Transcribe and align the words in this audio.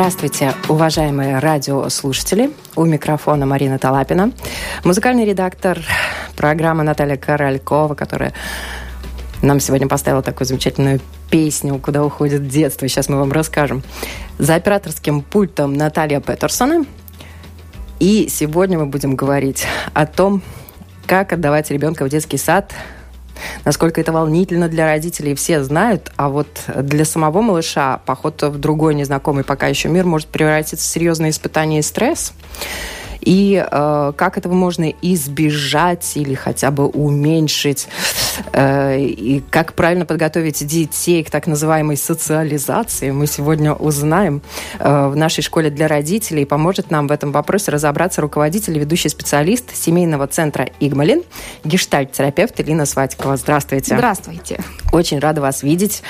Здравствуйте, 0.00 0.54
уважаемые 0.70 1.40
радиослушатели. 1.40 2.54
У 2.74 2.86
микрофона 2.86 3.44
Марина 3.44 3.78
Талапина, 3.78 4.32
музыкальный 4.82 5.26
редактор 5.26 5.78
программы 6.38 6.84
Наталья 6.84 7.18
Королькова, 7.18 7.94
которая 7.94 8.32
нам 9.42 9.60
сегодня 9.60 9.88
поставила 9.88 10.22
такую 10.22 10.46
замечательную 10.46 11.00
песню 11.30 11.78
«Куда 11.78 12.02
уходит 12.02 12.48
детство». 12.48 12.88
Сейчас 12.88 13.10
мы 13.10 13.18
вам 13.18 13.30
расскажем. 13.30 13.82
За 14.38 14.54
операторским 14.54 15.20
пультом 15.20 15.74
Наталья 15.74 16.20
Петерсона. 16.20 16.86
И 17.98 18.28
сегодня 18.30 18.78
мы 18.78 18.86
будем 18.86 19.16
говорить 19.16 19.66
о 19.92 20.06
том, 20.06 20.40
как 21.06 21.34
отдавать 21.34 21.70
ребенка 21.70 22.06
в 22.06 22.08
детский 22.08 22.38
сад 22.38 22.72
Насколько 23.64 24.00
это 24.00 24.12
волнительно 24.12 24.68
для 24.68 24.86
родителей, 24.86 25.34
все 25.34 25.62
знают, 25.62 26.12
а 26.16 26.28
вот 26.28 26.48
для 26.76 27.04
самого 27.04 27.40
малыша 27.40 28.00
поход 28.06 28.42
в 28.42 28.58
другой 28.58 28.94
незнакомый 28.94 29.44
пока 29.44 29.66
еще 29.66 29.88
мир 29.88 30.04
может 30.04 30.28
превратиться 30.28 30.86
в 30.86 30.90
серьезное 30.90 31.30
испытание 31.30 31.80
и 31.80 31.82
стресс. 31.82 32.32
И 33.20 33.64
э, 33.70 34.12
как 34.16 34.38
этого 34.38 34.54
можно 34.54 34.92
избежать 35.02 36.12
или 36.16 36.34
хотя 36.34 36.70
бы 36.70 36.86
уменьшить, 36.86 37.88
э, 38.52 39.00
и 39.00 39.42
как 39.50 39.74
правильно 39.74 40.06
подготовить 40.06 40.66
детей 40.66 41.22
к 41.24 41.30
так 41.30 41.46
называемой 41.46 41.96
социализации, 41.96 43.10
мы 43.10 43.26
сегодня 43.26 43.72
узнаем 43.72 44.42
э, 44.78 45.08
в 45.08 45.16
нашей 45.16 45.42
школе 45.42 45.70
для 45.70 45.88
родителей. 45.88 46.44
Поможет 46.46 46.90
нам 46.90 47.06
в 47.08 47.12
этом 47.12 47.32
вопросе 47.32 47.70
разобраться 47.70 48.20
руководитель 48.20 48.76
и 48.76 48.80
ведущий 48.80 49.08
специалист 49.08 49.74
семейного 49.74 50.26
центра 50.26 50.68
«Игмалин», 50.80 51.22
гештальт-терапевт 51.64 52.60
Элина 52.60 52.86
Сватикова. 52.86 53.36
Здравствуйте. 53.36 53.94
Здравствуйте. 53.94 54.60
Очень 54.92 55.18
рада 55.18 55.40
вас 55.40 55.62
видеть. 55.62 56.02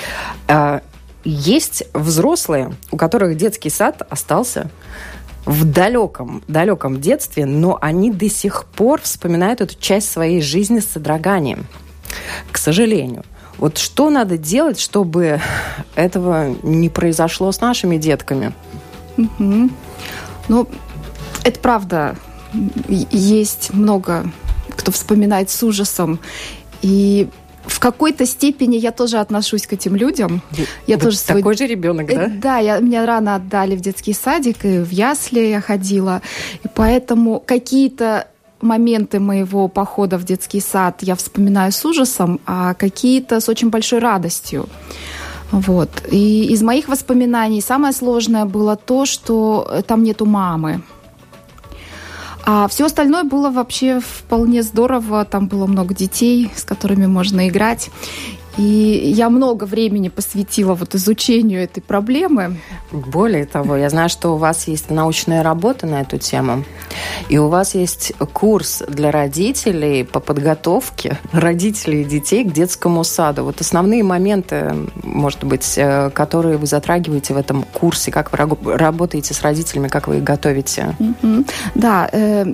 Э, 0.48 0.80
есть 1.24 1.84
взрослые, 1.92 2.72
у 2.90 2.96
которых 2.96 3.36
детский 3.36 3.70
сад 3.70 4.02
остался 4.08 4.70
в 5.44 5.64
далеком, 5.64 6.42
далеком 6.48 7.00
детстве, 7.00 7.46
но 7.46 7.78
они 7.80 8.10
до 8.10 8.28
сих 8.28 8.64
пор 8.66 9.00
вспоминают 9.02 9.60
эту 9.60 9.78
часть 9.78 10.10
своей 10.10 10.40
жизни 10.40 10.80
с 10.80 10.86
содроганием. 10.86 11.66
К 12.50 12.58
сожалению. 12.58 13.24
Вот 13.58 13.78
что 13.78 14.10
надо 14.10 14.38
делать, 14.38 14.80
чтобы 14.80 15.40
этого 15.94 16.54
не 16.62 16.88
произошло 16.88 17.52
с 17.52 17.60
нашими 17.60 17.96
детками? 17.98 18.52
Угу. 19.18 19.70
Ну, 20.48 20.68
это 21.44 21.60
правда. 21.60 22.16
Есть 22.88 23.72
много, 23.72 24.30
кто 24.70 24.92
вспоминает 24.92 25.50
с 25.50 25.62
ужасом. 25.62 26.20
И 26.82 27.28
в 27.64 27.78
какой-то 27.78 28.26
степени 28.26 28.76
я 28.76 28.90
тоже 28.90 29.18
отношусь 29.18 29.66
к 29.66 29.72
этим 29.72 29.96
людям. 29.96 30.42
Я 30.86 30.96
Вы 30.96 31.02
тоже 31.02 31.16
свой... 31.16 31.38
такой 31.38 31.56
же 31.56 31.66
ребенок, 31.66 32.06
да? 32.08 32.24
Э, 32.24 32.28
да, 32.28 32.58
я, 32.58 32.78
меня 32.78 33.06
рано 33.06 33.34
отдали 33.34 33.76
в 33.76 33.80
детский 33.80 34.12
садик, 34.12 34.64
и 34.64 34.78
в 34.78 34.90
ясли 34.90 35.40
я 35.40 35.60
ходила. 35.60 36.22
И 36.64 36.68
поэтому 36.74 37.42
какие-то 37.44 38.26
моменты 38.60 39.20
моего 39.20 39.68
похода 39.68 40.18
в 40.18 40.24
детский 40.24 40.60
сад 40.60 41.02
я 41.02 41.14
вспоминаю 41.14 41.72
с 41.72 41.84
ужасом, 41.84 42.40
а 42.46 42.74
какие-то 42.74 43.40
с 43.40 43.48
очень 43.48 43.70
большой 43.70 44.00
радостью. 44.00 44.68
Вот. 45.50 45.90
И 46.10 46.44
из 46.52 46.62
моих 46.62 46.88
воспоминаний 46.88 47.60
самое 47.60 47.92
сложное 47.92 48.44
было 48.44 48.76
то, 48.76 49.04
что 49.04 49.82
там 49.86 50.02
нету 50.02 50.26
мамы. 50.26 50.82
А 52.44 52.68
все 52.68 52.86
остальное 52.86 53.24
было 53.24 53.50
вообще 53.50 54.00
вполне 54.00 54.62
здорово. 54.62 55.24
Там 55.24 55.46
было 55.46 55.66
много 55.66 55.94
детей, 55.94 56.50
с 56.54 56.64
которыми 56.64 57.06
можно 57.06 57.48
играть. 57.48 57.90
И 58.60 59.12
я 59.16 59.30
много 59.30 59.64
времени 59.64 60.10
посвятила 60.10 60.74
вот 60.74 60.94
изучению 60.94 61.62
этой 61.62 61.80
проблемы. 61.80 62.58
Более 62.92 63.46
того, 63.46 63.74
я 63.74 63.88
знаю, 63.88 64.10
что 64.10 64.34
у 64.34 64.36
вас 64.36 64.68
есть 64.68 64.90
научная 64.90 65.42
работа 65.42 65.86
на 65.86 66.02
эту 66.02 66.18
тему, 66.18 66.64
и 67.30 67.38
у 67.38 67.48
вас 67.48 67.74
есть 67.74 68.12
курс 68.34 68.82
для 68.86 69.10
родителей 69.12 70.04
по 70.04 70.20
подготовке 70.20 71.16
родителей 71.32 72.02
и 72.02 72.04
детей 72.04 72.44
к 72.44 72.52
детскому 72.52 73.02
саду. 73.02 73.44
Вот 73.44 73.62
основные 73.62 74.02
моменты, 74.02 74.74
может 75.02 75.42
быть, 75.44 75.78
э, 75.78 76.10
которые 76.10 76.58
вы 76.58 76.66
затрагиваете 76.66 77.32
в 77.32 77.38
этом 77.38 77.62
курсе, 77.62 78.10
как 78.12 78.30
вы 78.30 78.76
работаете 78.76 79.32
с 79.32 79.40
родителями, 79.40 79.88
как 79.88 80.06
вы 80.06 80.18
их 80.18 80.24
готовите? 80.24 80.94
Mm-hmm. 80.98 81.50
Да, 81.76 82.10
э, 82.12 82.44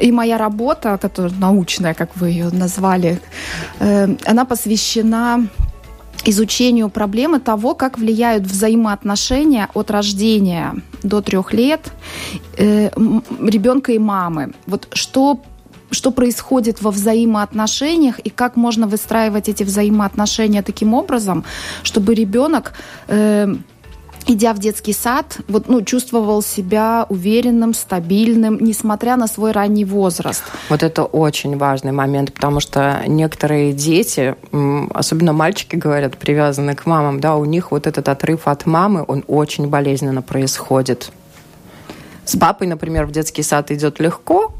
и 0.00 0.10
моя 0.10 0.38
работа, 0.38 0.96
которая 0.96 1.34
научная, 1.38 1.92
как 1.92 2.16
вы 2.16 2.30
ее 2.30 2.48
назвали, 2.48 3.20
э, 3.78 4.08
она 4.24 4.46
посвящена 4.46 5.49
изучению 6.28 6.88
проблемы 6.88 7.40
того, 7.40 7.74
как 7.74 7.98
влияют 7.98 8.44
взаимоотношения 8.44 9.68
от 9.74 9.90
рождения 9.90 10.74
до 11.02 11.20
трех 11.20 11.52
лет 11.52 11.92
э, 12.56 12.90
ребенка 13.40 13.92
и 13.92 13.98
мамы. 13.98 14.52
Вот 14.66 14.88
что 14.92 15.40
что 15.92 16.12
происходит 16.12 16.82
во 16.82 16.90
взаимоотношениях 16.90 18.20
и 18.20 18.30
как 18.30 18.56
можно 18.56 18.86
выстраивать 18.86 19.48
эти 19.48 19.64
взаимоотношения 19.64 20.62
таким 20.62 20.94
образом, 20.94 21.44
чтобы 21.82 22.14
ребенок 22.14 22.74
э, 23.08 23.54
идя 24.26 24.52
в 24.52 24.58
детский 24.58 24.92
сад, 24.92 25.38
вот, 25.48 25.68
ну, 25.68 25.82
чувствовал 25.82 26.42
себя 26.42 27.06
уверенным, 27.08 27.74
стабильным, 27.74 28.58
несмотря 28.60 29.16
на 29.16 29.26
свой 29.26 29.52
ранний 29.52 29.84
возраст. 29.84 30.42
Вот 30.68 30.82
это 30.82 31.04
очень 31.04 31.56
важный 31.56 31.92
момент, 31.92 32.32
потому 32.32 32.60
что 32.60 33.02
некоторые 33.06 33.72
дети, 33.72 34.36
особенно 34.94 35.32
мальчики, 35.32 35.76
говорят, 35.76 36.16
привязаны 36.16 36.74
к 36.74 36.86
мамам, 36.86 37.20
да, 37.20 37.36
у 37.36 37.44
них 37.44 37.70
вот 37.70 37.86
этот 37.86 38.08
отрыв 38.08 38.46
от 38.46 38.66
мамы, 38.66 39.04
он 39.06 39.24
очень 39.26 39.68
болезненно 39.68 40.22
происходит. 40.22 41.10
С 42.24 42.36
папой, 42.36 42.66
например, 42.66 43.06
в 43.06 43.12
детский 43.12 43.42
сад 43.42 43.70
идет 43.70 43.98
легко, 43.98 44.52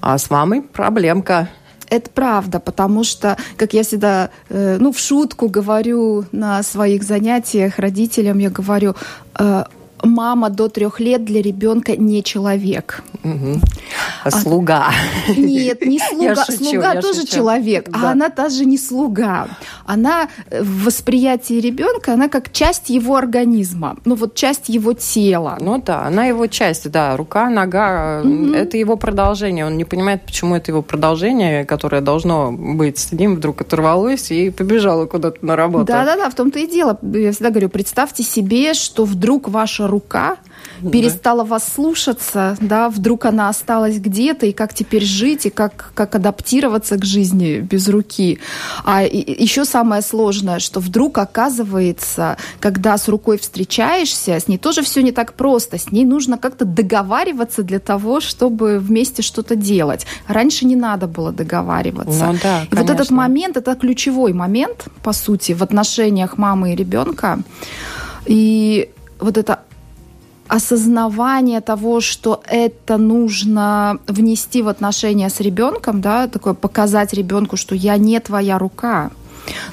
а 0.00 0.16
с 0.16 0.30
мамой 0.30 0.62
проблемка. 0.62 1.48
Это 1.94 2.10
правда, 2.10 2.58
потому 2.58 3.04
что, 3.04 3.36
как 3.56 3.72
я 3.72 3.84
всегда, 3.84 4.30
э, 4.48 4.78
ну, 4.80 4.92
в 4.92 4.98
шутку 4.98 5.48
говорю 5.48 6.24
на 6.32 6.60
своих 6.64 7.04
занятиях 7.04 7.78
родителям, 7.78 8.38
я 8.38 8.50
говорю, 8.50 8.96
э, 9.38 9.64
мама 10.04 10.50
до 10.50 10.68
трех 10.68 11.00
лет 11.00 11.24
для 11.24 11.42
ребенка 11.42 11.96
не 11.96 12.22
человек. 12.22 13.02
Угу. 13.22 13.60
А 14.24 14.30
слуга. 14.30 14.90
Нет, 15.36 15.84
не 15.84 15.98
слуга. 16.10 16.44
шучу, 16.44 16.64
слуга 16.64 17.00
тоже 17.00 17.20
шучу. 17.20 17.36
человек, 17.36 17.88
а 17.88 17.98
да. 17.98 18.08
а 18.08 18.12
она 18.12 18.28
даже 18.28 18.64
не 18.64 18.78
слуга. 18.78 19.48
Она 19.86 20.28
э, 20.50 20.62
в 20.62 20.84
восприятии 20.84 21.54
ребенка, 21.54 22.12
она 22.12 22.28
как 22.28 22.52
часть 22.52 22.90
его 22.90 23.16
организма, 23.16 23.96
ну 24.04 24.14
вот 24.14 24.34
часть 24.34 24.68
его 24.68 24.92
тела. 24.92 25.56
Ну 25.60 25.82
да, 25.84 26.04
она 26.06 26.26
его 26.26 26.46
часть, 26.46 26.90
да, 26.90 27.16
рука, 27.16 27.48
нога, 27.48 28.20
угу. 28.22 28.52
это 28.52 28.76
его 28.76 28.96
продолжение. 28.96 29.66
Он 29.66 29.76
не 29.76 29.84
понимает, 29.84 30.22
почему 30.22 30.56
это 30.56 30.70
его 30.70 30.82
продолжение, 30.82 31.64
которое 31.64 32.02
должно 32.02 32.52
быть 32.52 32.98
с 32.98 33.12
ним, 33.12 33.36
вдруг 33.36 33.62
оторвалось 33.62 34.30
и 34.30 34.50
побежало 34.50 35.06
куда-то 35.06 35.44
на 35.44 35.56
работу. 35.56 35.86
Да-да-да, 35.86 36.28
в 36.28 36.34
том-то 36.34 36.58
и 36.58 36.66
дело. 36.66 36.98
Я 37.02 37.32
всегда 37.32 37.50
говорю, 37.50 37.68
представьте 37.68 38.22
себе, 38.22 38.74
что 38.74 39.04
вдруг 39.04 39.48
ваша 39.48 39.88
рука 39.94 40.36
перестала 40.92 41.44
вас 41.44 41.64
слушаться, 41.72 42.56
да, 42.60 42.88
вдруг 42.88 43.24
она 43.24 43.48
осталась 43.48 43.98
где-то, 43.98 44.46
и 44.46 44.52
как 44.52 44.74
теперь 44.74 45.04
жить, 45.04 45.46
и 45.46 45.50
как, 45.50 45.92
как 45.94 46.14
адаптироваться 46.14 46.96
к 46.96 47.04
жизни 47.04 47.60
без 47.60 47.88
руки. 47.88 48.38
А 48.84 49.02
еще 49.02 49.64
самое 49.64 50.02
сложное, 50.02 50.58
что 50.58 50.80
вдруг 50.80 51.18
оказывается, 51.18 52.36
когда 52.60 52.98
с 52.98 53.08
рукой 53.08 53.38
встречаешься, 53.38 54.32
с 54.38 54.48
ней 54.48 54.58
тоже 54.58 54.82
все 54.82 55.02
не 55.02 55.12
так 55.12 55.34
просто, 55.34 55.78
с 55.78 55.90
ней 55.92 56.04
нужно 56.04 56.38
как-то 56.38 56.64
договариваться 56.64 57.62
для 57.62 57.78
того, 57.78 58.20
чтобы 58.20 58.78
вместе 58.78 59.22
что-то 59.22 59.56
делать. 59.56 60.06
Раньше 60.28 60.66
не 60.66 60.76
надо 60.76 61.06
было 61.06 61.32
договариваться. 61.32 62.26
Ну, 62.26 62.38
да, 62.42 62.62
и 62.70 62.74
вот 62.74 62.90
этот 62.90 63.10
момент, 63.10 63.56
это 63.56 63.74
ключевой 63.74 64.32
момент, 64.32 64.86
по 65.02 65.12
сути, 65.12 65.52
в 65.52 65.62
отношениях 65.62 66.38
мамы 66.38 66.72
и 66.72 66.76
ребенка. 66.76 67.38
И 68.26 68.90
вот 69.20 69.38
это 69.38 69.60
осознавание 70.48 71.60
того, 71.60 72.00
что 72.00 72.42
это 72.46 72.96
нужно 72.96 73.98
внести 74.06 74.62
в 74.62 74.68
отношения 74.68 75.28
с 75.28 75.40
ребенком, 75.40 76.00
да, 76.00 76.28
такое 76.28 76.54
показать 76.54 77.12
ребенку, 77.12 77.56
что 77.56 77.74
я 77.74 77.96
не 77.96 78.20
твоя 78.20 78.58
рука, 78.58 79.10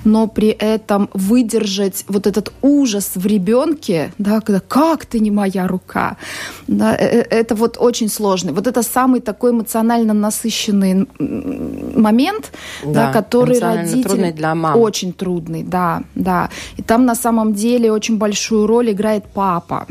но 0.03 0.27
при 0.27 0.49
этом 0.49 1.09
выдержать 1.13 2.05
вот 2.07 2.27
этот 2.27 2.53
ужас 2.61 3.11
в 3.15 3.25
ребенке, 3.25 4.11
да, 4.17 4.41
когда 4.41 4.59
«как 4.59 5.05
ты 5.05 5.19
не 5.19 5.31
моя 5.31 5.67
рука?», 5.67 6.17
да, 6.67 6.95
э, 6.95 7.21
э, 7.21 7.21
это 7.29 7.55
вот 7.55 7.77
очень 7.79 8.09
сложно. 8.09 8.53
Вот 8.53 8.67
это 8.67 8.83
самый 8.83 9.21
такой 9.21 9.51
эмоционально 9.51 10.13
насыщенный 10.13 11.07
момент, 11.95 12.51
да, 12.83 13.07
да 13.07 13.13
который 13.13 13.59
родитель... 13.59 14.03
трудный 14.03 14.31
для 14.33 14.55
мам. 14.55 14.77
Очень 14.77 15.13
трудный, 15.13 15.63
да, 15.63 16.03
да. 16.15 16.49
И 16.77 16.81
там 16.81 17.05
на 17.05 17.15
самом 17.15 17.53
деле 17.53 17.91
очень 17.91 18.17
большую 18.17 18.67
роль 18.67 18.91
играет 18.91 19.25
папа. 19.33 19.87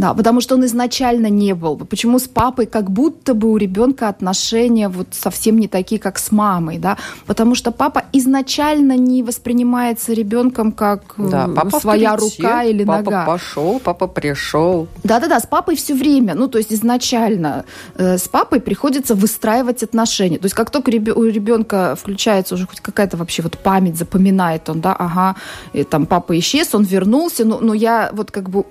Да, 0.00 0.14
потому 0.14 0.40
что 0.40 0.54
он 0.54 0.64
изначально 0.64 1.26
не 1.26 1.54
был. 1.54 1.76
Почему 1.76 2.18
с 2.18 2.26
папой 2.26 2.64
как 2.64 2.90
будто 2.90 3.34
бы 3.34 3.50
у 3.50 3.58
ребенка 3.58 4.08
отношения 4.08 4.88
вот 4.88 5.08
совсем 5.10 5.58
не 5.58 5.68
такие, 5.68 6.00
как 6.00 6.18
с 6.18 6.32
мамой, 6.32 6.78
да? 6.78 6.96
Потому 7.26 7.54
что 7.54 7.70
папа 7.70 8.04
изначально 8.14 8.96
не 8.96 9.22
воспринимается 9.22 10.14
ребенком 10.14 10.72
как 10.72 11.02
да, 11.18 11.46
э, 11.46 11.54
папа 11.54 11.80
своя 11.80 12.16
рука 12.16 12.64
или 12.64 12.82
папа 12.82 12.98
нога. 12.98 13.10
Папа 13.10 13.32
пошел, 13.32 13.78
папа 13.78 14.06
пришел. 14.06 14.88
Да-да-да, 15.04 15.38
с 15.38 15.46
папой 15.46 15.76
все 15.76 15.94
время. 15.94 16.34
Ну, 16.34 16.48
то 16.48 16.56
есть 16.56 16.72
изначально 16.72 17.66
э, 17.96 18.16
с 18.16 18.26
папой 18.26 18.60
приходится 18.60 19.14
выстраивать 19.14 19.82
отношения. 19.82 20.38
То 20.38 20.46
есть 20.46 20.54
как 20.54 20.70
только 20.70 20.88
у 20.88 21.24
ребенка 21.24 21.94
включается 22.00 22.54
уже 22.54 22.66
хоть 22.66 22.80
какая-то 22.80 23.18
вообще 23.18 23.42
вот 23.42 23.58
память, 23.58 23.98
запоминает 23.98 24.70
он, 24.70 24.80
да, 24.80 24.94
ага, 24.94 25.36
и 25.74 25.84
там 25.84 26.06
папа 26.06 26.38
исчез, 26.38 26.74
он 26.74 26.84
вернулся, 26.84 27.44
но, 27.44 27.58
но 27.60 27.74
я 27.74 28.08
вот 28.14 28.30
как 28.30 28.48
бы 28.48 28.64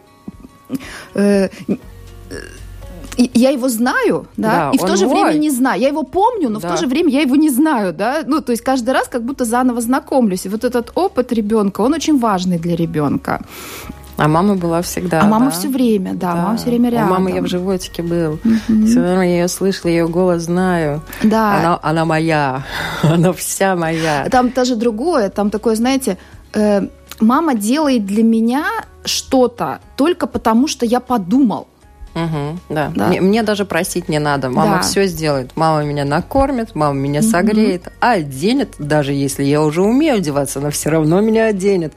Э, 1.16 1.50
я 3.18 3.50
его 3.50 3.68
знаю, 3.68 4.28
да, 4.38 4.50
да 4.50 4.72
и 4.74 4.78
в 4.78 4.82
то 4.82 4.96
же 4.96 5.06
мой. 5.08 5.24
время 5.24 5.40
не 5.40 5.50
знаю. 5.50 5.82
Я 5.82 5.90
его 5.90 6.04
помню, 6.04 6.50
но 6.50 6.60
да. 6.60 6.68
в 6.68 6.72
то 6.72 6.78
же 6.78 6.88
время 6.88 7.10
я 7.10 7.22
его 7.22 7.36
не 7.36 7.50
знаю, 7.50 7.94
да. 7.94 8.24
Ну, 8.26 8.42
то 8.42 8.52
есть 8.52 8.64
каждый 8.64 8.92
раз 8.92 9.08
как 9.08 9.24
будто 9.24 9.46
заново 9.46 9.82
знакомлюсь. 9.82 10.46
И 10.46 10.50
вот 10.50 10.64
этот 10.64 10.92
опыт 10.96 11.34
ребенка, 11.34 11.82
он 11.82 11.94
очень 11.94 12.18
важный 12.18 12.58
для 12.58 12.76
ребенка. 12.76 13.42
А 14.20 14.28
мама 14.28 14.56
была 14.56 14.82
всегда. 14.82 15.20
А 15.20 15.22
да? 15.24 15.28
мама 15.28 15.50
все 15.50 15.70
время, 15.70 16.14
да, 16.14 16.34
да, 16.34 16.42
мама 16.42 16.58
все 16.58 16.66
время 16.66 16.90
рядом. 16.90 17.08
У 17.08 17.12
мамы 17.12 17.32
я 17.32 17.42
в 17.42 17.48
животике 17.48 18.04
был. 18.04 18.34
Угу. 18.34 18.86
Все 18.86 19.02
равно 19.02 19.24
я 19.24 19.42
ее 19.42 19.48
слышала, 19.48 19.90
ее 19.90 20.08
голос 20.08 20.44
знаю. 20.44 21.02
Да. 21.24 21.58
Она, 21.58 21.80
она 21.82 22.06
моя, 22.06 22.66
она 23.04 23.32
вся 23.32 23.76
моя. 23.76 24.28
Там 24.30 24.52
даже 24.52 24.76
другое, 24.76 25.30
там 25.30 25.50
такое, 25.50 25.76
знаете, 25.76 26.18
э, 26.54 26.88
мама 27.22 27.56
делает 27.56 28.06
для 28.06 28.24
меня 28.24 28.66
что-то 29.06 29.82
только 29.96 30.28
потому, 30.28 30.68
что 30.68 30.86
я 30.86 31.00
подумал. 31.00 31.68
Угу, 32.16 32.60
да. 32.70 32.92
да. 32.96 33.08
Мне, 33.08 33.22
мне 33.22 33.44
даже 33.44 33.66
просить 33.66 34.10
не 34.10 34.20
надо. 34.20 34.50
Мама 34.50 34.78
да. 34.78 34.82
все 34.82 35.06
сделает. 35.06 35.52
Мама 35.56 35.84
меня 35.84 36.06
накормит, 36.06 36.76
мама 36.76 37.00
меня 37.00 37.22
угу. 37.22 37.30
согреет, 37.30 37.88
а 38.00 38.14
оденет, 38.14 38.76
даже 38.80 39.14
если 39.14 39.44
я 39.44 39.62
уже 39.62 39.82
умею 39.82 40.16
одеваться, 40.16 40.60
она 40.60 40.72
все 40.72 40.90
равно 40.90 41.22
меня 41.22 41.46
оденет. 41.46 41.94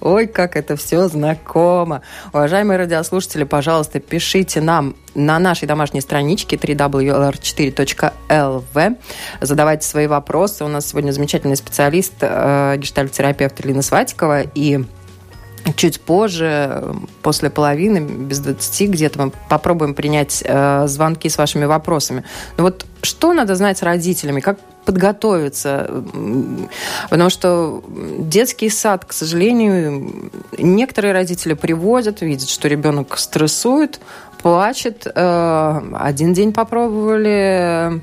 Ой, 0.00 0.26
как 0.26 0.56
это 0.56 0.76
все 0.76 1.08
знакомо. 1.08 2.00
Уважаемые 2.32 2.78
радиослушатели, 2.78 3.44
пожалуйста, 3.44 4.00
пишите 4.00 4.62
нам 4.62 4.96
на 5.14 5.38
нашей 5.38 5.68
домашней 5.68 6.00
страничке 6.00 6.56
www.lr4.lv. 6.56 8.96
Задавайте 9.40 9.86
свои 9.86 10.06
вопросы. 10.06 10.64
У 10.64 10.68
нас 10.68 10.88
сегодня 10.88 11.12
замечательный 11.12 11.56
специалист, 11.56 12.14
э, 12.20 12.76
гештальт-терапевт 12.78 13.60
Ирина 13.60 13.82
Сватикова, 13.82 14.40
и 14.42 14.84
Чуть 15.76 16.00
позже, 16.00 16.94
после 17.22 17.50
половины, 17.50 17.98
без 17.98 18.40
20 18.40 18.90
где-то, 18.90 19.26
мы 19.26 19.32
попробуем 19.48 19.94
принять 19.94 20.42
э, 20.44 20.86
звонки 20.86 21.28
с 21.28 21.36
вашими 21.36 21.64
вопросами. 21.66 22.24
Но 22.56 22.64
вот 22.64 22.86
что 23.02 23.32
надо 23.32 23.54
знать 23.56 23.82
родителями? 23.82 24.40
Как 24.40 24.58
подготовиться? 24.84 26.04
Потому 27.10 27.30
что 27.30 27.84
детский 28.18 28.70
сад, 28.70 29.04
к 29.04 29.12
сожалению, 29.12 30.30
некоторые 30.56 31.12
родители 31.12 31.54
приводят, 31.54 32.22
видят, 32.22 32.48
что 32.48 32.68
ребенок 32.68 33.18
стрессует, 33.18 34.00
плачет. 34.42 35.06
Э, 35.14 35.80
один 35.94 36.32
день 36.32 36.52
попробовали 36.52 38.02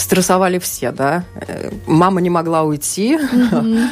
стрессовали 0.00 0.58
все, 0.58 0.92
да. 0.92 1.24
Мама 1.86 2.20
не 2.20 2.30
могла 2.30 2.62
уйти. 2.62 3.16
Mm-hmm. 3.16 3.88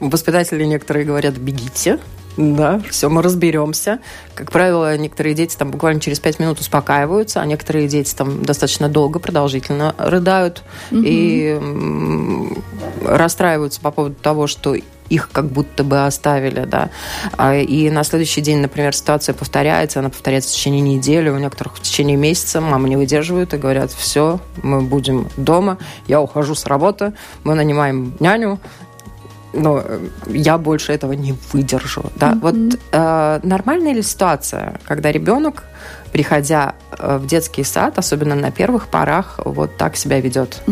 Воспитатели 0.00 0.64
некоторые 0.64 1.04
говорят, 1.04 1.34
бегите. 1.34 1.98
Да, 2.36 2.80
все, 2.88 3.10
мы 3.10 3.22
разберемся. 3.22 3.98
Как 4.34 4.50
правило, 4.50 4.96
некоторые 4.96 5.34
дети 5.34 5.56
там 5.56 5.70
буквально 5.70 6.00
через 6.00 6.18
пять 6.18 6.38
минут 6.38 6.60
успокаиваются, 6.60 7.42
а 7.42 7.46
некоторые 7.46 7.88
дети 7.88 8.14
там 8.14 8.42
достаточно 8.42 8.88
долго, 8.88 9.18
продолжительно 9.18 9.94
рыдают 9.98 10.62
mm-hmm. 10.90 11.02
и 11.04 11.60
расстраиваются 13.04 13.80
по 13.80 13.90
поводу 13.90 14.14
того, 14.14 14.46
что 14.46 14.74
их 15.12 15.30
как 15.30 15.46
будто 15.46 15.84
бы 15.84 16.06
оставили, 16.06 16.64
да. 16.64 16.90
А, 17.36 17.54
и 17.54 17.90
на 17.90 18.02
следующий 18.02 18.40
день, 18.40 18.58
например, 18.58 18.94
ситуация 18.94 19.34
повторяется, 19.34 19.98
она 19.98 20.08
повторяется 20.08 20.50
в 20.50 20.54
течение 20.54 20.80
недели, 20.80 21.28
у 21.28 21.38
некоторых 21.38 21.76
в 21.76 21.82
течение 21.82 22.16
месяца 22.16 22.60
мамы 22.60 22.88
не 22.88 22.96
выдерживают 22.96 23.52
и 23.52 23.58
говорят, 23.58 23.92
все, 23.92 24.40
мы 24.62 24.80
будем 24.80 25.28
дома, 25.36 25.76
я 26.08 26.20
ухожу 26.20 26.54
с 26.54 26.64
работы, 26.64 27.12
мы 27.44 27.54
нанимаем 27.54 28.14
няню, 28.20 28.58
но 29.52 29.84
я 30.26 30.58
больше 30.58 30.92
этого 30.92 31.12
не 31.12 31.34
выдержу. 31.52 32.04
Да? 32.16 32.32
Mm-hmm. 32.32 32.40
Вот 32.40 32.80
э, 32.92 33.40
нормальная 33.42 33.92
ли 33.92 34.02
ситуация, 34.02 34.80
когда 34.86 35.12
ребенок 35.12 35.64
приходя 36.12 36.74
э, 36.90 37.16
в 37.16 37.26
детский 37.26 37.64
сад, 37.64 37.98
особенно 37.98 38.34
на 38.34 38.50
первых 38.50 38.88
порах, 38.88 39.40
вот 39.44 39.76
так 39.76 39.96
себя 39.96 40.20
ведет. 40.20 40.62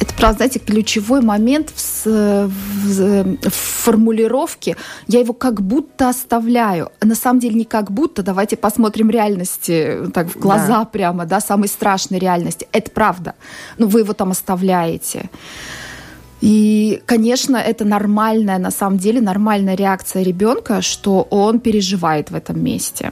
Это, 0.00 0.14
правда, 0.14 0.38
знаете, 0.38 0.58
ключевой 0.58 1.22
момент 1.22 1.70
в, 1.70 2.06
в, 2.06 3.38
в 3.48 3.54
формулировке. 3.54 4.76
Я 5.06 5.20
его 5.20 5.32
как 5.32 5.62
будто 5.62 6.08
оставляю. 6.08 6.90
На 7.00 7.14
самом 7.14 7.40
деле 7.40 7.54
не 7.54 7.64
как 7.64 7.90
будто. 7.90 8.22
Давайте 8.22 8.56
посмотрим 8.56 9.08
реальности, 9.08 9.98
так 10.12 10.28
в 10.28 10.38
глаза 10.38 10.78
да. 10.78 10.84
прямо, 10.84 11.24
да, 11.24 11.40
самой 11.40 11.68
страшной 11.68 12.18
реальности. 12.18 12.68
Это 12.72 12.90
правда. 12.90 13.34
Но 13.78 13.86
вы 13.86 14.00
его 14.00 14.12
там 14.12 14.32
оставляете. 14.32 15.30
И, 16.40 17.02
конечно, 17.06 17.56
это 17.56 17.84
нормальная, 17.84 18.58
на 18.58 18.70
самом 18.70 18.98
деле, 18.98 19.20
нормальная 19.20 19.74
реакция 19.74 20.22
ребенка, 20.22 20.82
что 20.82 21.26
он 21.30 21.60
переживает 21.60 22.30
в 22.30 22.34
этом 22.34 22.62
месте. 22.62 23.10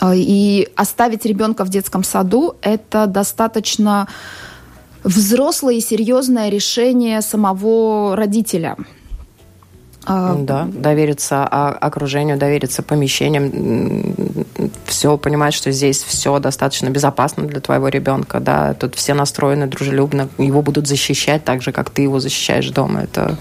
А, 0.00 0.14
и 0.14 0.68
оставить 0.76 1.24
ребенка 1.24 1.64
в 1.64 1.70
детском 1.70 2.04
саду– 2.04 2.56
это 2.62 3.06
достаточно 3.06 4.06
взрослое 5.02 5.76
и 5.76 5.80
серьезное 5.80 6.50
решение 6.50 7.22
самого 7.22 8.16
родителя. 8.16 8.76
А, 10.08 10.34
да, 10.38 10.66
довериться 10.72 11.44
окружению, 11.44 12.38
довериться 12.38 12.82
помещениям, 12.82 14.14
все 14.86 15.18
понимать, 15.18 15.52
что 15.52 15.70
здесь 15.70 16.02
все 16.02 16.38
достаточно 16.38 16.88
безопасно 16.88 17.44
для 17.44 17.60
твоего 17.60 17.88
ребенка, 17.88 18.40
да, 18.40 18.72
тут 18.74 18.94
все 18.94 19.12
настроены 19.12 19.66
дружелюбно, 19.66 20.28
его 20.38 20.62
будут 20.62 20.86
защищать 20.86 21.44
так 21.44 21.60
же, 21.62 21.72
как 21.72 21.90
ты 21.90 22.02
его 22.02 22.20
защищаешь 22.20 22.70
дома. 22.70 23.02
Это 23.02 23.36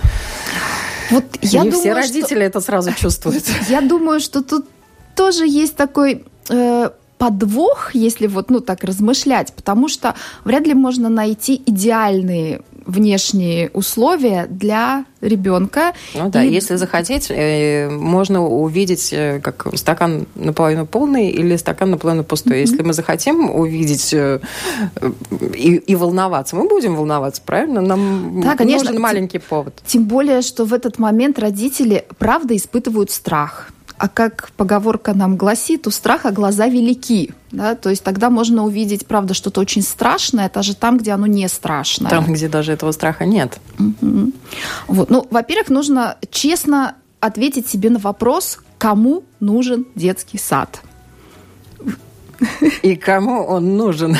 вот 1.09 1.23
я 1.41 1.63
не 1.63 1.69
думаю, 1.69 1.81
все 1.81 1.93
родители 1.93 2.39
что... 2.39 2.43
это 2.43 2.61
сразу 2.61 2.93
чувствуют. 2.93 3.45
Я 3.69 3.79
думаю, 3.79 4.19
что 4.19 4.43
тут 4.43 4.65
тоже 5.15 5.47
есть 5.47 5.77
такой 5.77 6.25
э, 6.49 6.89
подвох, 7.17 7.91
если 7.95 8.27
вот, 8.27 8.49
ну, 8.49 8.59
так 8.59 8.83
размышлять, 8.83 9.53
потому 9.53 9.87
что 9.87 10.15
вряд 10.43 10.67
ли 10.67 10.73
можно 10.73 11.09
найти 11.09 11.61
идеальные 11.65 12.61
внешние 12.87 13.69
условия 13.73 14.47
для 14.49 15.05
ребенка. 15.21 15.93
Ну 16.15 16.29
да, 16.29 16.43
и... 16.43 16.51
если 16.51 16.75
захотеть, 16.75 17.27
э, 17.29 17.89
можно 17.89 18.45
увидеть, 18.45 19.09
э, 19.11 19.39
как 19.41 19.67
стакан 19.75 20.25
наполовину 20.35 20.85
полный 20.85 21.29
или 21.29 21.55
стакан 21.57 21.91
наполовину 21.91 22.23
пустой. 22.23 22.57
Mm-hmm. 22.57 22.61
Если 22.61 22.81
мы 22.81 22.93
захотим 22.93 23.49
увидеть 23.49 24.13
э, 24.13 24.39
и, 25.53 25.75
и 25.75 25.95
волноваться, 25.95 26.55
мы 26.55 26.67
будем 26.67 26.95
волноваться, 26.95 27.41
правильно? 27.45 27.81
Нам 27.81 28.41
да, 28.41 28.55
конечно, 28.55 28.87
нужен 28.87 29.01
маленький 29.01 29.39
повод. 29.39 29.81
Тем 29.85 30.05
более, 30.05 30.41
что 30.41 30.65
в 30.65 30.73
этот 30.73 30.97
момент 30.97 31.37
родители, 31.39 32.05
правда, 32.17 32.55
испытывают 32.55 33.11
страх 33.11 33.71
а 33.97 34.07
как 34.07 34.51
поговорка 34.55 35.13
нам 35.13 35.37
гласит, 35.37 35.87
у 35.87 35.91
страха 35.91 36.31
глаза 36.31 36.67
велики. 36.67 37.33
Да? 37.51 37.75
То 37.75 37.89
есть 37.89 38.03
тогда 38.03 38.29
можно 38.29 38.63
увидеть, 38.63 39.07
правда, 39.07 39.33
что-то 39.33 39.61
очень 39.61 39.81
страшное, 39.81 40.49
даже 40.53 40.75
там, 40.75 40.97
где 40.97 41.11
оно 41.11 41.25
не 41.25 41.47
страшное. 41.47 42.09
Там, 42.09 42.31
где 42.33 42.47
даже 42.47 42.73
этого 42.73 42.91
страха 42.91 43.25
нет. 43.25 43.59
Угу. 43.79 44.31
Вот. 44.87 45.09
Ну, 45.09 45.27
во-первых, 45.31 45.69
нужно 45.69 46.17
честно 46.29 46.95
ответить 47.19 47.67
себе 47.67 47.89
на 47.89 47.99
вопрос, 47.99 48.59
кому 48.77 49.23
нужен 49.39 49.87
детский 49.95 50.37
сад. 50.37 50.81
И 52.83 52.95
кому 52.95 53.43
он 53.43 53.77
нужен? 53.77 54.15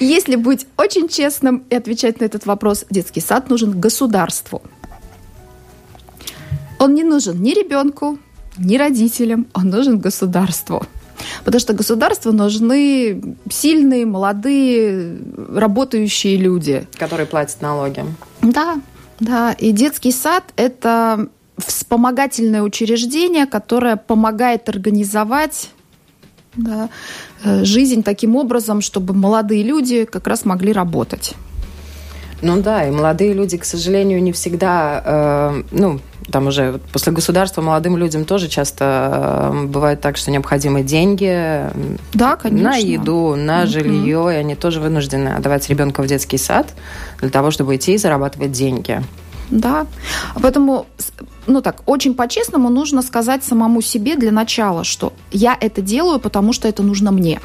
Если 0.00 0.34
быть 0.34 0.66
очень 0.76 1.08
честным 1.08 1.64
и 1.70 1.76
отвечать 1.76 2.20
на 2.20 2.24
этот 2.24 2.46
вопрос, 2.46 2.84
детский 2.90 3.20
сад 3.20 3.48
нужен 3.48 3.78
государству. 3.78 4.60
Он 6.78 6.94
не 6.94 7.04
нужен 7.04 7.42
ни 7.42 7.54
ребенку, 7.54 8.18
ни 8.58 8.76
родителям, 8.76 9.46
он 9.54 9.70
нужен 9.70 9.98
государству. 9.98 10.82
Потому 11.44 11.60
что 11.60 11.72
государству 11.72 12.32
нужны 12.32 13.36
сильные, 13.50 14.06
молодые, 14.06 15.18
работающие 15.54 16.36
люди. 16.36 16.86
Которые 16.98 17.26
платят 17.26 17.62
налоги. 17.62 18.04
Да, 18.42 18.80
да. 19.20 19.52
И 19.52 19.72
детский 19.72 20.12
сад– 20.12 20.44
это 20.56 21.28
вспомогательное 21.58 22.62
учреждение, 22.62 23.46
которое 23.46 23.96
помогает 23.96 24.68
организовать 24.68 25.70
да, 26.56 26.88
э, 27.44 27.64
жизнь 27.64 28.02
таким 28.02 28.36
образом, 28.36 28.80
чтобы 28.80 29.14
молодые 29.14 29.62
люди 29.62 30.04
как 30.04 30.26
раз 30.26 30.44
могли 30.44 30.72
работать. 30.72 31.34
Ну 32.42 32.60
да, 32.60 32.86
и 32.86 32.90
молодые 32.90 33.32
люди, 33.32 33.56
к 33.56 33.64
сожалению, 33.64 34.22
не 34.22 34.32
всегда, 34.32 35.02
э, 35.04 35.62
ну, 35.70 36.00
там 36.30 36.46
уже 36.46 36.80
после 36.92 37.12
государства 37.12 37.60
молодым 37.60 37.96
людям 37.96 38.24
тоже 38.24 38.48
часто 38.48 39.50
э, 39.52 39.64
бывает 39.66 40.00
так, 40.00 40.16
что 40.16 40.30
необходимы 40.30 40.82
деньги 40.82 41.62
да, 42.12 42.36
конечно. 42.36 42.70
на 42.70 42.76
еду, 42.76 43.34
на 43.36 43.62
mm-hmm. 43.62 43.66
жилье, 43.66 44.28
и 44.32 44.36
они 44.36 44.54
тоже 44.54 44.80
вынуждены 44.80 45.28
отдавать 45.28 45.68
ребенка 45.68 46.02
в 46.02 46.06
детский 46.06 46.38
сад 46.38 46.68
для 47.20 47.30
того, 47.30 47.50
чтобы 47.50 47.76
идти 47.76 47.94
и 47.94 47.98
зарабатывать 47.98 48.52
деньги. 48.52 49.02
Да, 49.50 49.86
поэтому, 50.40 50.86
ну 51.46 51.60
так, 51.60 51.82
очень 51.86 52.14
по-честному 52.14 52.70
нужно 52.70 53.02
сказать 53.02 53.44
самому 53.44 53.82
себе 53.82 54.16
для 54.16 54.32
начала, 54.32 54.84
что 54.84 55.12
я 55.30 55.56
это 55.60 55.82
делаю, 55.82 56.18
потому 56.18 56.52
что 56.52 56.66
это 56.66 56.82
нужно 56.82 57.12
мне 57.12 57.40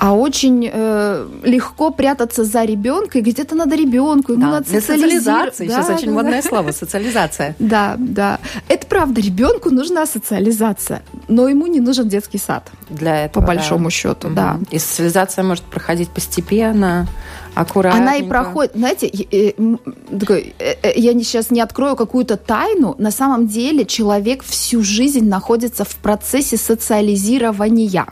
а 0.00 0.12
очень 0.12 0.70
э, 0.72 1.26
легко 1.42 1.90
прятаться 1.90 2.44
за 2.44 2.62
ребенка 2.64 3.18
и 3.18 3.30
это 3.40 3.56
надо 3.56 3.74
ребенку, 3.74 4.32
ему 4.32 4.42
да, 4.42 4.50
надо 4.52 4.70
для 4.70 4.80
социализации. 4.80 5.66
Да, 5.66 5.74
Сейчас 5.74 5.88
да, 5.88 5.94
очень 5.96 6.06
да, 6.06 6.12
модное 6.12 6.42
да. 6.42 6.48
слово, 6.48 6.70
социализация. 6.70 7.56
Да, 7.68 7.96
да. 7.98 8.38
Это 8.68 8.86
правда, 8.86 9.20
ребенку 9.20 9.70
нужна 9.70 10.06
социализация, 10.06 11.02
но 11.26 11.48
ему 11.48 11.66
не 11.66 11.80
нужен 11.80 12.08
детский 12.08 12.38
сад. 12.38 12.70
Для 12.88 13.24
этого, 13.24 13.42
По 13.42 13.48
большому 13.48 13.84
да. 13.86 13.90
счету, 13.90 14.28
угу. 14.28 14.36
да. 14.36 14.60
И 14.70 14.78
социализация 14.78 15.42
может 15.42 15.64
проходить 15.64 16.10
постепенно, 16.10 17.08
аккуратно. 17.56 18.00
Она 18.00 18.16
и 18.16 18.22
проходит, 18.22 18.72
знаете, 18.76 19.08
э, 19.08 19.52
э, 19.58 20.92
я 20.94 21.12
сейчас 21.14 21.50
не 21.50 21.60
открою 21.60 21.96
какую-то 21.96 22.36
тайну, 22.36 22.94
на 22.98 23.10
самом 23.10 23.48
деле 23.48 23.84
человек 23.84 24.44
всю 24.44 24.84
жизнь 24.84 25.28
находится 25.28 25.84
в 25.84 25.96
процессе 25.96 26.56
социализирования. 26.56 28.06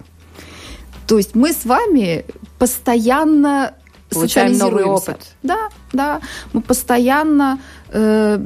То 1.07 1.19
есть 1.19 1.35
мы 1.35 1.53
с 1.53 1.65
вами 1.65 2.25
постоянно 2.59 3.75
Получаем 4.11 4.57
новый 4.57 4.85
опыт. 4.85 5.19
Да, 5.43 5.69
да. 5.97 6.21
Мы 6.53 6.61
постоянно 6.61 7.59
э, 7.91 8.39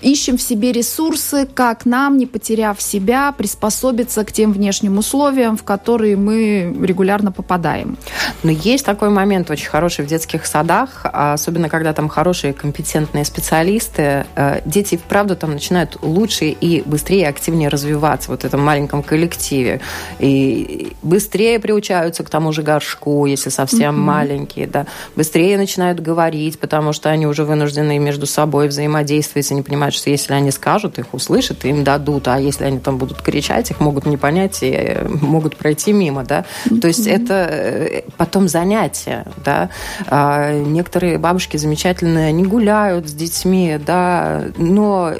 ищем 0.00 0.36
в 0.36 0.42
себе 0.42 0.72
ресурсы, 0.72 1.46
как 1.46 1.86
нам, 1.86 2.18
не 2.18 2.26
потеряв 2.26 2.80
себя, 2.80 3.32
приспособиться 3.32 4.24
к 4.24 4.32
тем 4.32 4.52
внешним 4.52 4.98
условиям, 4.98 5.56
в 5.56 5.62
которые 5.62 6.16
мы 6.16 6.76
регулярно 6.82 7.32
попадаем. 7.32 7.96
Но 8.42 8.50
есть 8.50 8.84
такой 8.84 9.10
момент 9.10 9.50
очень 9.50 9.68
хороший 9.68 10.04
в 10.04 10.08
детских 10.08 10.46
садах, 10.46 11.06
особенно 11.12 11.68
когда 11.68 11.92
там 11.92 12.08
хорошие 12.08 12.52
компетентные 12.52 13.24
специалисты. 13.24 14.26
Э, 14.34 14.60
дети, 14.64 14.96
вправду, 14.96 15.36
там 15.36 15.52
начинают 15.52 15.98
лучше 16.02 16.46
и 16.46 16.82
быстрее 16.82 17.20
и 17.20 17.24
активнее 17.24 17.68
развиваться 17.68 18.30
вот 18.30 18.42
в 18.42 18.44
этом 18.44 18.60
маленьком 18.62 19.02
коллективе. 19.02 19.80
И 20.18 20.92
быстрее 21.02 21.58
приучаются 21.60 22.24
к 22.24 22.30
тому 22.30 22.52
же 22.52 22.62
горшку, 22.62 23.26
если 23.26 23.50
совсем 23.50 23.94
mm-hmm. 23.94 23.98
маленькие, 23.98 24.66
да. 24.66 24.86
Быстрее 25.14 25.56
начинают 25.56 26.00
говорить, 26.00 26.58
потому 26.58 26.92
что 26.96 27.10
они 27.10 27.26
уже 27.26 27.44
вынуждены 27.44 27.98
между 27.98 28.26
собой 28.26 28.66
взаимодействовать 28.66 28.96
взаимодействовать, 29.06 29.50
они 29.50 29.62
понимают, 29.62 29.94
что 29.94 30.10
если 30.10 30.32
они 30.32 30.50
скажут, 30.50 30.98
их 30.98 31.12
услышат, 31.12 31.64
им 31.64 31.84
дадут, 31.84 32.28
а 32.28 32.38
если 32.38 32.64
они 32.64 32.78
там 32.78 32.98
будут 32.98 33.22
кричать, 33.22 33.70
их 33.70 33.80
могут 33.80 34.06
не 34.06 34.16
понять 34.16 34.62
и 34.62 34.70
э, 34.70 35.08
могут 35.08 35.56
пройти 35.56 35.92
мимо, 35.92 36.24
да. 36.24 36.44
Mm-hmm. 36.64 36.80
То 36.80 36.88
есть 36.88 37.06
это 37.06 37.34
э, 37.50 38.02
потом 38.16 38.48
занятие, 38.48 39.26
да. 39.44 39.70
А 40.06 40.52
некоторые 40.52 41.18
бабушки 41.18 41.56
замечательные, 41.56 42.28
они 42.28 42.44
гуляют 42.44 43.08
с 43.08 43.12
детьми, 43.12 43.78
да, 43.84 44.44
но 44.56 45.12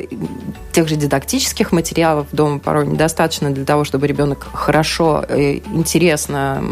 тех 0.72 0.88
же 0.88 0.96
дидактических 0.96 1.72
материалов 1.72 2.26
дома 2.32 2.58
порой 2.58 2.86
недостаточно 2.86 3.50
для 3.50 3.64
того, 3.64 3.84
чтобы 3.84 4.06
ребенок 4.06 4.46
хорошо, 4.52 5.24
э, 5.28 5.60
интересно 5.72 6.62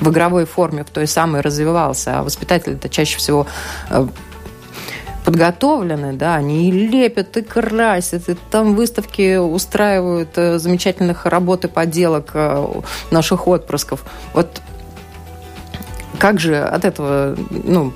в 0.00 0.10
игровой 0.10 0.46
форме, 0.46 0.84
в 0.84 0.90
той 0.90 1.06
самой 1.06 1.42
развивался. 1.42 2.18
А 2.18 2.22
воспитатель 2.22 2.72
это 2.72 2.88
чаще 2.88 3.18
всего 3.18 3.46
подготовлены, 5.28 6.14
да, 6.14 6.36
они 6.36 6.70
и 6.70 6.72
лепят, 6.72 7.36
и 7.36 7.42
красят, 7.42 8.30
и 8.30 8.36
там 8.50 8.74
выставки 8.74 9.36
устраивают 9.36 10.30
э, 10.36 10.58
замечательных 10.58 11.26
работ 11.26 11.66
и 11.66 11.68
поделок 11.68 12.30
э, 12.32 12.66
наших 13.10 13.46
отпрысков. 13.46 14.06
Вот 14.32 14.62
как 16.18 16.40
же 16.40 16.56
от 16.56 16.84
этого, 16.84 17.36
ну, 17.50 17.92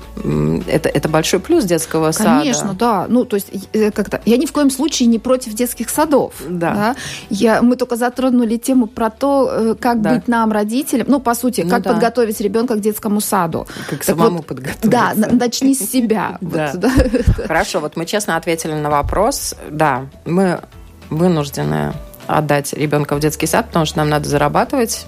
это, 0.67 0.89
это 0.89 1.09
большой 1.09 1.39
плюс 1.39 1.65
детского 1.65 2.11
Конечно, 2.11 2.23
сада? 2.23 2.39
Конечно, 2.39 2.73
да. 2.73 3.05
Ну, 3.09 3.25
то 3.25 3.35
есть, 3.35 3.47
э, 3.73 3.91
как-то, 3.91 4.21
я 4.25 4.37
ни 4.37 4.45
в 4.45 4.51
коем 4.51 4.69
случае 4.69 5.07
не 5.07 5.19
против 5.19 5.53
детских 5.53 5.89
садов. 5.89 6.33
Да. 6.47 6.73
да? 6.73 6.95
Я, 7.29 7.61
мы 7.61 7.75
только 7.75 7.95
затронули 7.95 8.57
тему 8.57 8.87
про 8.87 9.09
то, 9.09 9.49
э, 9.51 9.75
как 9.79 10.01
да. 10.01 10.13
быть 10.13 10.27
нам, 10.27 10.51
родителям, 10.51 11.07
ну, 11.09 11.19
по 11.19 11.35
сути, 11.35 11.61
ну, 11.61 11.69
как 11.69 11.83
да. 11.83 11.91
подготовить 11.91 12.39
ребенка 12.41 12.75
к 12.75 12.79
детскому 12.79 13.21
саду. 13.21 13.67
Как 13.89 13.99
так 13.99 14.03
самому 14.03 14.37
вот, 14.37 14.45
подготовиться. 14.47 14.89
Да, 14.89 15.13
начни 15.15 15.75
с 15.75 15.89
себя. 15.89 16.39
Хорошо, 17.47 17.79
вот 17.79 17.95
мы 17.95 18.05
честно 18.05 18.37
ответили 18.37 18.73
на 18.73 18.89
вопрос. 18.89 19.55
Да, 19.69 20.05
мы 20.25 20.61
вынуждены 21.09 21.93
отдать 22.27 22.73
ребенка 22.73 23.15
в 23.15 23.19
детский 23.19 23.47
сад, 23.47 23.67
потому 23.67 23.85
что 23.85 23.97
нам 23.97 24.09
надо 24.09 24.29
зарабатывать 24.29 25.05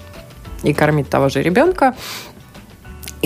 и 0.62 0.72
кормить 0.72 1.08
того 1.08 1.28
же 1.28 1.42
ребенка. 1.42 1.94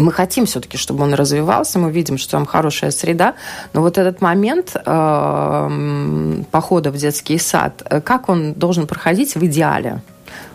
И 0.00 0.02
мы 0.02 0.12
хотим 0.12 0.46
все-таки, 0.46 0.78
чтобы 0.78 1.04
он 1.04 1.12
развивался, 1.12 1.78
мы 1.78 1.92
видим, 1.92 2.16
что 2.16 2.30
там 2.30 2.46
хорошая 2.46 2.90
среда. 2.90 3.34
Но 3.74 3.82
вот 3.82 3.98
этот 3.98 4.22
момент 4.22 4.74
э, 4.74 6.42
похода 6.50 6.90
в 6.90 6.96
детский 6.96 7.38
сад, 7.38 7.82
э, 7.84 8.00
как 8.00 8.30
он 8.30 8.54
должен 8.54 8.86
проходить 8.86 9.34
в 9.34 9.44
идеале? 9.44 10.00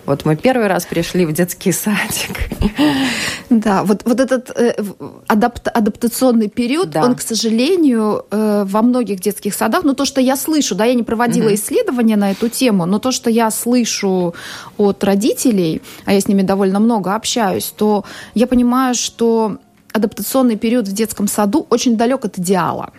Вот 0.06 0.26
мы 0.26 0.36
первый 0.36 0.68
раз 0.68 0.86
пришли 0.86 1.26
в 1.26 1.34
детский 1.34 1.72
садик. 1.72 2.50
Да, 3.50 3.84
вот, 3.84 4.02
вот 4.06 4.20
этот 4.20 4.52
э, 4.56 4.76
адапт, 5.28 5.68
адаптационный 5.68 6.50
период, 6.50 6.90
да. 6.90 7.04
он, 7.04 7.16
к 7.16 7.22
сожалению, 7.22 8.26
э, 8.32 8.64
во 8.66 8.82
многих 8.82 9.20
детских 9.20 9.54
садах, 9.54 9.84
ну 9.84 9.94
то, 9.94 10.06
что 10.06 10.22
я 10.22 10.36
слышу, 10.36 10.76
да, 10.76 10.86
я 10.86 10.94
не 10.94 11.04
проводила 11.04 11.48
угу. 11.48 11.56
исследования 11.56 12.18
на 12.18 12.32
эту 12.32 12.50
тему, 12.50 12.86
но 12.86 13.00
то, 13.00 13.12
что 13.12 13.30
я 13.30 13.52
слышу 13.52 14.34
от 14.78 15.04
родителей, 15.04 15.82
а 16.06 16.14
я 16.14 16.20
с 16.20 16.28
ними 16.28 16.42
довольно 16.42 16.80
много 16.80 17.16
общаюсь, 17.16 17.74
то 17.76 18.04
я 18.34 18.48
понимаю, 18.48 18.96
что 18.96 19.58
адаптационный 19.94 20.58
период 20.58 20.88
в 20.88 20.94
детском 20.94 21.28
саду 21.28 21.66
очень 21.70 21.98
далек 21.98 22.26
от 22.26 22.38
идеала. 22.38 22.92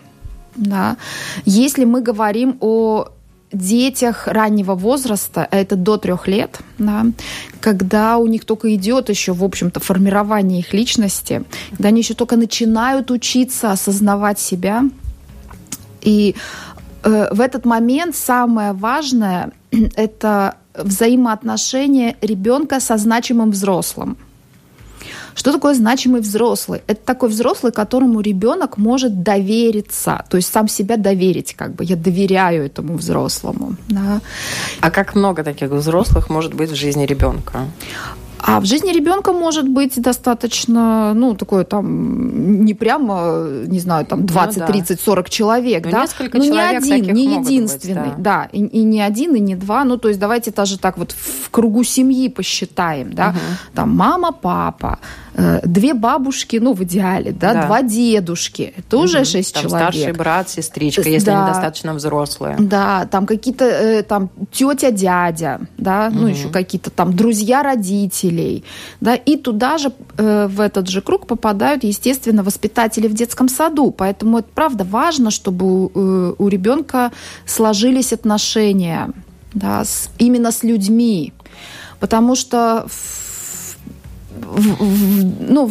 Да. 0.57 0.97
Если 1.45 1.85
мы 1.85 2.01
говорим 2.01 2.57
о 2.61 3.09
детях 3.53 4.27
раннего 4.27 4.75
возраста, 4.75 5.47
а 5.51 5.57
это 5.57 5.77
до 5.77 5.97
трех 5.97 6.27
лет, 6.29 6.59
да, 6.79 7.07
когда 7.61 8.19
у 8.19 8.27
них 8.27 8.45
только 8.45 8.75
идет 8.75 9.09
еще, 9.09 9.33
в 9.33 9.45
общем-то, 9.45 9.81
формирование 9.81 10.61
их 10.61 10.73
личности, 10.75 11.45
когда 11.71 11.89
они 11.89 12.01
еще 12.01 12.15
только 12.15 12.37
начинают 12.37 13.11
учиться 13.11 13.71
осознавать 13.71 14.39
себя. 14.39 14.85
И 16.03 16.35
э, 17.03 17.29
в 17.33 17.41
этот 17.41 17.65
момент 17.65 18.17
самое 18.17 18.73
важное– 18.73 19.53
это 19.97 20.57
взаимоотношения 20.75 22.17
ребенка 22.21 22.81
со 22.81 22.97
значимым 22.97 23.51
взрослым. 23.51 24.17
Что 25.35 25.53
такое 25.53 25.75
значимый 25.75 26.21
взрослый? 26.21 26.83
Это 26.87 27.01
такой 27.05 27.29
взрослый, 27.29 27.73
которому 27.73 28.21
ребенок 28.21 28.79
может 28.79 29.23
довериться, 29.23 30.25
то 30.29 30.37
есть 30.37 30.53
сам 30.53 30.69
себя 30.69 30.97
доверить, 30.97 31.55
как 31.55 31.75
бы 31.75 31.85
я 31.85 31.97
доверяю 31.97 32.65
этому 32.65 32.97
взрослому. 32.97 33.77
Да. 33.89 34.21
А 34.81 34.91
как 34.91 35.15
много 35.15 35.45
таких 35.45 35.71
взрослых 35.71 36.31
может 36.31 36.55
быть 36.55 36.71
в 36.71 36.75
жизни 36.75 37.07
ребенка? 37.07 37.67
А 38.39 38.61
в 38.61 38.65
жизни 38.65 38.93
ребенка 38.93 39.33
может 39.33 39.69
быть 39.69 40.01
достаточно, 40.01 41.15
ну, 41.15 41.35
такое 41.35 41.65
там, 41.65 42.65
не 42.65 42.75
прямо, 42.75 43.47
не 43.67 43.81
знаю, 43.81 44.07
там 44.07 44.27
20, 44.27 44.57
ну, 44.57 44.67
да. 44.67 44.73
30, 44.73 45.01
40 45.01 45.31
человек, 45.31 45.85
ну, 45.85 45.91
да? 45.91 46.03
Несколько 46.03 46.39
Но 46.39 46.45
ну, 46.45 46.51
человек 46.51 46.83
не 46.83 46.93
один, 46.93 47.15
не 47.15 47.37
единственный, 47.37 48.11
быть, 48.11 48.23
да. 48.23 48.43
да, 48.43 48.49
и, 48.53 48.61
и 48.61 48.83
не 48.83 49.01
один, 49.01 49.35
и 49.35 49.41
не 49.41 49.57
два. 49.57 49.85
Ну, 49.85 49.97
то 49.97 50.09
есть 50.09 50.21
давайте 50.21 50.51
даже 50.51 50.79
так 50.79 50.99
вот 50.99 51.13
в 51.13 51.51
кругу 51.51 51.83
семьи 51.85 52.29
посчитаем, 52.29 53.13
да? 53.13 53.31
Угу. 53.31 53.39
Там 53.75 53.97
мама, 53.97 54.33
папа, 54.33 54.99
две 55.65 55.95
бабушки, 55.95 56.57
ну, 56.57 56.73
в 56.73 56.83
идеале, 56.85 57.33
да, 57.33 57.53
да. 57.53 57.67
два 57.67 57.83
дедушки. 57.83 58.73
Это 58.77 58.99
уже 58.99 59.19
угу. 59.19 59.27
шесть 59.27 59.55
там 59.55 59.65
человек. 59.65 59.93
Старший 59.93 60.13
брат, 60.13 60.49
сестричка, 60.49 61.03
если 61.03 61.27
да. 61.27 61.45
они 61.45 61.53
достаточно 61.53 61.95
взрослые. 61.95 62.57
Да, 62.59 63.07
там 63.11 63.27
какие-то, 63.27 63.65
э, 63.65 64.03
там, 64.03 64.31
тетя, 64.51 64.91
дядя, 64.91 65.61
да, 65.77 66.09
угу. 66.11 66.21
ну, 66.21 66.27
еще 66.29 66.49
какие-то 66.49 66.91
там 66.91 67.15
друзья 67.15 67.63
родителей, 67.63 68.65
да, 69.01 69.15
и 69.15 69.37
туда 69.37 69.79
же, 69.79 69.93
э, 70.17 70.47
в 70.47 70.61
этот 70.61 70.89
же 70.89 71.03
круг 71.03 71.27
попадают, 71.27 71.85
естественно, 71.85 72.43
воспитатели 72.43 73.07
в 73.07 73.15
детском 73.15 73.49
саду. 73.49 73.91
Поэтому 73.91 74.39
это, 74.39 74.49
правда, 74.55 74.85
важно, 74.85 75.31
чтобы 75.31 75.67
у, 75.67 76.35
у 76.39 76.49
ребенка 76.49 77.13
сложились 77.45 78.13
отношения, 78.13 79.11
да, 79.53 79.85
с, 79.85 80.09
именно 80.19 80.51
с 80.51 80.63
людьми, 80.63 81.33
Потому 82.01 82.35
что 82.37 82.87
ну, 85.41 85.71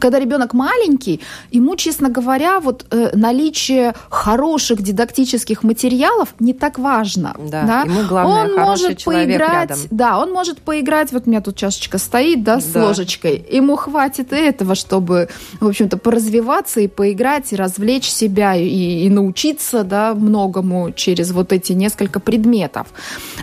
когда 0.00 0.18
ребенок 0.18 0.54
маленький, 0.54 1.20
ему, 1.50 1.76
честно 1.76 2.08
говоря, 2.08 2.60
вот 2.60 2.86
э, 2.90 3.10
наличие 3.14 3.94
хороших 4.08 4.82
дидактических 4.82 5.62
материалов 5.62 6.34
не 6.38 6.52
так 6.52 6.78
важно. 6.78 7.34
Да, 7.38 7.62
да? 7.62 7.82
ему 7.82 8.08
главное 8.08 8.44
он 8.44 8.54
может 8.54 9.04
поиграть, 9.04 9.70
рядом. 9.70 9.78
да, 9.90 10.18
он 10.18 10.32
может 10.32 10.58
поиграть. 10.58 11.12
Вот 11.12 11.26
у 11.26 11.30
меня 11.30 11.40
тут 11.40 11.56
чашечка 11.56 11.98
стоит, 11.98 12.42
да, 12.42 12.60
с 12.60 12.66
да. 12.66 12.84
ложечкой. 12.84 13.44
Ему 13.50 13.76
хватит 13.76 14.32
этого, 14.32 14.74
чтобы, 14.74 15.28
в 15.60 15.66
общем-то, 15.66 15.96
поразвиваться 15.96 16.80
и 16.80 16.88
поиграть 16.88 17.52
и 17.52 17.56
развлечь 17.56 18.08
себя 18.08 18.54
и, 18.54 18.66
и 18.66 19.10
научиться, 19.10 19.84
да, 19.84 20.14
многому 20.14 20.92
через 20.92 21.32
вот 21.32 21.52
эти 21.52 21.72
несколько 21.72 22.20
предметов. 22.20 22.88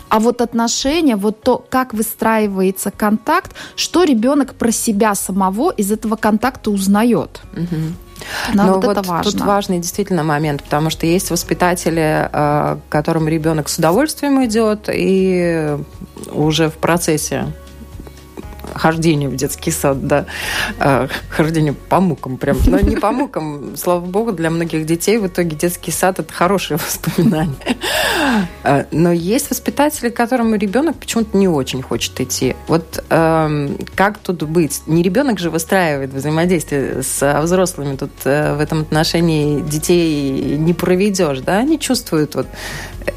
А 0.08 0.20
вот 0.20 0.40
отношения, 0.40 1.16
вот 1.16 1.40
то, 1.40 1.64
как 1.68 1.94
выстраивается 1.94 2.90
контакт, 2.90 3.54
что 3.76 4.04
ребенок 4.04 4.54
про 4.64 4.72
себя 4.72 5.14
самого 5.14 5.72
из 5.72 5.92
этого 5.92 6.16
контакта 6.16 6.70
узнает. 6.70 7.42
Угу. 7.52 8.54
Но, 8.54 8.64
Но 8.64 8.72
вот, 8.72 8.84
вот 8.86 8.96
это 8.96 9.06
важно. 9.06 9.30
тут 9.30 9.40
важный 9.42 9.78
действительно 9.78 10.22
момент, 10.22 10.62
потому 10.62 10.88
что 10.88 11.04
есть 11.04 11.30
воспитатели, 11.30 12.30
э, 12.32 12.76
к 12.76 12.80
которым 12.88 13.28
ребенок 13.28 13.68
с 13.68 13.76
удовольствием 13.76 14.42
идет, 14.42 14.88
и 14.90 15.76
уже 16.32 16.70
в 16.70 16.78
процессе 16.78 17.52
хождение 18.74 19.28
в 19.28 19.36
детский 19.36 19.70
сад, 19.70 20.06
да, 20.06 20.26
э, 20.78 21.08
хождение 21.28 21.72
по 21.72 22.00
мукам 22.00 22.36
прям, 22.36 22.58
но 22.66 22.80
не 22.80 22.96
по 22.96 23.10
мукам, 23.12 23.76
слава 23.76 24.00
богу, 24.00 24.32
для 24.32 24.50
многих 24.50 24.86
детей 24.86 25.18
в 25.18 25.26
итоге 25.26 25.56
детский 25.56 25.90
сад 25.90 26.18
это 26.18 26.32
хорошее 26.32 26.78
воспоминание. 26.84 27.54
Э, 28.62 28.84
но 28.90 29.12
есть 29.12 29.50
воспитатели, 29.50 30.08
к 30.08 30.16
которым 30.16 30.54
ребенок 30.54 30.96
почему-то 30.96 31.36
не 31.36 31.48
очень 31.48 31.82
хочет 31.82 32.20
идти. 32.20 32.56
Вот 32.68 33.02
э, 33.08 33.68
как 33.94 34.18
тут 34.18 34.42
быть? 34.42 34.82
Не 34.86 35.02
ребенок 35.02 35.38
же 35.38 35.50
выстраивает 35.50 36.12
взаимодействие 36.12 37.02
с 37.02 37.40
взрослыми. 37.42 37.96
Тут 37.96 38.12
э, 38.24 38.54
в 38.56 38.60
этом 38.60 38.82
отношении 38.82 39.60
детей 39.60 40.56
не 40.58 40.74
проведешь, 40.74 41.40
да? 41.40 41.58
Они 41.58 41.78
чувствуют 41.78 42.34
вот 42.34 42.46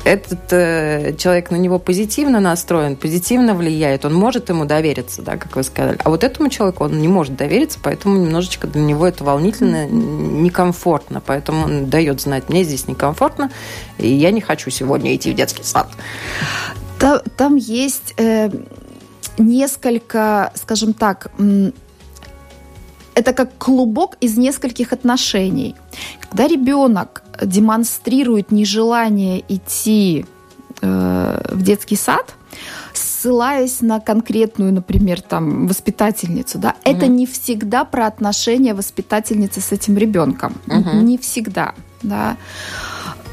этот 0.03 0.51
э, 0.51 1.15
человек 1.17 1.51
на 1.51 1.55
него 1.55 1.79
позитивно 1.79 2.39
настроен, 2.39 2.95
позитивно 2.95 3.53
влияет, 3.53 4.05
он 4.05 4.13
может 4.13 4.49
ему 4.49 4.65
довериться, 4.65 5.21
да, 5.21 5.37
как 5.47 5.55
вы 5.55 5.63
сказали. 5.63 5.97
А 6.03 6.09
вот 6.09 6.23
этому 6.23 6.49
человеку 6.49 6.83
он 6.83 6.99
не 6.99 7.07
может 7.07 7.35
довериться, 7.35 7.79
поэтому 7.81 8.17
немножечко 8.17 8.67
для 8.67 8.81
него 8.81 9.07
это 9.07 9.23
волнительно, 9.23 9.87
некомфортно. 9.87 11.21
Поэтому 11.25 11.65
он 11.65 11.89
дает 11.89 12.21
знать, 12.21 12.49
мне 12.49 12.63
здесь 12.63 12.87
некомфортно, 12.87 13.51
и 13.97 14.07
я 14.07 14.31
не 14.31 14.41
хочу 14.41 14.69
сегодня 14.69 15.15
идти 15.15 15.31
в 15.31 15.35
детский 15.35 15.63
сад. 15.63 15.89
Там, 16.99 17.19
там 17.35 17.55
есть 17.55 18.13
э, 18.17 18.49
несколько, 19.37 20.51
скажем 20.55 20.93
так, 20.93 21.31
это 23.13 23.33
как 23.33 23.57
клубок 23.57 24.15
из 24.19 24.37
нескольких 24.37 24.93
отношений. 24.93 25.75
Когда 26.19 26.47
ребенок 26.47 27.23
демонстрирует 27.41 28.51
нежелание 28.51 29.43
идти 29.47 30.25
э, 30.81 31.41
в 31.51 31.61
детский 31.63 31.95
сад, 31.95 32.35
ссылаясь 33.21 33.81
на 33.81 33.99
конкретную, 33.99 34.73
например, 34.73 35.21
там, 35.21 35.67
воспитательницу, 35.67 36.57
да, 36.57 36.69
mm 36.69 36.97
это 36.97 37.07
не 37.07 37.25
всегда 37.25 37.83
про 37.83 38.07
отношения 38.07 38.73
воспитательницы 38.73 39.61
с 39.61 39.71
этим 39.71 39.97
ребенком. 39.97 40.53
mm 40.67 41.01
Не 41.01 41.17
всегда, 41.17 41.73
да. 42.01 42.37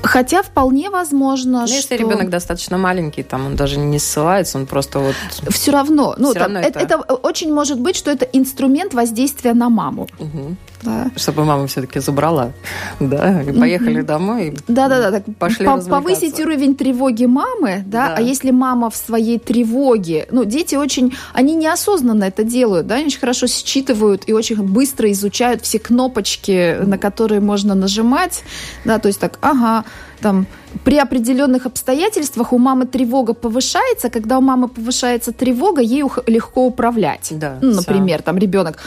Хотя 0.02 0.42
вполне 0.42 0.90
возможно, 0.90 1.60
ну, 1.60 1.66
что... 1.66 1.76
Если 1.76 1.96
ребенок 1.96 2.28
достаточно 2.28 2.76
маленький, 2.76 3.22
там 3.22 3.46
он 3.46 3.56
даже 3.56 3.78
не 3.78 3.98
ссылается, 3.98 4.58
он 4.58 4.66
просто 4.66 4.98
вот... 4.98 5.14
Все 5.48 5.72
равно. 5.72 6.14
Ну, 6.18 6.30
Все 6.30 6.40
там, 6.40 6.52
равно 6.52 6.60
это... 6.60 6.78
это 6.78 6.98
очень 6.98 7.52
может 7.52 7.80
быть, 7.80 7.96
что 7.96 8.10
это 8.10 8.26
инструмент 8.26 8.92
воздействия 8.92 9.54
на 9.54 9.70
маму. 9.70 10.08
Угу. 10.18 10.56
Да. 10.84 11.10
Чтобы 11.16 11.44
мама 11.44 11.66
все-таки 11.66 12.00
забрала, 12.00 12.52
да, 13.00 13.42
и 13.42 13.52
поехали 13.52 14.02
домой. 14.02 14.56
Да, 14.68 14.88
да, 14.88 15.00
да. 15.00 15.10
Так 15.10 15.36
пошли 15.38 15.66
по 15.66 15.80
повысить 15.80 16.38
уровень 16.40 16.74
тревоги 16.74 17.24
мамы, 17.24 17.82
да? 17.86 18.08
да, 18.08 18.14
а 18.18 18.20
если 18.20 18.50
мама 18.50 18.90
в 18.90 18.96
своей 18.96 19.38
тревоге, 19.38 20.26
ну, 20.30 20.44
дети 20.44 20.74
очень, 20.74 21.14
они 21.32 21.54
неосознанно 21.54 22.24
это 22.24 22.44
делают, 22.44 22.86
да, 22.86 22.96
они 22.96 23.06
очень 23.06 23.20
хорошо 23.20 23.46
считывают 23.46 24.24
и 24.26 24.32
очень 24.32 24.62
быстро 24.62 25.10
изучают 25.12 25.62
все 25.62 25.78
кнопочки, 25.78 26.76
на 26.82 26.98
которые 26.98 27.40
можно 27.40 27.74
нажимать, 27.74 28.42
да, 28.84 28.98
то 28.98 29.08
есть 29.08 29.20
так, 29.20 29.38
ага, 29.40 29.84
там, 30.20 30.46
при 30.84 30.96
определенных 30.98 31.66
обстоятельствах 31.66 32.52
у 32.52 32.58
мамы 32.58 32.86
тревога 32.86 33.34
повышается, 33.34 34.10
когда 34.10 34.38
у 34.38 34.40
мамы 34.40 34.68
повышается 34.68 35.32
тревога, 35.32 35.82
ей 35.82 36.02
легко 36.26 36.66
управлять. 36.66 37.28
Да, 37.32 37.58
ну, 37.60 37.74
например, 37.74 38.18
все. 38.18 38.24
там 38.24 38.38
ребенок 38.38 38.78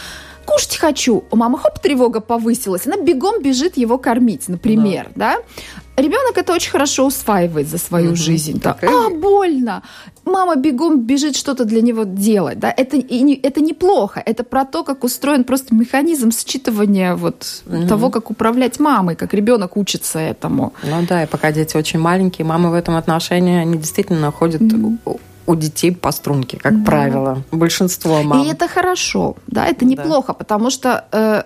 кушать 0.47 0.77
хочу. 0.77 1.23
У 1.29 1.35
мамы 1.35 1.59
хоп, 1.59 1.79
тревога 1.79 2.21
повысилась. 2.21 2.87
Она 2.87 2.97
бегом 2.97 3.41
бежит 3.41 3.77
его 3.77 3.97
кормить, 3.97 4.47
например, 4.47 5.09
да. 5.15 5.35
да? 5.35 6.01
Ребенок 6.01 6.37
это 6.37 6.53
очень 6.53 6.71
хорошо 6.71 7.07
усваивает 7.07 7.67
за 7.67 7.79
свою 7.79 8.09
угу. 8.09 8.15
жизнь. 8.15 8.61
Да. 8.63 8.77
А, 8.81 9.09
больно. 9.09 9.81
Мама 10.25 10.55
бегом 10.55 11.01
бежит 11.01 11.35
что-то 11.35 11.65
для 11.65 11.81
него 11.81 12.03
делать. 12.03 12.59
Да? 12.59 12.73
Это, 12.75 12.97
и 12.97 13.21
не, 13.21 13.35
это 13.35 13.61
неплохо. 13.61 14.21
Это 14.23 14.43
про 14.43 14.63
то, 14.63 14.83
как 14.83 15.03
устроен 15.03 15.43
просто 15.43 15.73
механизм 15.73 16.29
считывания 16.29 17.15
вот 17.15 17.63
угу. 17.65 17.87
того, 17.87 18.09
как 18.09 18.29
управлять 18.29 18.79
мамой, 18.79 19.15
как 19.15 19.33
ребенок 19.33 19.75
учится 19.75 20.19
этому. 20.19 20.73
Ну 20.83 21.05
да, 21.09 21.23
и 21.23 21.27
пока 21.27 21.51
дети 21.51 21.75
очень 21.75 21.99
маленькие, 21.99 22.45
мамы 22.45 22.69
в 22.69 22.73
этом 22.75 22.95
отношении, 22.95 23.57
они 23.57 23.77
действительно 23.77 24.19
находят 24.19 24.61
угу 24.61 25.19
у 25.47 25.55
детей 25.55 25.91
по 25.91 26.11
струнке, 26.11 26.57
как 26.57 26.79
да. 26.79 26.85
правило. 26.85 27.43
Большинство 27.51 28.21
мам. 28.21 28.43
И 28.43 28.49
это 28.49 28.67
хорошо, 28.67 29.35
да, 29.47 29.65
это 29.65 29.85
неплохо, 29.85 30.27
да. 30.27 30.33
потому 30.33 30.69
что 30.69 31.05
э, 31.11 31.43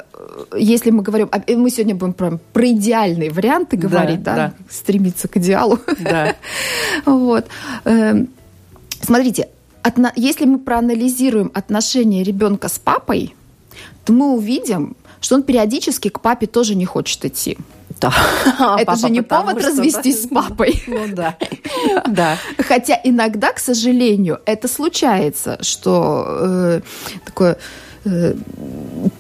если 0.57 0.91
мы 0.91 1.03
говорим, 1.03 1.29
мы 1.47 1.69
сегодня 1.69 1.95
будем 1.95 2.13
про, 2.13 2.39
про 2.51 2.71
идеальные 2.71 3.29
варианты 3.29 3.77
говорить, 3.77 4.23
да, 4.23 4.35
да, 4.35 4.47
да. 4.47 4.53
стремиться 4.69 5.27
к 5.27 5.37
идеалу. 5.37 5.79
Да. 5.99 6.35
вот. 7.05 7.45
Э, 7.85 8.25
смотрите, 9.01 9.49
если 10.15 10.45
мы 10.45 10.59
проанализируем 10.59 11.51
отношения 11.53 12.23
ребенка 12.23 12.69
с 12.69 12.79
папой, 12.79 13.35
то 14.03 14.13
мы 14.13 14.33
увидим, 14.33 14.95
что 15.21 15.35
он 15.35 15.43
периодически 15.43 16.09
к 16.09 16.19
папе 16.19 16.47
тоже 16.47 16.75
не 16.75 16.85
хочет 16.85 17.23
идти. 17.23 17.57
Да. 18.01 18.11
Это 18.79 18.95
же 18.95 19.09
не 19.09 19.21
повод 19.21 19.63
развестись 19.63 20.23
с 20.23 20.27
папой. 20.27 20.83
Ну 20.87 21.07
да. 21.07 21.37
да. 22.07 22.37
Хотя 22.57 22.99
иногда, 23.03 23.53
к 23.53 23.59
сожалению, 23.59 24.41
это 24.45 24.67
случается, 24.67 25.57
что 25.61 26.25
э, 26.27 26.81
такое 27.25 27.57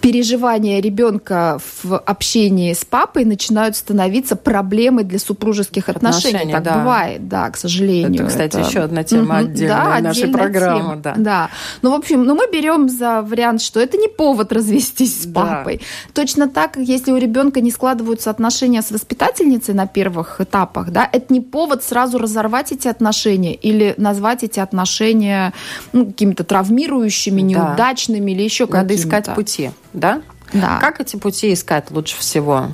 переживания 0.01 0.81
ребенка 0.81 1.59
в 1.83 1.97
общении 1.97 2.73
с 2.73 2.83
папой 2.83 3.25
начинают 3.25 3.75
становиться 3.75 4.35
проблемой 4.35 5.03
для 5.03 5.19
супружеских 5.19 5.89
отношений. 5.89 6.35
отношений 6.35 6.53
так 6.53 6.63
да. 6.63 6.77
бывает, 6.79 7.27
да, 7.27 7.49
к 7.49 7.57
сожалению. 7.57 8.23
Это, 8.23 8.25
кстати, 8.25 8.57
это... 8.57 8.67
еще 8.67 8.79
одна 8.79 9.03
тема 9.03 9.37
отдельная 9.37 10.01
да, 10.01 10.01
нашей 10.01 10.29
программы. 10.29 10.79
Тема. 10.79 10.95
Да. 10.97 11.13
да. 11.17 11.49
Ну, 11.81 11.91
в 11.91 11.93
общем, 11.93 12.23
ну, 12.23 12.35
мы 12.35 12.47
берем 12.51 12.89
за 12.89 13.21
вариант, 13.21 13.61
что 13.61 13.79
это 13.79 13.97
не 13.97 14.07
повод 14.07 14.51
развестись 14.53 15.23
с 15.23 15.27
папой. 15.27 15.77
Да. 15.77 16.21
Точно 16.21 16.49
так, 16.49 16.77
если 16.77 17.11
у 17.11 17.17
ребенка 17.17 17.61
не 17.61 17.71
складываются 17.71 18.31
отношения 18.31 18.81
с 18.81 18.91
воспитательницей 18.91 19.75
на 19.75 19.85
первых 19.85 20.41
этапах, 20.41 20.89
да, 20.89 21.07
это 21.11 21.31
не 21.31 21.41
повод 21.41 21.83
сразу 21.83 22.17
разорвать 22.17 22.71
эти 22.71 22.87
отношения 22.87 23.53
или 23.53 23.93
назвать 23.97 24.43
эти 24.43 24.59
отношения 24.59 25.53
ну, 25.93 26.07
какими-то 26.07 26.43
травмирующими, 26.43 27.41
неудачными 27.41 28.25
да. 28.25 28.31
или 28.31 28.43
еще 28.43 28.67
надо 28.77 28.95
искать 28.95 29.33
пути, 29.33 29.71
да? 29.93 30.21
Да. 30.53 30.79
Как 30.79 30.99
эти 30.99 31.15
пути 31.15 31.53
искать 31.53 31.91
лучше 31.91 32.17
всего? 32.17 32.69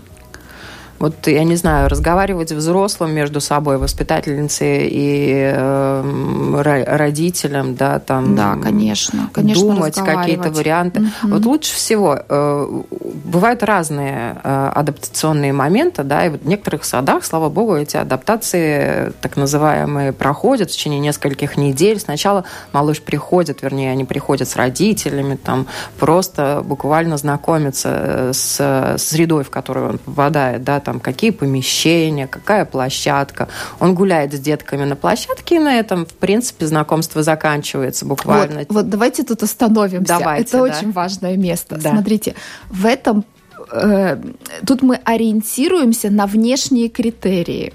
Вот, 1.00 1.28
я 1.28 1.44
не 1.44 1.56
знаю, 1.56 1.90
разговаривать 1.90 2.52
взрослым 2.52 3.14
между 3.14 3.42
собой, 3.42 3.78
воспитательницей 3.78 4.88
и 4.90 5.52
э, 5.54 6.86
родителям, 6.88 7.76
да, 7.76 8.00
там... 8.00 8.36
Да, 8.36 8.58
конечно, 8.62 9.30
конечно, 9.34 9.64
Думать 9.64 9.96
какие-то 9.96 10.52
варианты. 10.52 11.02
Угу. 11.02 11.34
Вот 11.34 11.46
лучше 11.46 11.76
всего... 11.76 12.20
Э, 12.28 12.82
бывают 13.24 13.64
разные 13.64 14.40
э, 14.44 14.72
адаптационные 14.74 15.54
моменты, 15.54 16.04
да, 16.04 16.26
и 16.26 16.30
вот 16.30 16.42
в 16.42 16.48
некоторых 16.48 16.86
садах, 16.86 17.26
слава 17.26 17.50
богу, 17.50 17.76
эти 17.76 17.98
адаптации, 17.98 19.12
так 19.22 19.36
называемые, 19.38 20.14
проходят 20.14 20.70
в 20.70 20.74
течение 20.74 21.00
нескольких 21.00 21.58
недель. 21.58 22.00
Сначала 22.00 22.46
малыш 22.72 23.02
приходит, 23.02 23.62
вернее, 23.62 23.92
они 23.92 24.06
приходят 24.06 24.48
с 24.48 24.56
родителями, 24.56 25.36
там, 25.36 25.68
просто 26.00 26.62
буквально 26.64 27.18
знакомятся 27.18 27.90
э, 27.92 28.32
с 28.34 28.96
средой, 28.98 29.44
в 29.44 29.50
которую 29.50 29.90
он 29.90 29.98
попадает, 29.98 30.64
да, 30.64 30.80
там 30.88 31.02
какие 31.02 31.32
помещения, 31.32 32.28
какая 32.28 32.64
площадка. 32.64 33.50
Он 33.82 33.94
гуляет 33.94 34.34
с 34.34 34.40
детками 34.40 34.86
на 34.86 34.96
площадке, 34.96 35.58
и 35.58 35.60
на 35.60 35.78
этом, 35.78 36.06
в 36.06 36.14
принципе, 36.14 36.66
знакомство 36.66 37.24
заканчивается 37.24 38.06
буквально. 38.06 38.60
Вот, 38.60 38.68
вот 38.70 38.90
давайте 38.90 39.24
тут 39.24 39.44
остановимся. 39.44 40.18
Давайте, 40.18 40.44
Это 40.44 40.58
да. 40.60 40.64
очень 40.64 40.92
важное 40.94 41.36
место. 41.36 41.76
Да. 41.76 41.92
Смотрите, 41.92 42.36
в 42.70 42.86
этом 42.86 43.26
э, 43.70 44.18
тут 44.66 44.82
мы 44.82 44.96
ориентируемся 45.04 46.10
на 46.10 46.26
внешние 46.26 46.88
критерии. 46.88 47.74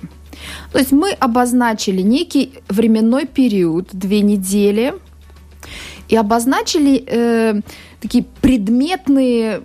То 0.72 0.78
есть 0.78 0.92
мы 0.92 1.10
обозначили 1.10 2.00
некий 2.00 2.54
временной 2.70 3.26
период, 3.26 3.88
две 3.92 4.22
недели, 4.22 4.94
и 6.08 6.16
обозначили 6.16 7.04
э, 7.06 7.60
такие 8.00 8.24
предметные 8.40 9.60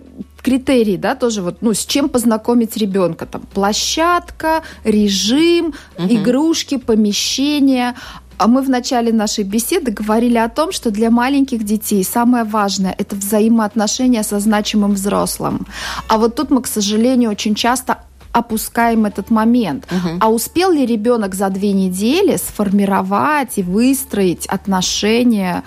критерии, 0.47 0.95
да, 0.95 1.15
тоже 1.15 1.41
вот, 1.41 1.57
ну, 1.62 1.73
с 1.73 1.86
чем 1.86 2.07
познакомить 2.07 2.77
ребенка, 2.77 3.25
там, 3.25 3.41
площадка, 3.53 4.63
режим, 4.86 5.73
угу. 5.97 6.07
игрушки, 6.07 6.77
помещение. 6.77 7.95
А 8.38 8.47
мы 8.47 8.62
в 8.62 8.69
начале 8.69 9.12
нашей 9.12 9.43
беседы 9.43 9.91
говорили 9.91 10.38
о 10.38 10.47
том, 10.47 10.71
что 10.71 10.89
для 10.89 11.10
маленьких 11.10 11.63
детей 11.65 12.01
самое 12.03 12.45
важное– 12.45 12.95
это 12.97 13.17
взаимоотношения 13.17 14.23
со 14.23 14.39
значимым 14.39 14.93
взрослым. 14.93 15.67
А 16.07 16.17
вот 16.17 16.36
тут 16.36 16.49
мы, 16.49 16.62
к 16.62 16.67
сожалению, 16.67 17.31
очень 17.31 17.55
часто 17.55 17.97
опускаем 18.31 19.05
этот 19.05 19.31
момент. 19.31 19.86
Угу. 19.91 20.17
А 20.21 20.29
успел 20.29 20.71
ли 20.71 20.86
ребенок 20.86 21.36
за 21.36 21.49
две 21.49 21.73
недели 21.73 22.38
сформировать 22.38 23.57
и 23.57 23.63
выстроить 23.63 24.45
отношения 24.45 25.63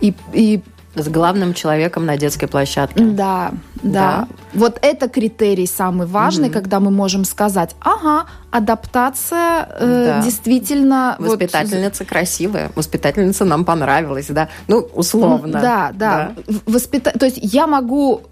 и, 0.00 0.12
и 0.32 0.60
с 0.94 1.08
главным 1.08 1.54
человеком 1.54 2.06
на 2.06 2.16
детской 2.16 2.46
площадке. 2.46 3.02
Да, 3.02 3.52
да. 3.82 3.82
да. 3.82 4.28
Вот 4.52 4.78
это 4.82 5.08
критерий 5.08 5.66
самый 5.66 6.06
важный, 6.06 6.48
угу. 6.48 6.54
когда 6.54 6.80
мы 6.80 6.90
можем 6.90 7.24
сказать, 7.24 7.74
ага, 7.80 8.26
адаптация 8.50 9.68
э, 9.78 10.04
да. 10.06 10.22
действительно... 10.22 11.16
Воспитательница 11.18 12.04
вот... 12.04 12.08
красивая, 12.08 12.70
воспитательница 12.74 13.44
нам 13.44 13.64
понравилась, 13.64 14.26
да? 14.28 14.48
Ну, 14.68 14.88
условно. 14.94 15.60
Да, 15.60 15.90
да. 15.94 16.32
да. 16.46 16.54
Воспита... 16.66 17.16
То 17.18 17.26
есть 17.26 17.38
я 17.40 17.66
могу 17.66 18.22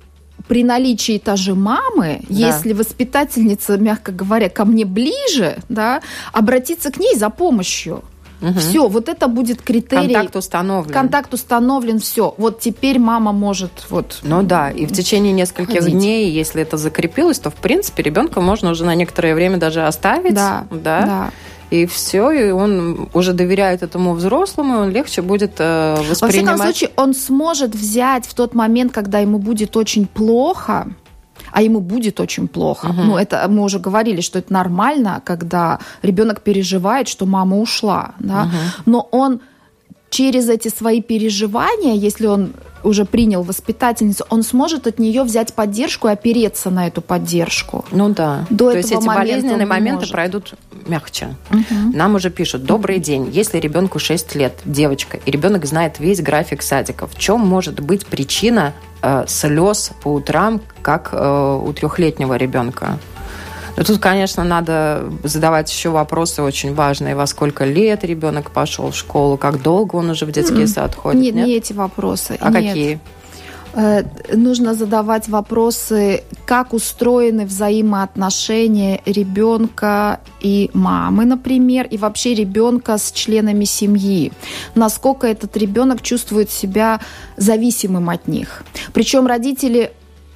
при 0.48 0.64
наличии 0.64 1.18
та 1.18 1.36
же 1.36 1.54
мамы, 1.54 2.20
да. 2.28 2.34
если 2.34 2.72
воспитательница, 2.72 3.76
мягко 3.76 4.12
говоря, 4.12 4.48
ко 4.48 4.64
мне 4.64 4.84
ближе, 4.84 5.58
да, 5.68 6.02
обратиться 6.32 6.90
к 6.90 6.98
ней 6.98 7.16
за 7.16 7.30
помощью. 7.30 8.02
Угу. 8.42 8.58
Все, 8.58 8.88
вот 8.88 9.08
это 9.08 9.28
будет 9.28 9.62
критерий. 9.62 10.12
Контакт 10.12 10.36
установлен. 10.36 10.92
Контакт 10.92 11.32
установлен, 11.32 12.00
все. 12.00 12.34
Вот 12.36 12.60
теперь 12.60 12.98
мама 12.98 13.32
может 13.32 13.86
вот. 13.88 14.18
Ну 14.22 14.42
да, 14.42 14.70
и 14.70 14.86
в 14.86 14.92
течение 14.92 15.32
нескольких 15.32 15.80
ходить. 15.80 15.94
дней, 15.94 16.30
если 16.30 16.62
это 16.62 16.76
закрепилось, 16.76 17.38
то 17.38 17.50
в 17.50 17.54
принципе 17.54 18.02
ребенка 18.02 18.40
можно 18.40 18.70
уже 18.70 18.84
на 18.84 18.94
некоторое 18.94 19.34
время 19.34 19.58
даже 19.58 19.86
оставить. 19.86 20.34
Да. 20.34 20.66
Да. 20.70 20.76
да 21.06 21.30
и 21.72 21.86
все, 21.86 22.30
и 22.30 22.50
он 22.50 23.08
уже 23.14 23.32
доверяет 23.32 23.82
этому 23.82 24.12
взрослому, 24.12 24.74
и 24.74 24.76
он 24.76 24.90
легче 24.90 25.22
будет 25.22 25.52
э, 25.58 25.96
воспринимать. 26.06 26.20
Во 26.20 26.28
всяком 26.28 26.58
случае, 26.58 26.90
он 26.96 27.14
сможет 27.14 27.74
взять 27.74 28.26
в 28.26 28.34
тот 28.34 28.54
момент, 28.54 28.92
когда 28.92 29.20
ему 29.20 29.38
будет 29.38 29.74
очень 29.74 30.06
плохо, 30.06 30.88
а 31.52 31.62
ему 31.62 31.80
будет 31.80 32.20
очень 32.20 32.48
плохо. 32.48 32.86
Угу. 32.86 33.02
Ну, 33.02 33.16
это 33.16 33.46
мы 33.48 33.62
уже 33.62 33.78
говорили, 33.78 34.20
что 34.20 34.38
это 34.38 34.52
нормально, 34.52 35.20
когда 35.24 35.78
ребенок 36.02 36.40
переживает, 36.40 37.08
что 37.08 37.26
мама 37.26 37.58
ушла, 37.58 38.12
да. 38.18 38.42
Угу. 38.42 38.50
Но 38.86 39.08
он 39.10 39.40
через 40.12 40.48
эти 40.50 40.68
свои 40.68 41.00
переживания, 41.00 41.94
если 41.94 42.26
он 42.26 42.52
уже 42.84 43.04
принял 43.04 43.42
воспитательницу, 43.42 44.26
он 44.28 44.42
сможет 44.42 44.86
от 44.86 44.98
нее 44.98 45.22
взять 45.22 45.54
поддержку 45.54 46.08
и 46.08 46.10
опереться 46.10 46.68
на 46.70 46.86
эту 46.86 47.00
поддержку. 47.00 47.84
Ну 47.90 48.10
да. 48.10 48.44
До 48.50 48.70
То 48.70 48.76
есть 48.76 48.92
эти 48.92 49.06
болезненные 49.06 49.66
моменты 49.66 50.00
может. 50.00 50.12
пройдут 50.12 50.54
мягче. 50.86 51.34
Угу. 51.50 51.94
Нам 51.94 52.14
уже 52.16 52.30
пишут, 52.30 52.64
добрый 52.64 52.98
день, 52.98 53.30
если 53.32 53.58
ребенку 53.58 53.98
6 53.98 54.34
лет, 54.34 54.52
девочка, 54.64 55.18
и 55.24 55.30
ребенок 55.30 55.64
знает 55.64 55.98
весь 55.98 56.20
график 56.20 56.62
садика, 56.62 57.06
в 57.06 57.16
чем 57.16 57.40
может 57.40 57.80
быть 57.80 58.04
причина 58.04 58.74
э, 59.00 59.24
слез 59.28 59.92
по 60.02 60.08
утрам, 60.08 60.60
как 60.82 61.10
э, 61.12 61.60
у 61.64 61.72
трехлетнего 61.72 62.34
ребенка? 62.34 62.98
Но 63.76 63.84
тут, 63.84 63.98
конечно, 64.00 64.44
надо 64.44 65.04
задавать 65.24 65.70
еще 65.72 65.90
вопросы 65.90 66.42
очень 66.42 66.74
важные. 66.74 67.14
Во 67.14 67.26
сколько 67.26 67.64
лет 67.64 68.04
ребенок 68.04 68.50
пошел 68.50 68.90
в 68.90 68.96
школу, 68.96 69.36
как 69.36 69.62
долго 69.62 69.96
он 69.96 70.10
уже 70.10 70.26
в 70.26 70.32
детский 70.32 70.66
сад 70.66 70.94
ходит? 70.94 71.20
Нет, 71.20 71.34
нет? 71.34 71.46
не 71.46 71.54
эти 71.54 71.72
вопросы. 71.72 72.36
А 72.40 72.50
нет. 72.50 72.68
какие? 72.68 73.00
Э, 73.74 74.02
нужно 74.34 74.74
задавать 74.74 75.28
вопросы, 75.28 76.24
как 76.44 76.74
устроены 76.74 77.46
взаимоотношения 77.46 79.00
ребенка 79.06 80.20
и 80.40 80.70
мамы, 80.74 81.24
например, 81.24 81.86
и 81.86 81.96
вообще 81.96 82.34
ребенка 82.34 82.98
с 82.98 83.12
членами 83.12 83.64
семьи. 83.64 84.32
Насколько 84.74 85.26
этот 85.26 85.56
ребенок 85.56 86.02
чувствует 86.02 86.50
себя 86.50 87.00
зависимым 87.36 88.10
от 88.10 88.28
них. 88.28 88.62
Причем 88.92 89.26
родители 89.26 89.92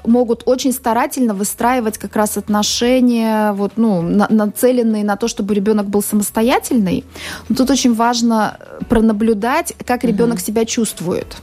могут 0.07 0.43
очень 0.47 0.73
старательно 0.73 1.35
выстраивать 1.35 1.99
как 1.99 2.17
раз 2.17 2.37
отношения, 2.37 3.53
вот, 3.53 3.73
ну, 3.77 4.03
на, 4.03 4.27
нацеленные 4.31 5.05
на 5.05 5.17
то, 5.17 5.29
чтобы 5.29 5.55
ребенок 5.55 5.87
был 5.87 6.03
самостоятельный. 6.03 7.05
Но 7.49 7.57
тут 7.57 7.71
очень 7.71 7.95
важно 7.95 8.59
пронаблюдать, 8.89 9.75
как 9.85 10.05
ребенок 10.05 10.41
себя 10.41 10.65
чувствует. 10.65 11.37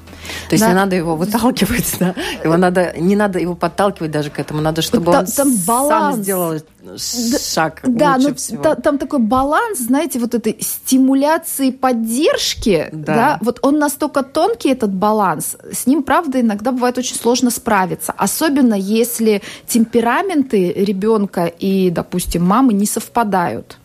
То 0.49 0.53
есть 0.53 0.63
да. 0.63 0.69
не 0.69 0.75
надо 0.75 0.95
его 0.95 1.15
выталкивать, 1.15 1.95
да? 1.99 2.15
Его 2.43 2.57
надо, 2.57 2.93
не 2.97 3.15
надо 3.15 3.39
его 3.39 3.55
подталкивать 3.55 4.11
даже 4.11 4.29
к 4.29 4.39
этому, 4.39 4.61
надо, 4.61 4.81
чтобы 4.81 5.11
там, 5.11 5.25
он 5.25 5.25
там 5.25 5.55
баланс. 5.65 6.15
сам 6.15 6.23
сделал 6.23 6.59
шаг 6.97 7.79
да, 7.83 8.15
лучше 8.15 8.29
но 8.29 8.35
всего. 8.35 8.63
Та, 8.63 8.75
там 8.75 8.97
такой 8.97 9.19
баланс, 9.19 9.79
знаете, 9.79 10.19
вот 10.19 10.35
этой 10.35 10.57
стимуляции 10.59 11.71
поддержки, 11.71 12.89
да. 12.91 13.15
да, 13.15 13.37
вот 13.41 13.59
он 13.61 13.79
настолько 13.79 14.23
тонкий, 14.23 14.69
этот 14.69 14.93
баланс, 14.93 15.55
с 15.71 15.85
ним, 15.85 16.03
правда, 16.03 16.41
иногда 16.41 16.71
бывает 16.71 16.97
очень 16.97 17.15
сложно 17.15 17.51
справиться, 17.51 18.13
особенно 18.17 18.73
если 18.73 19.41
темпераменты 19.67 20.73
ребенка 20.73 21.45
и, 21.45 21.89
допустим, 21.89 22.45
мамы 22.45 22.73
не 22.73 22.85
совпадают. 22.85 23.77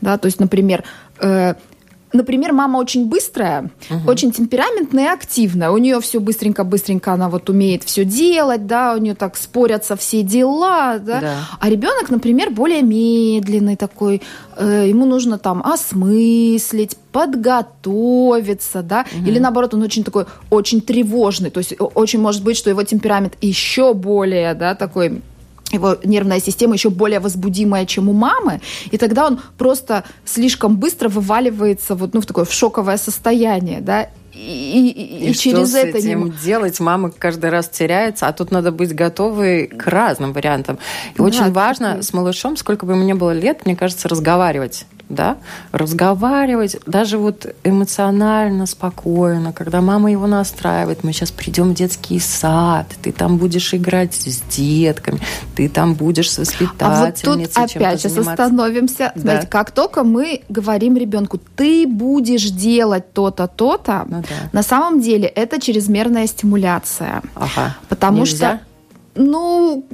Да, 0.00 0.16
то 0.18 0.26
есть, 0.26 0.38
например, 0.38 0.84
э, 1.20 1.54
Например, 2.12 2.52
мама 2.52 2.78
очень 2.78 3.06
быстрая, 3.06 3.70
угу. 3.90 4.10
очень 4.10 4.32
темпераментная 4.32 5.04
и 5.04 5.14
активная. 5.14 5.70
У 5.70 5.78
нее 5.78 6.00
все 6.00 6.20
быстренько-быстренько, 6.20 7.12
она 7.12 7.28
вот 7.28 7.50
умеет 7.50 7.84
все 7.84 8.04
делать, 8.04 8.66
да, 8.66 8.94
у 8.94 8.98
нее 8.98 9.14
так 9.14 9.36
спорятся 9.36 9.96
все 9.96 10.22
дела, 10.22 10.98
да. 10.98 11.20
да. 11.20 11.36
А 11.60 11.68
ребенок, 11.68 12.08
например, 12.10 12.50
более 12.50 12.82
медленный 12.82 13.76
такой, 13.76 14.22
э, 14.56 14.86
ему 14.88 15.04
нужно 15.04 15.38
там 15.38 15.62
осмыслить, 15.62 16.96
подготовиться, 17.12 18.82
да, 18.82 19.04
угу. 19.12 19.28
или 19.28 19.38
наоборот, 19.38 19.74
он 19.74 19.82
очень 19.82 20.04
такой, 20.04 20.24
очень 20.50 20.80
тревожный, 20.80 21.50
то 21.50 21.58
есть 21.58 21.74
очень 21.78 22.20
может 22.20 22.42
быть, 22.42 22.56
что 22.56 22.70
его 22.70 22.82
темперамент 22.82 23.34
еще 23.40 23.92
более, 23.92 24.54
да, 24.54 24.74
такой 24.74 25.22
его 25.72 25.96
нервная 26.04 26.40
система 26.40 26.74
еще 26.74 26.90
более 26.90 27.20
возбудимая, 27.20 27.86
чем 27.86 28.08
у 28.08 28.12
мамы, 28.12 28.60
и 28.90 28.96
тогда 28.98 29.26
он 29.26 29.40
просто 29.56 30.04
слишком 30.24 30.76
быстро 30.76 31.08
вываливается 31.08 31.94
вот, 31.94 32.14
ну, 32.14 32.20
в 32.20 32.26
такое 32.26 32.44
в 32.44 32.52
шоковое 32.52 32.96
состояние, 32.96 33.80
да, 33.80 34.08
и, 34.38 34.90
и, 34.90 35.30
и, 35.30 35.34
через 35.34 35.70
что 35.70 35.78
это 35.78 36.00
с 36.00 36.04
этим 36.04 36.26
не... 36.26 36.30
делать? 36.30 36.78
Мама 36.78 37.10
каждый 37.10 37.50
раз 37.50 37.68
теряется, 37.68 38.28
а 38.28 38.32
тут 38.32 38.52
надо 38.52 38.70
быть 38.70 38.94
готовы 38.94 39.66
к 39.66 39.84
разным 39.88 40.32
вариантам. 40.32 40.78
И 41.14 41.18
да, 41.18 41.24
очень 41.24 41.50
важно 41.50 42.02
с 42.02 42.12
малышом, 42.12 42.56
сколько 42.56 42.86
бы 42.86 42.92
ему 42.92 43.02
ни 43.02 43.14
было 43.14 43.32
лет, 43.32 43.66
мне 43.66 43.74
кажется, 43.74 44.08
разговаривать 44.08 44.86
да, 45.08 45.38
разговаривать, 45.72 46.76
даже 46.86 47.18
вот 47.18 47.46
эмоционально, 47.64 48.66
спокойно, 48.66 49.52
когда 49.52 49.80
мама 49.80 50.10
его 50.10 50.26
настраивает, 50.26 51.04
мы 51.04 51.12
сейчас 51.12 51.30
придем 51.30 51.70
в 51.70 51.74
детский 51.74 52.18
сад, 52.18 52.86
ты 53.02 53.12
там 53.12 53.38
будешь 53.38 53.72
играть 53.74 54.14
с 54.14 54.42
детками, 54.54 55.20
ты 55.56 55.68
там 55.68 55.94
будешь 55.94 56.30
с 56.30 56.38
воспитательницей. 56.38 57.28
А 57.28 57.36
вот 57.36 57.42
тут 57.42 57.76
опять 57.76 58.02
же 58.02 58.20
остановимся. 58.20 59.12
Да. 59.14 59.20
Знаете, 59.20 59.46
как 59.46 59.70
только 59.70 60.04
мы 60.04 60.42
говорим 60.48 60.96
ребенку, 60.96 61.38
ты 61.56 61.86
будешь 61.86 62.50
делать 62.50 63.12
то-то, 63.12 63.46
то-то, 63.46 64.04
ну, 64.06 64.22
да. 64.22 64.50
на 64.52 64.62
самом 64.62 65.00
деле 65.00 65.26
это 65.28 65.60
чрезмерная 65.60 66.26
стимуляция. 66.26 67.22
Ага. 67.34 67.76
Потому 67.88 68.18
Нельзя? 68.18 68.56
что 68.56 68.67
ну, 69.18 69.84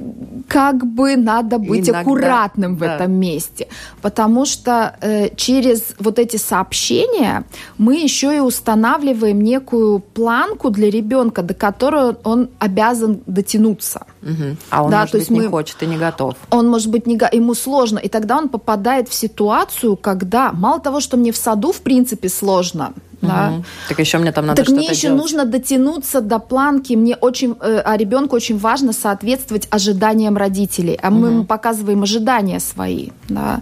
как 0.47 0.85
бы 0.85 1.15
надо 1.15 1.57
быть 1.57 1.89
Иногда, 1.89 1.99
аккуратным 1.99 2.75
в 2.75 2.79
да. 2.79 2.95
этом 2.95 3.11
месте, 3.13 3.67
потому 4.01 4.45
что 4.45 4.95
э, 5.01 5.35
через 5.35 5.95
вот 5.99 6.19
эти 6.19 6.37
сообщения 6.37 7.43
мы 7.77 7.95
еще 7.95 8.35
и 8.35 8.39
устанавливаем 8.39 9.41
некую 9.41 9.99
планку 9.99 10.69
для 10.69 10.89
ребенка, 10.89 11.41
до 11.41 11.53
которой 11.53 12.15
он 12.23 12.49
обязан 12.59 13.21
дотянуться. 13.25 14.05
Угу. 14.21 14.57
А 14.69 14.83
он, 14.83 14.91
да, 14.91 14.99
может 14.99 15.11
то 15.11 15.17
быть, 15.17 15.29
есть 15.29 15.31
не 15.31 15.41
мы, 15.41 15.49
хочет 15.49 15.83
и 15.83 15.85
не 15.85 15.97
готов. 15.97 16.35
Он, 16.51 16.69
может 16.69 16.89
быть, 16.89 17.07
не, 17.07 17.19
ему 17.33 17.55
сложно, 17.55 17.99
и 17.99 18.07
тогда 18.07 18.37
он 18.37 18.49
попадает 18.49 19.09
в 19.09 19.13
ситуацию, 19.13 19.97
когда 19.97 20.51
мало 20.51 20.79
того, 20.79 20.99
что 20.99 21.17
мне 21.17 21.31
в 21.31 21.37
саду, 21.37 21.71
в 21.71 21.81
принципе, 21.81 22.29
сложно, 22.29 22.93
да. 23.27 23.63
Так 23.89 23.99
еще 23.99 24.17
мне 24.17 24.31
там 24.31 24.45
надо 24.45 24.63
Так 24.63 24.73
мне 24.73 24.87
еще 24.87 25.07
делать. 25.07 25.21
нужно 25.21 25.45
дотянуться 25.45 26.21
до 26.21 26.39
планки. 26.39 26.93
Мне 26.93 27.15
очень, 27.15 27.55
э, 27.59 27.81
а 27.83 27.97
ребенку 27.97 28.35
очень 28.35 28.57
важно 28.57 28.93
соответствовать 28.93 29.67
ожиданиям 29.69 30.37
родителей. 30.37 30.99
А 31.01 31.09
угу. 31.09 31.17
мы 31.17 31.27
ему 31.29 31.43
показываем 31.45 32.03
ожидания 32.03 32.59
свои. 32.59 33.09
Да. 33.29 33.61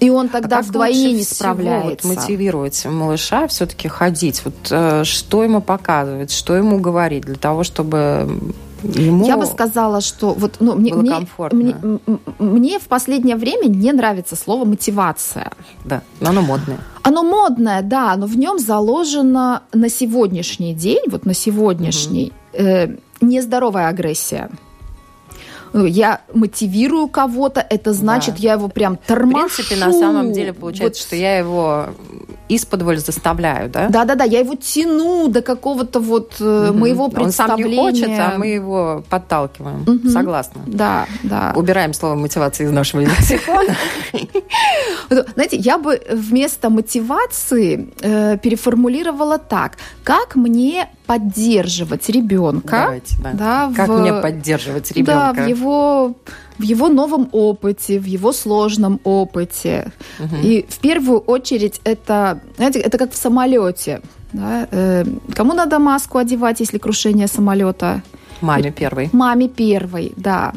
И 0.00 0.10
он 0.10 0.28
тогда 0.28 0.58
а 0.58 0.62
вдвойне 0.62 1.12
не 1.12 1.22
справляется. 1.22 2.06
Вот 2.08 2.16
мотивировать 2.16 2.84
малыша 2.84 3.46
все-таки 3.46 3.88
ходить. 3.88 4.42
Вот 4.44 4.54
э, 4.70 5.04
что 5.04 5.42
ему 5.42 5.60
показывать, 5.60 6.32
что 6.32 6.56
ему 6.56 6.78
говорить 6.78 7.24
для 7.24 7.36
того, 7.36 7.64
чтобы 7.64 8.28
ему 8.94 9.26
Я 9.26 9.36
бы 9.36 9.46
сказала, 9.46 10.00
что 10.00 10.32
вот 10.32 10.56
ну, 10.60 10.74
мне, 10.74 10.94
мне, 10.94 11.10
комфортно. 11.10 11.58
мне, 11.58 11.98
мне 12.38 12.78
в 12.78 12.86
последнее 12.88 13.36
время 13.36 13.66
не 13.68 13.92
нравится 13.92 14.36
слово 14.36 14.64
мотивация. 14.64 15.52
Да, 15.84 16.02
но 16.20 16.30
оно 16.30 16.42
модное. 16.42 16.78
Оно 17.02 17.22
модное, 17.22 17.82
да, 17.82 18.16
но 18.16 18.26
в 18.26 18.36
нем 18.36 18.58
заложена 18.58 19.62
на 19.72 19.88
сегодняшний 19.88 20.74
день, 20.74 21.04
вот 21.08 21.26
на 21.26 21.34
сегодняшний, 21.34 22.32
э, 22.52 22.96
нездоровая 23.20 23.88
агрессия. 23.88 24.50
Ну, 25.76 25.84
Я 25.84 26.22
мотивирую 26.32 27.06
кого-то, 27.08 27.60
это 27.60 27.92
значит, 27.92 28.36
Да. 28.36 28.40
я 28.40 28.52
его 28.54 28.68
прям 28.68 28.96
В 28.96 29.06
тормошу. 29.06 29.56
принципе, 29.56 29.76
на 29.76 29.92
самом 29.92 30.32
деле 30.32 30.54
получается, 30.54 30.84
Вот 30.84 30.96
что 30.96 31.16
я 31.16 31.36
его 31.36 31.88
исподволь 32.48 32.98
заставляю, 32.98 33.68
да? 33.68 33.88
Да-да-да, 33.90 34.24
я 34.24 34.38
его 34.38 34.54
тяну 34.54 35.28
до 35.28 35.42
какого-то 35.42 36.00
вот 36.00 36.40
Мгм. 36.40 36.78
моего 36.78 37.04
Он 37.04 37.10
сам 37.10 37.24
представления. 37.56 37.74
не 37.74 37.76
хочет, 37.76 38.08
а 38.18 38.38
мы 38.38 38.46
его 38.46 39.04
подталкиваем. 39.10 39.84
Мгм. 39.86 40.08
Согласна. 40.08 40.62
Да, 40.66 41.06
да. 41.24 41.52
Убираем 41.54 41.92
слово 41.92 42.14
мотивации 42.14 42.64
из 42.64 42.72
нашего 42.72 43.00
лексикона. 43.02 43.74
Знаете, 45.34 45.56
я 45.56 45.76
бы 45.78 46.00
вместо 46.10 46.70
мотивации 46.70 47.88
э, 48.00 48.38
переформулировала 48.38 49.38
так: 49.38 49.76
как 50.04 50.36
мне 50.36 50.88
поддерживать 51.06 52.08
ребенка? 52.08 52.80
Давайте, 52.84 53.16
да. 53.22 53.32
Да, 53.32 53.72
Как 53.74 53.88
в- 53.88 54.00
мне 54.00 54.12
поддерживать 54.12 54.92
Да, 54.94 55.00
ребенка? 55.32 55.42
в 55.44 55.48
его 55.48 56.14
в 56.58 56.62
его 56.62 56.88
новом 56.88 57.28
опыте, 57.32 57.98
в 57.98 58.04
его 58.06 58.32
сложном 58.32 58.98
опыте. 59.04 59.92
И 60.42 60.64
в 60.68 60.78
первую 60.78 61.18
очередь 61.18 61.80
это, 61.84 62.40
знаете, 62.56 62.78
это 62.80 62.96
как 62.98 63.12
в 63.12 63.16
самолете. 63.16 64.00
да, 64.32 64.66
э, 64.70 65.04
кому 65.34 65.54
надо 65.54 65.78
маску 65.78 66.18
одевать, 66.18 66.60
если 66.60 66.78
крушение 66.78 67.26
самолета? 67.28 68.02
Маме 68.42 68.70
первой. 68.70 69.08
Маме 69.12 69.48
первой, 69.48 70.12
да. 70.16 70.52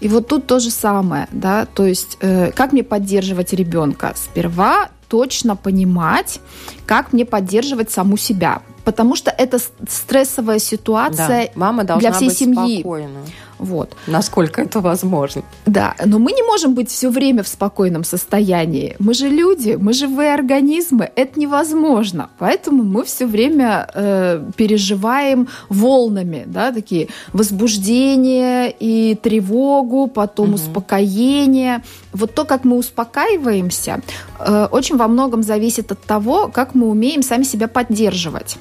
И 0.00 0.08
вот 0.08 0.28
тут 0.28 0.46
то 0.46 0.60
же 0.60 0.70
самое, 0.70 1.26
да, 1.32 1.66
то 1.66 1.84
есть 1.86 2.18
э, 2.20 2.52
как 2.52 2.72
мне 2.72 2.82
поддерживать 2.84 3.52
ребенка? 3.52 4.12
Сперва 4.16 4.88
точно 5.14 5.54
понимать, 5.54 6.40
как 6.86 7.12
мне 7.12 7.24
поддерживать 7.24 7.90
саму 7.92 8.16
себя. 8.16 8.62
Потому 8.84 9.14
что 9.14 9.30
это 9.30 9.58
стрессовая 9.88 10.56
Да. 10.58 10.64
ситуация 10.64 11.50
Мама 11.54 11.84
должна 11.84 12.10
для 12.10 12.12
всей 12.16 12.28
быть 12.28 12.38
семьи. 12.38 12.80
спокойна. 12.80 13.20
Вот. 13.58 13.96
Насколько 14.06 14.62
это 14.62 14.80
возможно. 14.80 15.42
Да, 15.66 15.94
но 16.04 16.18
мы 16.18 16.32
не 16.32 16.42
можем 16.42 16.74
быть 16.74 16.90
все 16.90 17.10
время 17.10 17.42
в 17.42 17.48
спокойном 17.48 18.04
состоянии. 18.04 18.96
Мы 18.98 19.14
же 19.14 19.28
люди, 19.28 19.76
мы 19.80 19.92
живые 19.92 20.34
организмы, 20.34 21.10
это 21.16 21.38
невозможно. 21.38 22.30
Поэтому 22.38 22.82
мы 22.82 23.04
все 23.04 23.26
время 23.26 23.88
э, 23.94 24.44
переживаем 24.56 25.48
волнами, 25.68 26.44
да, 26.46 26.72
такие 26.72 27.08
возбуждение 27.32 28.70
и 28.70 29.14
тревогу, 29.14 30.06
потом 30.06 30.54
успокоение. 30.54 31.82
Вот 32.12 32.34
то, 32.34 32.44
как 32.44 32.64
мы 32.64 32.76
успокаиваемся, 32.76 34.02
э, 34.38 34.68
очень 34.70 34.96
во 34.96 35.08
многом 35.08 35.42
зависит 35.42 35.92
от 35.92 36.02
того, 36.02 36.48
как 36.48 36.74
мы 36.74 36.88
умеем 36.88 37.22
сами 37.22 37.44
себя 37.44 37.68
поддерживать. 37.68 38.58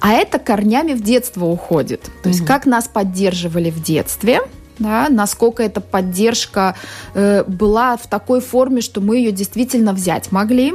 А 0.00 0.12
это 0.12 0.38
корнями 0.38 0.92
в 0.92 1.02
детство 1.02 1.46
уходит. 1.46 2.08
То 2.22 2.28
есть 2.28 2.44
как 2.44 2.66
нас 2.66 2.88
поддерживали 2.88 3.70
в 3.70 3.82
детстве, 3.82 4.40
да, 4.78 5.08
насколько 5.10 5.62
эта 5.62 5.80
поддержка 5.80 6.76
э, 7.14 7.42
была 7.44 7.96
в 7.96 8.06
такой 8.06 8.40
форме, 8.40 8.80
что 8.80 9.00
мы 9.00 9.16
ее 9.16 9.32
действительно 9.32 9.92
взять 9.92 10.30
могли. 10.30 10.74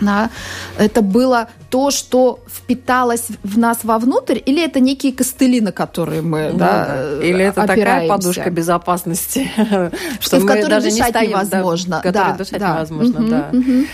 Да. 0.00 0.30
Это 0.78 1.00
было 1.02 1.48
то, 1.70 1.90
что 1.92 2.40
впиталось 2.52 3.26
в 3.44 3.56
нас 3.58 3.80
вовнутрь, 3.84 4.38
или 4.44 4.64
это 4.64 4.80
некие 4.80 5.12
костыли, 5.12 5.60
на 5.60 5.70
которые 5.70 6.22
мы 6.22 6.48
Ну 6.52 6.58
да, 6.58 6.86
да. 7.18 7.24
Или 7.24 7.44
это 7.44 7.60
такая 7.60 7.76
опираемся? 7.76 8.08
подушка 8.08 8.50
безопасности, 8.50 9.50
что 10.20 10.38
в 10.40 10.46
которой 10.46 10.68
даже 10.70 10.86
не 10.90 10.92
дышать 10.98 11.10
стоим, 11.10 11.30
да, 11.32 11.38
невозможно. 11.44 11.98
в 12.00 12.02
которой 12.02 12.30
Да, 12.32 12.36
дышать 12.36 12.58
да. 12.58 12.70
невозможно, 12.72 13.20
Мгм, 13.20 13.30
да. 13.30 13.48
мгм. 13.52 13.86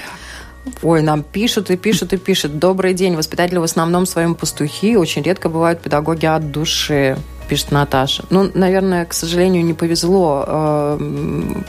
Ой, 0.83 1.03
нам 1.03 1.23
пишут 1.23 1.71
и 1.71 1.77
пишут 1.77 2.13
и 2.13 2.17
пишут. 2.17 2.59
Добрый 2.59 2.95
день. 2.95 3.17
Воспитатели 3.17 3.59
в 3.59 3.63
основном 3.63 4.07
своем 4.07 4.35
пастухи. 4.35 4.97
Очень 4.97 5.23
редко 5.23 5.49
бывают 5.49 5.81
педагоги 5.81 6.27
от 6.27 6.51
души 6.51 7.17
пишет 7.49 7.73
Наташа. 7.73 8.25
Ну, 8.31 8.51
наверное, 8.55 9.05
к 9.07 9.13
сожалению, 9.13 9.65
не 9.65 9.75
повезло. 9.75 10.45
Э, 10.47 10.99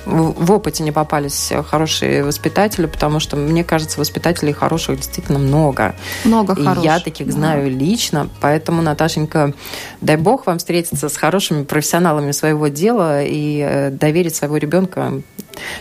В 0.05 0.51
опыте 0.51 0.83
не 0.83 0.91
попались 0.91 1.51
хорошие 1.69 2.23
воспитатели, 2.23 2.85
потому 2.85 3.19
что, 3.19 3.35
мне 3.35 3.63
кажется, 3.63 3.99
воспитателей 3.99 4.53
хороших 4.53 4.97
действительно 4.97 5.39
много. 5.39 5.95
Много 6.25 6.53
И 6.53 6.63
хороших. 6.63 6.83
я 6.83 6.99
таких 6.99 7.27
да. 7.27 7.33
знаю 7.33 7.69
лично, 7.69 8.29
поэтому, 8.41 8.81
Наташенька, 8.81 9.53
дай 10.01 10.17
бог 10.17 10.45
вам 10.45 10.57
встретиться 10.57 11.09
с 11.09 11.17
хорошими 11.17 11.63
профессионалами 11.63 12.31
своего 12.31 12.67
дела 12.67 13.23
и 13.23 13.59
э, 13.65 13.89
доверить 13.91 14.35
своего 14.35 14.57
ребенка, 14.57 15.21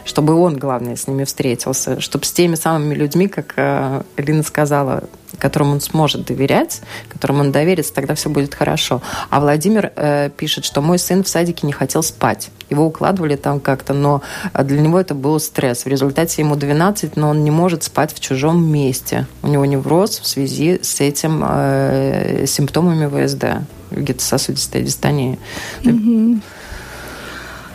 чтобы 0.05 0.35
он, 0.35 0.57
главное, 0.57 0.97
с 0.97 1.07
ними 1.07 1.25
встретился, 1.25 2.01
чтобы 2.01 2.25
с 2.25 2.33
теми 2.33 2.55
самыми 2.55 2.95
людьми, 2.95 3.29
как 3.29 3.55
э, 3.57 4.03
Элина 4.17 4.43
сказала, 4.43 5.05
которым 5.39 5.73
он 5.73 5.81
сможет 5.81 6.25
доверять, 6.27 6.81
которым 7.09 7.41
он 7.41 7.53
доверится, 7.53 7.93
тогда 7.93 8.15
все 8.15 8.31
будет 8.31 8.55
хорошо. 8.55 9.03
А 9.31 9.41
Владимир 9.41 9.93
э, 9.95 10.31
пишет, 10.37 10.65
что 10.65 10.81
мой 10.81 10.99
сын 10.99 11.23
в 11.23 11.29
садике 11.29 11.67
не 11.67 11.73
хотел 11.73 12.03
спать. 12.03 12.51
Его 12.71 12.87
укладывали 12.87 13.37
там 13.37 13.61
как-то, 13.61 13.95
но 13.95 14.23
э, 14.55 14.65
для 14.65 14.81
него 14.81 14.99
это 14.99 15.15
был 15.15 15.39
стресс. 15.41 15.85
В 15.85 15.89
результате 15.89 16.43
ему 16.43 16.57
12, 16.57 17.17
но 17.17 17.31
он 17.31 17.45
не 17.45 17.51
может 17.51 17.83
спать 17.83 18.15
в 18.15 18.21
чужом 18.21 18.65
месте. 18.65 19.27
У 19.43 19.49
него 19.49 19.65
невроз 19.65 20.21
в 20.21 20.27
связи 20.27 20.81
с 20.83 21.01
этим 21.01 21.45
э, 21.47 22.47
симптомами 22.47 23.27
ВСД, 23.27 23.45
вегетососудистой 23.91 24.83
дистонии. 24.83 25.39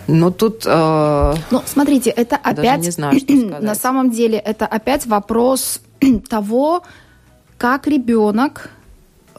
Но 0.08 0.32
тут... 0.32 0.64
э, 0.66 1.34
Ну, 1.52 1.62
смотрите, 1.66 2.10
это 2.10 2.36
опять... 2.36 2.82
не 2.82 2.92
знаю, 2.92 3.20
что 3.20 3.38
сказать. 3.48 3.62
На 3.62 3.76
самом 3.76 4.12
деле, 4.12 4.38
это 4.38 4.66
опять 4.66 5.06
вопрос 5.06 5.80
того, 6.30 6.84
как 7.64 7.88
ребенок 7.88 8.72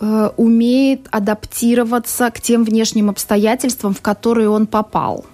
э, 0.00 0.30
умеет 0.38 1.08
адаптироваться 1.10 2.30
к 2.30 2.40
тем 2.40 2.64
внешним 2.64 3.10
обстоятельствам, 3.10 3.92
в 3.92 4.00
которые 4.00 4.48
он 4.48 4.66
попал. 4.66 5.26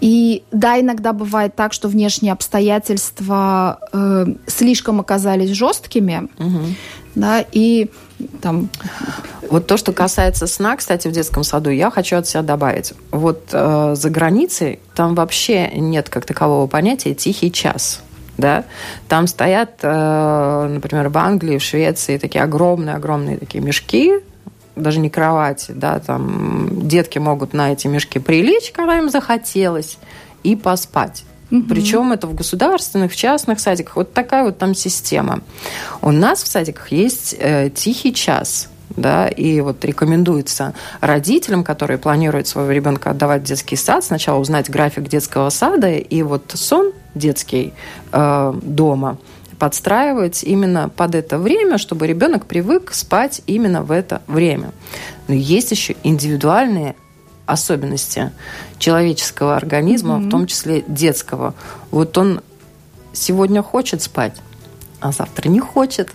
И 0.00 0.42
да, 0.50 0.80
иногда 0.80 1.12
бывает 1.12 1.54
так, 1.54 1.72
что 1.72 1.86
внешние 1.86 2.32
обстоятельства 2.32 3.78
э, 3.92 4.26
слишком 4.48 4.98
оказались 4.98 5.50
жесткими, 5.50 6.28
мгм. 6.36 6.74
да, 7.14 7.44
и 7.52 7.90
там 8.40 8.68
Вот 9.48 9.68
то, 9.68 9.76
что 9.76 9.92
касается 9.92 10.48
сна, 10.48 10.76
кстати, 10.76 11.06
в 11.06 11.12
детском 11.12 11.44
саду, 11.44 11.70
я 11.70 11.92
хочу 11.92 12.16
от 12.16 12.26
себя 12.26 12.42
добавить. 12.42 12.92
Вот 13.12 13.50
э, 13.52 13.94
за 13.96 14.10
границей 14.10 14.80
там 14.96 15.14
вообще 15.14 15.70
нет 15.76 16.08
как 16.08 16.26
такового 16.26 16.66
понятия 16.66 17.14
«тихий 17.14 17.52
час». 17.52 18.02
Да? 18.38 18.64
Там 19.08 19.26
стоят, 19.26 19.80
э, 19.82 20.68
например, 20.68 21.08
в 21.08 21.18
Англии, 21.18 21.58
в 21.58 21.62
Швеции 21.62 22.18
такие 22.18 22.42
огромные-огромные 22.42 23.36
такие 23.36 23.62
мешки, 23.62 24.12
даже 24.74 25.00
не 25.00 25.10
кровати, 25.10 25.72
да, 25.72 25.98
там 25.98 26.88
детки 26.88 27.18
могут 27.18 27.52
на 27.52 27.72
эти 27.72 27.88
мешки 27.88 28.18
прилечь, 28.18 28.72
когда 28.72 28.98
им 28.98 29.10
захотелось, 29.10 29.98
и 30.42 30.56
поспать. 30.56 31.24
Причем 31.68 32.12
это 32.12 32.26
в 32.26 32.34
государственных, 32.34 33.12
в 33.12 33.16
частных 33.16 33.60
садиках. 33.60 33.96
Вот 33.96 34.14
такая 34.14 34.44
вот 34.44 34.56
там 34.56 34.74
система. 34.74 35.42
У 36.00 36.10
нас 36.10 36.42
в 36.42 36.46
садиках 36.46 36.90
есть 36.90 37.36
э, 37.38 37.68
тихий 37.68 38.14
час. 38.14 38.70
Да, 38.96 39.28
и 39.28 39.60
вот 39.60 39.84
рекомендуется 39.84 40.74
родителям, 41.00 41.64
которые 41.64 41.98
планируют 41.98 42.46
своего 42.46 42.70
ребенка 42.70 43.10
отдавать 43.10 43.42
в 43.42 43.44
детский 43.44 43.76
сад, 43.76 44.04
сначала 44.04 44.38
узнать 44.38 44.68
график 44.70 45.08
детского 45.08 45.50
сада 45.50 45.90
и 45.90 46.22
вот 46.22 46.52
сон 46.54 46.92
детский 47.14 47.72
э, 48.12 48.54
дома 48.62 49.18
подстраивать 49.58 50.42
именно 50.42 50.88
под 50.88 51.14
это 51.14 51.38
время, 51.38 51.78
чтобы 51.78 52.08
ребенок 52.08 52.46
привык 52.46 52.92
спать 52.92 53.42
именно 53.46 53.82
в 53.82 53.92
это 53.92 54.20
время. 54.26 54.72
Но 55.28 55.34
есть 55.34 55.70
еще 55.70 55.94
индивидуальные 56.02 56.96
особенности 57.46 58.32
человеческого 58.78 59.54
организма, 59.54 60.18
в 60.18 60.28
том 60.28 60.48
числе 60.48 60.82
детского. 60.88 61.54
Вот 61.92 62.18
он 62.18 62.40
сегодня 63.12 63.62
хочет 63.62 64.02
спать, 64.02 64.34
а 65.00 65.12
завтра 65.12 65.48
не 65.48 65.60
хочет. 65.60 66.10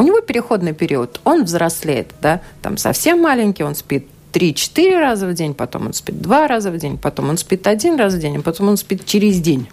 У 0.00 0.02
него 0.02 0.22
переходный 0.22 0.72
период, 0.72 1.20
он 1.24 1.44
взрослеет, 1.44 2.14
да, 2.22 2.40
там 2.62 2.78
совсем 2.78 3.20
маленький, 3.20 3.64
он 3.64 3.74
спит 3.74 4.06
3-4 4.32 4.98
раза 4.98 5.26
в 5.26 5.34
день, 5.34 5.52
потом 5.52 5.88
он 5.88 5.92
спит 5.92 6.22
2 6.22 6.48
раза 6.48 6.70
в 6.70 6.78
день, 6.78 6.96
потом 6.96 7.28
он 7.28 7.36
спит 7.36 7.66
один 7.66 7.96
раз 7.96 8.14
в 8.14 8.18
день, 8.18 8.38
а 8.38 8.40
потом 8.40 8.70
он 8.70 8.78
спит 8.78 9.04
через 9.04 9.40
день. 9.40 9.68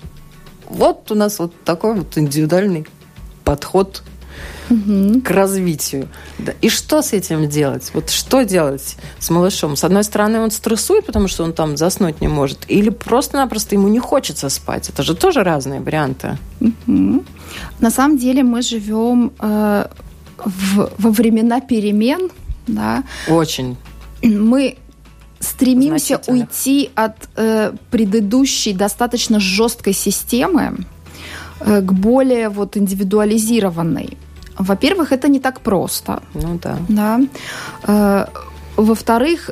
Вот 0.68 1.10
у 1.12 1.16
нас 1.16 1.40
вот 1.40 1.54
такой 1.63 1.96
вот 1.96 2.18
индивидуальный 2.18 2.86
подход 3.46 4.04
к 5.24 5.32
развитию. 5.32 6.10
Да. 6.40 6.54
И 6.60 6.68
что 6.68 7.02
с 7.02 7.13
этим 7.13 7.48
делать? 7.48 7.90
Вот 7.94 8.10
что 8.10 8.44
делать 8.44 8.98
с 9.20 9.30
малышом? 9.30 9.78
С 9.78 9.86
одной 9.86 10.04
стороны, 10.04 10.42
он 10.42 10.52
стрессует, 10.52 11.06
потому 11.06 11.30
что 11.30 11.46
он 11.46 11.54
там 11.54 11.78
заснуть 11.78 12.20
не 12.20 12.28
может, 12.28 12.66
или 12.68 12.90
просто-напросто 12.90 13.76
ему 13.76 13.88
не 13.88 14.00
хочется 14.00 14.50
спать. 14.50 14.90
Это 14.90 15.04
же 15.04 15.16
тоже 15.16 15.44
разные 15.44 15.80
варианты. 15.80 16.38
Мгм. 16.60 17.26
На 17.80 17.92
самом 17.92 18.18
деле 18.18 18.44
мы 18.44 18.62
живем 18.62 19.32
э, 19.40 19.86
в- 20.45 20.89
во 20.97 21.10
времена 21.12 21.62
перемен, 21.62 22.30
да. 22.67 23.04
Очень. 23.28 23.76
Мы 24.23 24.78
стремимся 25.39 26.19
уйти 26.28 26.89
от 26.95 27.15
э, 27.36 27.71
предыдущей 27.91 28.73
достаточно 28.73 29.39
жесткой 29.39 29.93
системы 29.93 30.86
э, 31.60 31.82
к 31.82 31.91
более 31.93 32.50
вот 32.50 32.78
индивидуализированной. 32.78 34.17
Во-первых, 34.58 35.12
это 35.12 35.28
не 35.28 35.39
так 35.39 35.62
просто. 35.62 36.21
Ну 36.34 36.60
да. 36.62 36.78
Да. 36.89 37.19
Э, 37.84 38.26
во-вторых, 38.76 39.52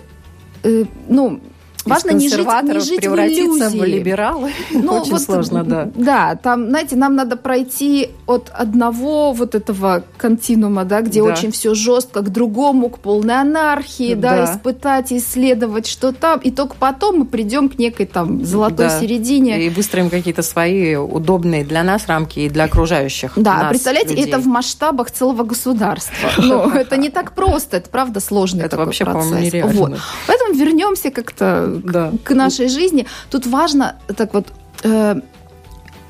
э, 0.63 0.85
ну, 1.07 1.39
Важно 1.85 2.11
не 2.11 2.29
жить, 2.29 2.47
не 2.63 2.79
жить 2.79 2.99
превратиться 2.99 3.69
в, 3.69 3.73
в 3.73 3.83
либералы. 3.83 4.51
Ну, 4.71 5.01
Очень 5.01 5.11
вот, 5.11 5.21
сложно, 5.21 5.63
да. 5.63 5.89
Да, 5.95 6.35
там, 6.35 6.69
знаете, 6.69 6.95
нам 6.95 7.15
надо 7.15 7.37
пройти 7.37 8.09
от 8.25 8.51
одного 8.53 9.31
вот 9.31 9.55
этого 9.55 10.03
континуума, 10.17 10.83
да, 10.83 11.01
где 11.01 11.21
да. 11.21 11.31
очень 11.31 11.51
все 11.51 11.73
жестко, 11.73 12.21
к 12.21 12.29
другому, 12.29 12.89
к 12.89 12.99
полной 12.99 13.39
анархии, 13.41 14.15
да, 14.15 14.45
да 14.45 14.53
испытать, 14.53 15.13
исследовать, 15.13 15.87
что 15.87 16.11
там, 16.11 16.39
и 16.39 16.51
только 16.51 16.75
потом 16.77 17.19
мы 17.19 17.25
придем 17.25 17.69
к 17.69 17.77
некой 17.77 18.05
там 18.05 18.43
золотой 18.45 18.87
да. 18.87 18.99
середине. 18.99 19.65
И 19.65 19.69
выстроим 19.69 20.09
какие-то 20.09 20.41
свои 20.41 20.95
удобные 20.95 21.63
для 21.63 21.83
нас 21.83 22.07
рамки 22.07 22.39
и 22.39 22.49
для 22.49 22.65
окружающих. 22.65 23.33
Да, 23.35 23.57
нас, 23.57 23.69
представляете, 23.69 24.15
людей. 24.15 24.27
это 24.27 24.39
в 24.39 24.47
масштабах 24.47 25.11
целого 25.11 25.43
государства. 25.43 26.29
Ну, 26.45 26.69
это 26.69 26.97
не 26.97 27.09
так 27.09 27.33
просто, 27.33 27.77
это 27.77 27.89
правда 27.89 28.19
сложный 28.19 28.65
Это 28.65 28.77
вообще, 28.77 29.03
по-моему, 29.03 29.35
нереально. 29.39 29.73
Вот. 29.73 29.99
Поэтому 30.27 30.53
вернемся 30.53 31.09
как-то 31.09 31.74
да. 31.83 32.11
к 32.23 32.35
нашей 32.35 32.67
жизни. 32.67 33.05
Тут 33.29 33.47
важно 33.47 33.95
так 34.15 34.33
вот 34.33 34.47
э, 34.83 35.15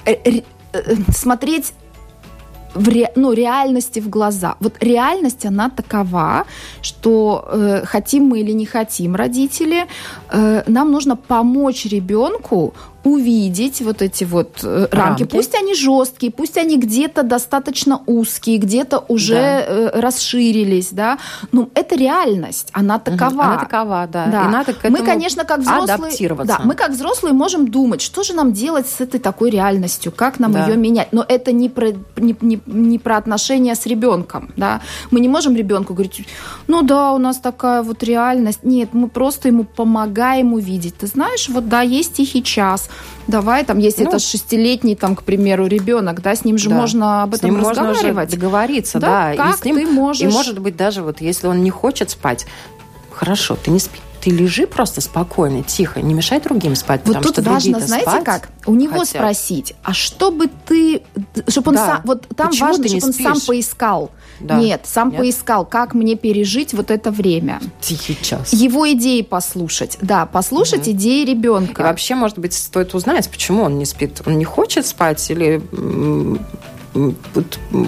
э, 0.06 0.42
э, 0.74 0.96
смотреть 1.10 1.74
в 2.76 2.90
ре, 2.90 3.12
ну, 3.16 3.34
реальности 3.34 4.02
в 4.02 4.10
глаза. 4.10 4.56
Вот 4.60 4.84
реальность, 4.84 5.46
она 5.46 5.70
такова, 5.70 6.46
что 6.82 7.46
э, 7.48 7.86
хотим 7.86 8.26
мы 8.26 8.42
или 8.42 8.52
не 8.52 8.66
хотим 8.66 9.16
родители, 9.16 9.86
э, 10.30 10.64
нам 10.68 10.92
нужно 10.92 11.16
помочь 11.16 11.86
ребенку 11.86 12.74
увидеть 13.06 13.82
вот 13.82 14.02
эти 14.02 14.24
вот 14.24 14.62
э, 14.64 14.88
рамки. 14.92 15.22
рамки. 15.22 15.24
Пусть 15.26 15.54
они 15.54 15.76
жесткие, 15.76 16.32
пусть 16.32 16.58
они 16.58 16.78
где-то 16.78 17.22
достаточно 17.22 18.02
узкие, 18.08 18.58
где-то 18.58 19.06
уже 19.08 19.36
да. 19.36 19.66
э, 19.68 20.00
расширились, 20.00 20.90
да. 20.90 21.20
Но 21.52 21.70
это 21.76 21.96
реальность, 21.96 22.70
она 22.74 22.98
такова. 22.98 23.46
Она 23.46 23.58
такова, 23.60 24.08
да. 24.12 24.26
да. 24.26 24.46
И 24.46 24.52
надо 24.52 24.74
к 24.74 24.80
этому 24.80 24.98
мы, 24.98 25.06
конечно, 25.06 25.46
как 25.46 25.60
взрослые, 25.60 25.94
адаптироваться. 25.94 26.58
Да, 26.58 26.66
мы 26.66 26.74
как 26.74 26.92
взрослые 26.92 27.34
можем 27.34 27.68
думать, 27.68 28.02
что 28.02 28.24
же 28.24 28.34
нам 28.34 28.54
делать 28.54 28.88
с 28.88 29.00
этой 29.00 29.20
такой 29.20 29.52
реальностью, 29.52 30.12
как 30.12 30.40
нам 30.40 30.54
да. 30.54 30.66
ее 30.66 30.76
менять. 30.76 31.10
Но 31.14 31.24
это 31.28 31.52
не 31.52 31.70
про 31.70 31.92
не, 32.18 32.36
не, 32.42 32.60
не 32.66 32.98
про 32.98 33.18
отношения 33.18 33.76
с 33.76 33.86
ребенком, 33.86 34.52
да. 34.58 34.82
Мы 35.12 35.20
не 35.20 35.30
можем 35.30 35.56
ребенку 35.56 35.94
говорить, 35.94 36.26
ну 36.66 36.82
да, 36.82 37.14
у 37.14 37.20
нас 37.20 37.38
такая 37.38 37.84
вот 37.84 38.02
реальность. 38.02 38.64
Нет, 38.64 38.90
мы 38.94 39.10
просто 39.10 39.48
ему 39.48 39.64
помогаем 39.64 40.54
увидеть. 40.54 40.98
Ты 40.98 41.06
знаешь, 41.06 41.50
вот 41.50 41.70
да, 41.70 41.82
есть 41.82 42.14
тихий 42.14 42.44
час 42.44 42.90
давай, 43.28 43.66
там, 43.66 43.80
если 43.80 44.04
ну, 44.04 44.10
это 44.10 44.20
шестилетний, 44.20 44.96
там, 44.96 45.16
к 45.16 45.24
примеру, 45.24 45.68
ребенок, 45.68 46.22
да, 46.22 46.36
с 46.36 46.46
ним 46.46 46.58
же 46.58 46.70
да. 46.70 46.76
можно 46.76 47.24
об 47.24 47.34
этом 47.34 47.50
с 47.50 47.54
ним 47.54 47.62
разговаривать. 47.62 48.16
Можно 48.16 48.26
договориться, 48.26 49.00
да. 49.00 49.34
да. 49.36 49.36
Как 49.36 49.56
и 49.56 49.62
с 49.62 49.66
ним, 49.66 49.76
ты 49.76 49.88
можешь... 49.88 50.22
И, 50.24 50.28
может 50.28 50.60
быть, 50.60 50.76
даже 50.76 51.02
вот 51.02 51.22
если 51.22 51.48
он 51.48 51.64
не 51.64 51.72
хочет 51.72 52.10
спать, 52.10 52.46
хорошо, 53.12 53.56
ты 53.56 53.72
не 53.72 53.80
спи, 53.80 54.00
ты 54.26 54.32
лежи 54.32 54.66
просто 54.66 55.02
спокойно, 55.02 55.62
тихо, 55.62 56.02
не 56.02 56.14
мешай 56.16 56.42
другим 56.42 56.76
спать. 56.76 57.02
Вот 57.06 57.22
тут 57.22 57.34
что 57.34 57.44
важно, 57.44 57.80
знаете 57.80 58.22
как, 58.24 58.50
у 58.66 58.74
него 58.74 59.00
хотят. 59.00 59.10
спросить, 59.10 59.76
а 59.84 59.94
что 59.94 60.32
бы 60.32 60.50
ты, 60.68 61.04
чтобы 61.48 61.70
он 61.70 61.76
да. 61.76 61.86
сам, 61.86 62.02
вот 62.06 62.28
там 62.36 62.50
Почему 62.50 62.70
важно, 62.70 62.88
чтобы 62.88 63.06
он 63.06 63.14
сам 63.14 63.38
поискал. 63.46 64.12
Да. 64.40 64.60
Нет, 64.60 64.82
сам 64.84 65.10
Нет? 65.10 65.20
поискал, 65.20 65.66
как 65.66 65.94
мне 65.94 66.16
пережить 66.16 66.74
вот 66.74 66.92
это 66.92 67.12
время. 67.12 67.62
Тихий 67.82 68.18
час. 68.22 68.54
Его 68.54 68.92
идеи 68.94 69.22
послушать. 69.22 69.98
Да, 70.02 70.26
послушать 70.26 70.88
угу. 70.88 70.92
идеи 70.92 71.26
ребенка. 71.26 71.82
И 71.82 71.86
вообще, 71.86 72.16
может 72.16 72.38
быть, 72.38 72.54
стоит 72.54 72.94
узнать, 72.94 73.30
почему 73.30 73.64
он 73.64 73.78
не 73.78 73.86
спит. 73.86 74.22
Он 74.26 74.38
не 74.38 74.46
хочет 74.46 74.86
спать 74.86 75.30
или 75.30 75.62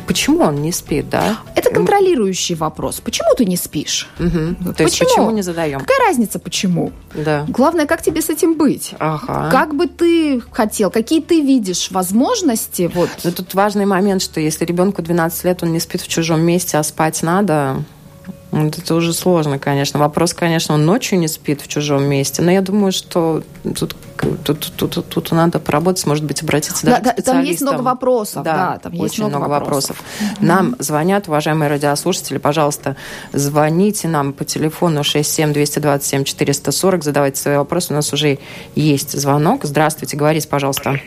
почему 0.06 0.40
он 0.42 0.62
не 0.62 0.72
спит, 0.72 1.10
да? 1.10 1.40
Это 1.56 1.70
контролирующий 1.70 2.56
вопрос. 2.56 3.00
Почему 3.00 3.30
ты 3.36 3.46
не 3.46 3.56
спишь? 3.56 4.10
Угу. 4.20 4.74
То 4.74 4.84
есть 4.84 5.00
почему 5.00 5.32
не 5.32 5.42
задаем? 5.42 5.80
Какая 5.80 6.08
разница, 6.08 6.40
почему? 6.40 6.92
Да. 7.14 7.46
Главное, 7.48 7.86
как 7.86 8.02
тебе 8.02 8.22
с 8.22 8.30
этим 8.30 8.56
быть? 8.56 8.94
Ага. 9.00 9.50
Как 9.52 9.76
бы 9.76 9.88
ты 9.88 10.42
хотел, 10.52 10.92
какие 10.92 11.22
ты 11.22 11.42
видишь 11.42 11.90
возможности? 11.92 12.92
Вот. 12.94 13.10
Но 13.24 13.32
тут 13.32 13.54
важный 13.54 13.86
момент, 13.86 14.22
что 14.22 14.40
если 14.40 14.66
ребенку 14.66 15.02
12 15.02 15.44
лет, 15.46 15.64
он 15.64 15.72
не 15.72 15.80
спит 15.80 16.02
в 16.02 16.08
чужом 16.08 16.42
месте, 16.42 16.78
а 16.78 16.84
спать 16.84 17.24
надо, 17.24 17.84
вот 18.52 18.78
это 18.78 18.96
уже 18.96 19.14
сложно, 19.14 19.60
конечно. 19.60 20.00
Вопрос, 20.00 20.34
конечно, 20.34 20.76
он 20.76 20.86
ночью 20.86 21.20
не 21.20 21.28
спит 21.28 21.62
в 21.62 21.68
чужом 21.68 22.04
месте, 22.04 22.42
но 22.42 22.52
я 22.52 22.62
думаю, 22.62 22.92
что 22.92 23.44
тут, 23.76 23.96
тут, 24.44 24.72
тут, 24.76 24.94
тут, 24.94 25.10
тут 25.10 25.32
надо 25.32 25.60
поработать, 25.60 26.06
может 26.06 26.24
быть, 26.24 26.42
обратиться 26.42 26.86
да, 26.86 27.00
даже 27.00 27.04
да, 27.04 27.14
к 27.14 27.26
Там 27.26 27.44
есть 27.44 27.62
много 27.62 27.82
вопросов. 27.82 28.44
Да, 28.44 28.54
да 28.54 28.78
там 28.80 28.94
очень 28.94 29.04
есть 29.04 29.20
много, 29.20 29.38
много 29.38 29.50
вопросов. 29.50 29.98
вопросов. 29.98 30.42
Нам 30.42 30.76
звонят, 30.80 31.28
уважаемые 31.28 31.70
радиослушатели, 31.70 32.38
пожалуйста, 32.38 32.96
звоните 33.34 34.08
нам 34.08 34.34
по 34.34 34.46
телефону 34.46 35.02
67-227-440, 35.02 37.04
задавайте 37.04 37.42
свои 37.42 37.58
вопросы. 37.58 37.94
У 37.94 37.96
нас 37.96 38.14
уже 38.14 38.40
есть 38.76 39.20
звонок. 39.20 39.64
Здравствуйте, 39.64 40.18
говорите, 40.18 40.48
пожалуйста. 40.48 41.00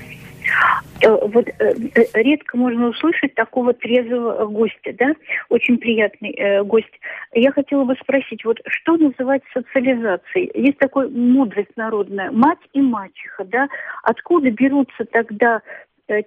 Э, 1.03 1.27
вот 1.27 1.49
э, 1.49 1.53
э, 1.59 2.05
редко 2.15 2.57
можно 2.57 2.89
услышать 2.89 3.35
такого 3.35 3.73
трезвого 3.73 4.47
гостя, 4.47 4.93
да, 4.99 5.15
очень 5.49 5.79
приятный 5.79 6.33
э, 6.33 6.63
гость. 6.63 7.01
Я 7.33 7.53
хотела 7.53 7.85
бы 7.85 7.95
спросить, 8.01 8.45
вот 8.45 8.59
что 8.67 8.97
называть 8.97 9.43
социализацией? 9.53 10.51
Есть 10.55 10.79
такой 10.79 11.09
мудрость 11.09 11.77
народная, 11.77 12.31
мать 12.31 12.59
и 12.73 12.81
мачеха, 12.81 13.45
да, 13.45 13.69
откуда 14.03 14.51
берутся 14.51 15.05
тогда 15.11 15.63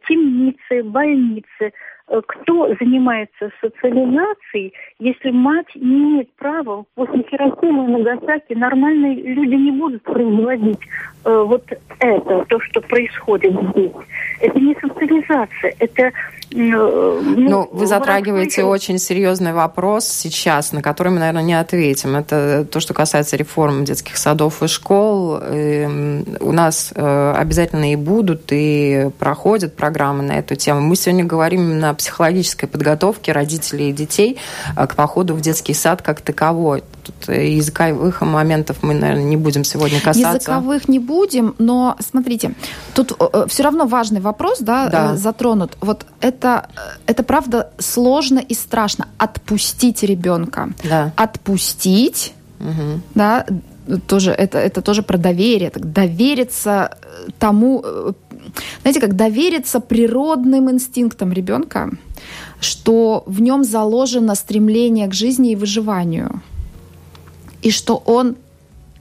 темницы, 0.08 0.82
больницы, 0.82 1.74
кто 2.28 2.68
занимается 2.80 3.50
социализацией, 3.62 4.74
если 5.00 5.32
мать 5.32 5.68
не 5.76 5.98
имеет 5.98 6.34
права, 6.36 6.86
после 6.96 7.24
Хиросимы 7.24 7.86
и 7.86 8.04
Нагасаки 8.04 8.54
нормальные 8.54 9.16
люди 9.22 9.56
не 9.56 9.72
будут 9.72 10.04
производить 10.04 10.80
э, 11.26 11.44
вот 11.48 11.64
это, 12.00 12.46
то, 12.46 12.60
что 12.60 12.82
происходит 12.82 13.54
здесь. 13.72 13.92
Это 14.42 14.60
не 14.60 14.76
социализация, 14.76 15.74
это 15.80 16.12
ну, 16.56 17.24
ну, 17.26 17.70
вы 17.72 17.88
затрагиваете 17.88 18.64
очень 18.64 19.00
серьезный 19.00 19.54
вопрос 19.54 20.06
сейчас, 20.06 20.72
на 20.72 20.82
который 20.82 21.12
мы, 21.12 21.20
наверное, 21.20 21.44
не 21.44 21.60
ответим. 21.60 22.16
Это 22.16 22.66
то, 22.70 22.80
что 22.80 22.94
касается 22.94 23.36
реформ 23.38 23.84
детских 23.86 24.18
садов 24.18 24.62
и 24.62 24.68
школ. 24.68 25.38
Эм, 25.38 26.26
у 26.40 26.52
нас 26.52 26.94
э, 26.96 27.34
обязательно 27.36 27.92
и 27.92 27.96
будут, 27.96 28.52
и 28.52 29.10
проходят 29.18 29.76
программы 29.76 30.24
на 30.24 30.34
эту 30.34 30.56
тему. 30.56 30.82
Мы 30.82 30.96
сегодня 30.96 31.26
говорим 31.26 31.62
именно 31.62 31.90
о 31.94 31.96
психологической 31.96 32.70
подготовке 32.70 33.32
родителей 33.32 33.90
и 33.90 33.94
детей 33.94 34.38
э, 34.76 34.88
к 34.88 34.96
походу 34.96 35.34
в 35.34 35.42
детский 35.42 35.74
сад 35.74 36.02
как 36.02 36.22
таковой. 36.22 36.84
Тут 37.04 37.36
языковых 37.36 38.22
моментов 38.22 38.78
мы, 38.82 38.94
наверное, 38.94 39.26
не 39.26 39.38
будем 39.38 39.64
сегодня 39.64 40.00
касаться. 40.00 40.52
Языковых 40.52 40.88
не 40.88 41.00
будем, 41.00 41.56
но 41.58 41.96
смотрите, 42.00 42.54
тут 42.94 43.14
э, 43.20 43.46
все 43.48 43.64
равно 43.64 43.86
важный 43.86 44.22
вопрос, 44.22 44.60
да, 44.60 44.90
да. 44.90 45.16
затронут. 45.18 45.78
Вот 45.82 46.06
это 46.20 46.44
это, 46.44 46.68
это 47.06 47.24
правда 47.24 47.72
сложно 47.80 48.40
и 48.40 48.54
страшно. 48.54 49.08
Отпустить 49.18 50.04
ребенка. 50.04 50.70
Да. 50.84 51.14
Отпустить, 51.16 52.34
угу. 52.60 53.02
да, 53.16 53.46
тоже, 54.08 54.32
это, 54.32 54.58
это 54.58 54.82
тоже 54.82 55.04
про 55.04 55.18
доверие. 55.18 55.70
Так, 55.70 55.92
довериться 55.92 56.98
тому, 57.40 57.82
э, 57.84 58.14
знаете, 58.82 59.00
как 59.00 59.16
довериться 59.16 59.80
природным 59.80 60.70
инстинктам 60.70 61.34
ребенка, 61.34 61.90
что 62.60 63.24
в 63.26 63.42
нем 63.42 63.64
заложено 63.64 64.36
стремление 64.36 65.08
к 65.08 65.14
жизни 65.14 65.52
и 65.52 65.56
выживанию. 65.56 66.42
И 67.62 67.72
что 67.72 68.02
он, 68.06 68.36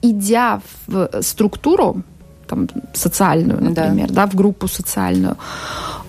идя 0.01 0.61
в 0.87 1.21
структуру, 1.21 2.03
там, 2.47 2.67
социальную, 2.93 3.63
например, 3.63 4.07
да. 4.09 4.25
Да, 4.25 4.27
в 4.27 4.35
группу 4.35 4.67
социальную, 4.67 5.37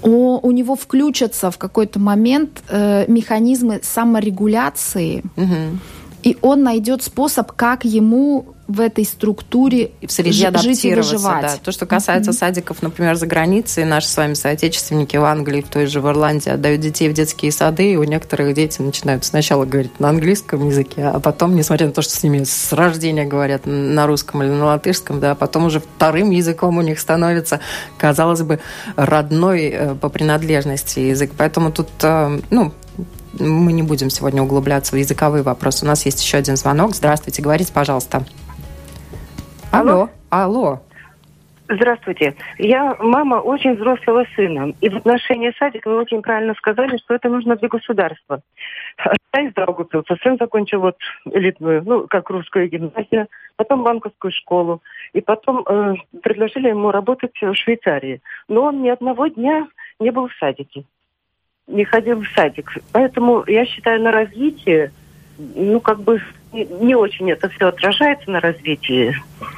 у, 0.03 0.39
у 0.47 0.51
него 0.51 0.77
включатся 0.77 1.51
в 1.51 1.59
какой-то 1.59 1.99
момент 1.99 2.63
э, 2.69 3.05
механизмы 3.09 3.81
саморегуляции, 3.83 5.23
угу. 5.37 5.79
и 6.23 6.37
он 6.43 6.63
найдет 6.63 7.03
способ, 7.03 7.53
как 7.53 7.85
ему 7.85 8.54
в 8.67 8.81
этой 8.81 9.05
структуре 9.05 9.91
в 10.07 10.11
среде 10.11 10.51
жить 10.59 10.85
и 10.85 10.95
выживать. 10.95 11.43
Да. 11.43 11.57
То, 11.63 11.71
что 11.71 11.85
касается 11.85 12.31
mm-hmm. 12.31 12.35
садиков, 12.35 12.83
например, 12.83 13.15
за 13.17 13.27
границей, 13.27 13.85
наши 13.85 14.09
с 14.09 14.17
вами 14.17 14.35
соотечественники 14.35 15.17
в 15.17 15.25
Англии, 15.25 15.61
в 15.61 15.69
той 15.69 15.87
же 15.87 16.01
в 16.01 16.09
Ирландии 16.09 16.49
отдают 16.49 16.81
детей 16.81 17.09
в 17.11 17.13
детские 17.13 17.53
сады, 17.53 17.93
и 17.93 17.97
у 17.97 18.05
некоторых 18.05 18.55
дети 18.55 18.81
начинают 18.81 19.25
сначала 19.25 19.67
говорить 19.67 20.01
на 20.01 20.09
английском 20.09 20.67
языке, 20.67 21.05
а 21.05 21.21
потом, 21.21 21.55
несмотря 21.57 21.89
на 21.89 21.93
то, 21.93 22.01
что 22.01 22.15
с 22.15 22.23
ними 22.23 22.45
с 22.45 22.73
рождения 22.73 23.27
говорят 23.27 23.63
на 23.67 24.07
русском 24.07 24.43
или 24.43 24.51
на 24.51 24.65
латышском, 24.65 25.21
да, 25.21 25.35
потом 25.35 25.67
уже 25.67 25.81
вторым 25.81 26.31
языком 26.31 26.79
у 26.79 26.83
них 26.83 26.99
становится, 26.99 27.61
казалось 27.99 28.43
бы, 28.43 28.61
родной 28.97 29.65
э, 29.67 29.95
по 29.95 30.09
принадлежности 30.09 31.01
язык. 31.01 31.33
Поэтому 31.37 31.71
тут, 31.71 31.89
э, 32.03 32.41
ну, 32.51 32.73
мы 33.39 33.73
не 33.73 33.83
будем 33.83 34.11
сегодня 34.11 34.43
углубляться 34.43 34.95
в 34.95 34.99
языковые 34.99 35.43
вопросы. 35.43 35.85
У 35.85 35.89
нас 35.89 36.07
есть 36.07 36.23
еще 36.23 36.39
один 36.39 36.57
звонок. 36.57 36.95
Здравствуйте, 36.95 37.43
говорите, 37.43 37.73
пожалуйста. 37.73 38.25
Алло. 39.75 40.09
Алло. 40.31 40.81
Здравствуйте. 41.69 42.37
Я 42.59 42.95
мама 43.01 43.37
очень 43.37 43.75
взрослого 43.75 44.25
сына. 44.37 44.73
И 44.81 44.89
в 44.89 44.97
отношении 44.97 45.53
садика 45.59 45.89
вы 45.89 45.97
очень 45.97 46.23
правильно 46.23 46.55
сказали, 46.55 46.97
что 46.99 47.15
это 47.15 47.29
нужно 47.29 47.57
для 47.57 47.69
государства. 47.69 48.41
Я 49.35 49.41
из 49.43 49.53
Даугавпилса. 49.55 50.17
Сын 50.23 50.37
закончил 50.39 50.81
вот 50.81 50.97
элитную, 51.25 51.83
ну, 51.85 52.07
как 52.07 52.31
русскую 52.31 52.69
гимназию, 52.69 53.27
потом 53.57 53.83
банковскую 53.83 54.31
школу. 54.31 54.81
И 55.13 55.21
потом 55.21 55.65
э, 55.67 55.95
предложили 56.23 56.69
ему 56.69 56.93
работать 56.93 57.35
в 57.41 57.55
Швейцарии. 57.55 58.21
Но 58.47 58.65
он 58.65 58.83
ни 58.83 58.91
одного 58.91 59.27
дня 59.27 59.67
не 59.99 60.11
был 60.11 60.29
в 60.29 60.35
садике. 60.35 60.85
Не 61.67 61.85
ходил 61.85 62.21
в 62.21 62.29
садик. 62.29 62.71
Поэтому 62.93 63.43
я 63.49 63.67
считаю, 63.67 64.03
на 64.03 64.13
развитие, 64.13 64.93
ну, 65.39 65.81
как 65.81 66.01
бы 66.01 66.21
не 66.53 66.95
очень 66.95 67.31
это 67.31 67.49
все 67.49 67.69
отражается 67.69 68.31
на 68.31 68.41
развитии. 68.41 69.17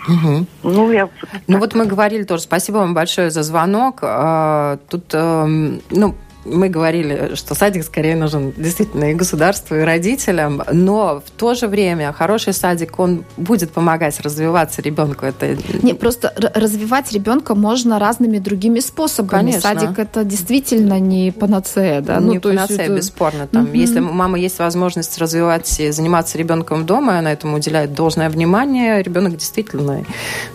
Угу. 0.08 0.46
Ну, 0.62 0.92
я... 0.92 1.08
ну 1.46 1.58
вот 1.58 1.74
мы 1.74 1.86
говорили 1.86 2.24
тоже, 2.24 2.42
спасибо 2.42 2.78
вам 2.78 2.94
большое 2.94 3.30
за 3.30 3.42
звонок. 3.42 3.98
А, 4.02 4.78
тут, 4.88 5.12
эм, 5.12 5.82
ну, 5.90 6.14
мы 6.46 6.68
говорили, 6.68 7.34
что 7.34 7.54
садик 7.54 7.84
скорее 7.84 8.16
нужен 8.16 8.52
действительно 8.56 9.10
и 9.10 9.14
государству, 9.14 9.76
и 9.76 9.80
родителям, 9.80 10.62
но 10.72 11.22
в 11.24 11.30
то 11.30 11.54
же 11.54 11.66
время 11.66 12.12
хороший 12.12 12.52
садик, 12.52 12.98
он 12.98 13.24
будет 13.36 13.72
помогать 13.72 14.20
развиваться 14.20 14.82
ребенку. 14.82 15.26
Это... 15.26 15.56
Не, 15.82 15.94
просто 15.94 16.32
развивать 16.54 17.12
ребенка 17.12 17.54
можно 17.54 17.98
разными 17.98 18.38
другими 18.38 18.80
способами. 18.80 19.52
Конечно. 19.52 19.60
Садик 19.60 19.98
это 19.98 20.24
действительно 20.24 20.98
не 21.00 21.32
панацея, 21.32 22.00
да? 22.00 22.20
Ну, 22.20 22.32
не 22.32 22.38
то 22.38 22.50
панацея, 22.50 22.84
это... 22.84 22.96
бесспорно. 22.96 23.46
Там, 23.46 23.64
угу. 23.64 23.72
Если 23.74 24.00
у 24.00 24.12
мамы 24.12 24.38
есть 24.38 24.58
возможность 24.58 25.18
развивать, 25.18 25.66
заниматься 25.66 26.38
ребенком 26.38 26.86
дома, 26.86 27.14
и 27.14 27.16
она 27.18 27.32
этому 27.32 27.56
уделяет 27.56 27.94
должное 27.94 28.30
внимание, 28.30 29.02
ребенок 29.02 29.36
действительно 29.36 30.04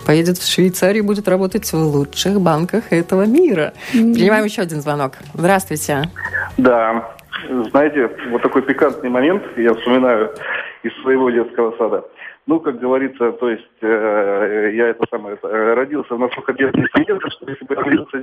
поедет 0.05 0.37
в 0.37 0.47
Швейцарию 0.47 1.03
и 1.03 1.05
будет 1.05 1.27
работать 1.27 1.71
в 1.71 1.77
лучших 1.77 2.39
банках 2.39 2.85
этого 2.91 3.25
мира. 3.25 3.73
Угу. 3.93 4.13
Принимаем 4.13 4.45
еще 4.45 4.61
один 4.61 4.81
звонок. 4.81 5.13
Здравствуйте. 5.33 5.80
Здравствуйте. 5.81 6.09
Да. 6.57 7.11
Знаете, 7.71 8.09
вот 8.29 8.41
такой 8.41 8.61
пикантный 8.61 9.09
момент 9.09 9.43
я 9.57 9.73
вспоминаю 9.73 10.31
из 10.83 10.91
своего 11.01 11.29
детского 11.29 11.75
сада. 11.77 12.05
Ну, 12.47 12.59
как 12.59 12.79
говорится, 12.79 13.31
то 13.33 13.49
есть 13.49 13.63
э, 13.81 14.71
я 14.73 14.87
это 14.87 15.05
самое 15.11 15.37
э, 15.41 15.73
родился 15.75 16.15
настолько 16.15 16.53
бедной 16.53 16.87
семье, 16.95 17.19
что 17.29 17.49
если 17.49 17.65
бы 17.65 17.75
родился 17.75 18.17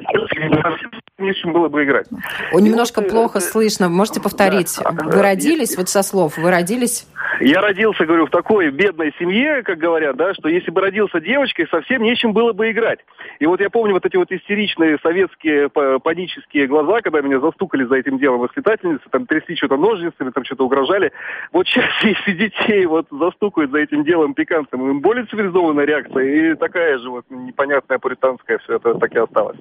не 1.19 1.33
с 1.33 1.37
чем 1.37 1.53
было 1.53 1.69
бы 1.69 1.85
играть. 1.85 2.07
О, 2.53 2.61
немножко 2.61 3.01
вот, 3.01 3.11
плохо 3.11 3.39
э, 3.39 3.41
слышно. 3.41 3.89
Можете 3.89 4.21
повторить? 4.21 4.79
Да. 4.83 4.91
Вы 4.91 5.23
родились, 5.23 5.77
вот 5.77 5.89
со 5.89 6.03
слов, 6.03 6.37
вы 6.37 6.51
родились? 6.51 7.07
Я 7.41 7.61
родился, 7.61 8.05
говорю, 8.05 8.27
в 8.27 8.31
такой 8.31 8.71
бедной 8.71 9.15
семье, 9.19 9.63
как 9.63 9.79
говорят, 9.79 10.17
да, 10.17 10.35
что 10.35 10.49
если 10.49 10.71
бы 10.71 10.81
родился 10.81 11.21
девочкой, 11.21 11.69
совсем 11.71 12.03
нечем 12.03 12.33
было 12.33 12.53
бы 12.53 12.71
играть. 12.71 12.99
И 13.39 13.47
вот 13.47 13.61
я 13.61 13.71
помню 13.71 13.95
вот 13.95 14.05
эти 14.05 14.17
вот 14.17 14.31
истеричные 14.33 14.99
советские 15.03 15.69
панические 15.69 16.67
глаза, 16.67 17.01
когда 17.01 17.21
меня 17.21 17.39
застукали 17.39 17.85
за 17.85 17.97
этим 17.97 18.19
делом 18.19 18.41
воспитательницы, 18.41 19.05
там 19.11 19.27
трясли 19.27 19.57
что-то 19.57 19.77
ножницами, 19.77 20.31
там 20.31 20.45
что-то 20.45 20.65
угрожали. 20.65 21.13
Вот 21.53 21.67
сейчас, 21.69 21.85
если 22.03 22.33
детей 22.33 22.87
вот 22.87 23.07
застукают 23.11 23.71
за 23.71 23.79
этим 23.79 24.05
делом 24.09 24.35
пикантным, 24.35 24.91
им 24.91 25.01
более 25.01 25.27
цивилизованная 25.27 25.85
реакция, 25.85 26.25
и 26.25 26.55
такая 26.55 26.99
же 26.99 27.11
вот 27.11 27.25
непонятная 27.29 27.99
пуританская 27.99 28.59
все 28.59 28.77
это 28.77 28.95
так 28.95 29.13
и 29.15 29.19
осталось. 29.19 29.59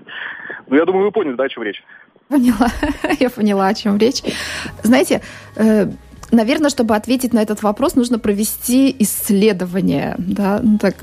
Ну, 0.68 0.76
я 0.78 0.86
думаю, 0.86 1.06
вы 1.06 1.12
поняли, 1.12 1.36
да, 1.36 1.43
о 1.43 1.50
чем 1.50 1.64
речь? 1.64 1.84
Поняла. 2.30 2.68
Я 3.20 3.30
поняла, 3.30 3.68
о 3.68 3.74
чем 3.74 3.98
речь. 3.98 4.22
Знаете, 4.84 5.22
э, 5.56 5.86
Наверное, 6.32 6.69
чтобы 6.69 6.95
ответить 6.95 7.34
на 7.34 7.41
этот 7.41 7.63
вопрос, 7.63 7.95
нужно 7.95 8.19
провести 8.19 8.93
исследование. 8.99 10.15
Да? 10.17 10.59
Ну, 10.61 10.78
так, 10.78 10.95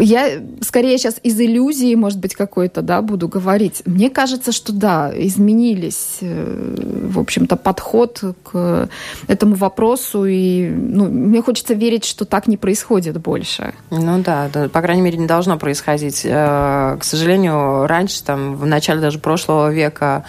я 0.00 0.42
скорее 0.60 0.98
сейчас 0.98 1.16
из 1.22 1.40
иллюзии, 1.40 1.94
может 1.94 2.18
быть, 2.18 2.34
какой-то 2.34 2.82
да, 2.82 3.00
буду 3.00 3.28
говорить. 3.28 3.82
Мне 3.86 4.10
кажется, 4.10 4.52
что 4.52 4.72
да, 4.72 5.10
изменились, 5.14 6.18
э, 6.20 6.76
в 7.08 7.18
общем-то, 7.18 7.56
подход 7.56 8.22
к 8.42 8.88
этому 9.28 9.54
вопросу. 9.54 10.24
И 10.26 10.68
ну, 10.68 11.08
мне 11.08 11.40
хочется 11.40 11.74
верить, 11.74 12.04
что 12.04 12.24
так 12.24 12.46
не 12.46 12.56
происходит 12.56 13.18
больше. 13.20 13.72
Ну 13.90 14.22
да, 14.22 14.50
да, 14.52 14.68
по 14.68 14.82
крайней 14.82 15.02
мере, 15.02 15.16
не 15.16 15.26
должно 15.26 15.58
происходить. 15.58 16.22
Э, 16.24 16.96
к 17.00 17.04
сожалению, 17.04 17.86
раньше, 17.86 18.22
там, 18.22 18.56
в 18.56 18.66
начале 18.66 19.00
даже 19.00 19.18
прошлого 19.18 19.72
века, 19.72 20.24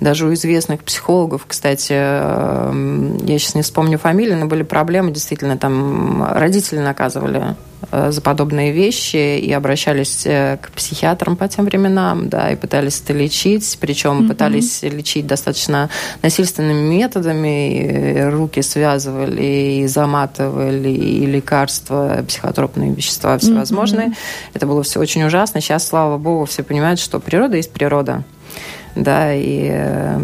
даже 0.00 0.26
у 0.26 0.32
известных 0.32 0.82
психологов, 0.82 1.44
кстати, 1.46 1.92
э, 1.94 3.16
я 3.24 3.38
сейчас 3.38 3.54
не 3.54 3.59
вспомню 3.62 3.98
фамилию, 3.98 4.38
но 4.38 4.46
были 4.46 4.62
проблемы, 4.62 5.10
действительно, 5.10 5.56
там 5.56 6.24
родители 6.32 6.78
наказывали 6.78 7.56
э, 7.90 8.10
за 8.10 8.20
подобные 8.20 8.72
вещи 8.72 9.38
и 9.38 9.52
обращались 9.52 10.26
э, 10.26 10.58
к 10.60 10.70
психиатрам 10.72 11.36
по 11.36 11.48
тем 11.48 11.64
временам, 11.64 12.28
да, 12.28 12.50
и 12.50 12.56
пытались 12.56 13.00
это 13.00 13.12
лечить, 13.12 13.78
причем 13.80 14.20
mm-hmm. 14.20 14.28
пытались 14.28 14.82
лечить 14.82 15.26
достаточно 15.26 15.90
насильственными 16.22 16.88
методами, 16.88 18.18
и 18.18 18.22
руки 18.22 18.62
связывали, 18.62 19.82
и 19.82 19.86
заматывали, 19.86 20.90
и 20.90 21.26
лекарства, 21.26 22.24
психотропные 22.26 22.92
вещества 22.92 23.38
всевозможные. 23.38 24.08
Mm-hmm. 24.08 24.50
Это 24.54 24.66
было 24.66 24.82
все 24.82 25.00
очень 25.00 25.22
ужасно. 25.24 25.60
Сейчас, 25.60 25.86
слава 25.86 26.18
богу, 26.18 26.44
все 26.44 26.62
понимают, 26.62 27.00
что 27.00 27.20
природа 27.20 27.56
есть 27.56 27.72
природа 27.72 28.24
да, 28.94 29.34
и 29.34 29.68
э, 29.70 30.20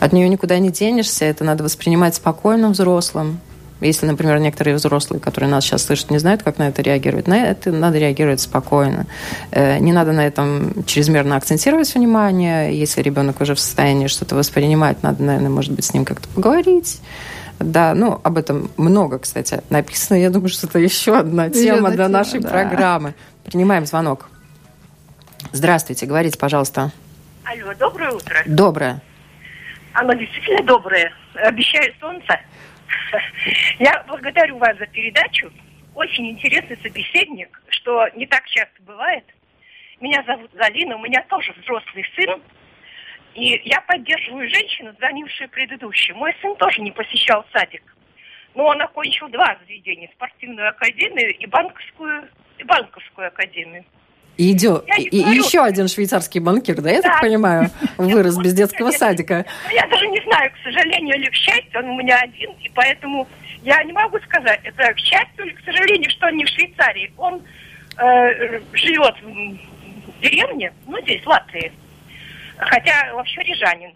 от 0.00 0.12
нее 0.12 0.28
никуда 0.28 0.58
не 0.58 0.70
денешься, 0.70 1.24
это 1.24 1.44
надо 1.44 1.64
воспринимать 1.64 2.14
спокойно 2.14 2.70
взрослым. 2.70 3.40
Если, 3.80 4.06
например, 4.06 4.38
некоторые 4.38 4.74
взрослые, 4.76 5.20
которые 5.20 5.50
нас 5.50 5.64
сейчас 5.64 5.84
слышат, 5.84 6.10
не 6.10 6.18
знают, 6.18 6.42
как 6.42 6.56
на 6.56 6.68
это 6.68 6.80
реагировать, 6.80 7.26
на 7.26 7.36
это 7.36 7.70
надо 7.72 7.98
реагировать 7.98 8.40
спокойно. 8.40 9.06
Э, 9.50 9.78
не 9.78 9.92
надо 9.92 10.12
на 10.12 10.26
этом 10.26 10.84
чрезмерно 10.84 11.36
акцентировать 11.36 11.94
внимание. 11.94 12.78
Если 12.78 13.02
ребенок 13.02 13.40
уже 13.40 13.54
в 13.54 13.60
состоянии 13.60 14.06
что-то 14.06 14.34
воспринимать, 14.34 15.02
надо, 15.02 15.22
наверное, 15.22 15.50
может 15.50 15.72
быть, 15.72 15.84
с 15.84 15.92
ним 15.92 16.06
как-то 16.06 16.28
поговорить. 16.28 17.00
Да, 17.58 17.94
ну, 17.94 18.20
об 18.22 18.38
этом 18.38 18.70
много, 18.76 19.18
кстати, 19.18 19.62
написано. 19.70 20.16
Я 20.16 20.30
думаю, 20.30 20.48
что 20.48 20.66
это 20.66 20.78
еще 20.78 21.18
одна 21.18 21.50
тема 21.50 21.90
для 21.90 22.08
нашей 22.08 22.40
да. 22.40 22.48
программы. 22.48 23.14
Принимаем 23.44 23.84
звонок. 23.86 24.28
Здравствуйте, 25.52 26.06
говорите, 26.06 26.38
пожалуйста. 26.38 26.92
Алло, 27.48 27.72
доброе 27.74 28.10
утро. 28.10 28.42
Доброе. 28.44 29.00
Оно 29.92 30.12
действительно 30.14 30.64
доброе. 30.64 31.12
Обещаю 31.36 31.94
солнце. 32.00 32.40
Я 33.78 34.02
благодарю 34.08 34.58
вас 34.58 34.76
за 34.78 34.86
передачу. 34.86 35.52
Очень 35.94 36.30
интересный 36.30 36.76
собеседник, 36.82 37.62
что 37.68 38.08
не 38.16 38.26
так 38.26 38.44
часто 38.48 38.82
бывает. 38.82 39.24
Меня 40.00 40.24
зовут 40.26 40.52
Галина, 40.54 40.96
у 40.96 40.98
меня 40.98 41.22
тоже 41.28 41.54
взрослый 41.62 42.04
сын. 42.16 42.42
И 43.34 43.62
я 43.64 43.80
поддерживаю 43.82 44.50
женщину, 44.50 44.92
звонившую 44.98 45.48
предыдущую. 45.50 46.16
Мой 46.16 46.34
сын 46.42 46.56
тоже 46.56 46.80
не 46.80 46.90
посещал 46.90 47.46
садик. 47.52 47.84
Но 48.56 48.64
он 48.64 48.82
окончил 48.82 49.28
два 49.28 49.56
заведения. 49.60 50.10
Спортивную 50.16 50.70
академию 50.70 51.32
и 51.38 51.46
банковскую, 51.46 52.28
и 52.58 52.64
банковскую 52.64 53.28
академию. 53.28 53.84
И, 54.36 54.52
идет, 54.52 54.84
и, 54.98 55.04
и 55.04 55.18
еще 55.18 55.62
один 55.62 55.88
швейцарский 55.88 56.40
банкир, 56.40 56.82
да, 56.82 56.90
я 56.90 57.00
да. 57.00 57.10
так 57.10 57.20
понимаю, 57.22 57.70
вырос 57.96 58.36
без 58.36 58.52
детского 58.52 58.90
садика. 58.90 59.46
Я 59.72 59.86
даже 59.86 60.06
не 60.08 60.20
знаю, 60.22 60.50
к 60.50 60.56
сожалению 60.62 61.16
или 61.16 61.30
к 61.30 61.34
счастью, 61.34 61.80
он 61.80 61.90
у 61.90 61.96
меня 61.96 62.18
один, 62.18 62.50
и 62.60 62.68
поэтому 62.74 63.26
я 63.62 63.82
не 63.82 63.92
могу 63.92 64.18
сказать, 64.20 64.60
это 64.62 64.92
к 64.92 64.98
счастью 64.98 65.46
или 65.46 65.54
к 65.54 65.64
сожалению, 65.64 66.10
что 66.10 66.26
он 66.26 66.36
не 66.36 66.44
в 66.44 66.48
Швейцарии. 66.48 67.12
Он 67.16 67.42
э, 67.98 68.60
живет 68.74 69.14
в 69.22 70.20
деревне, 70.20 70.72
ну, 70.86 71.00
здесь, 71.00 71.22
в 71.22 71.26
Латвии, 71.26 71.72
хотя 72.58 73.14
вообще 73.14 73.42
рижанин. 73.42 73.92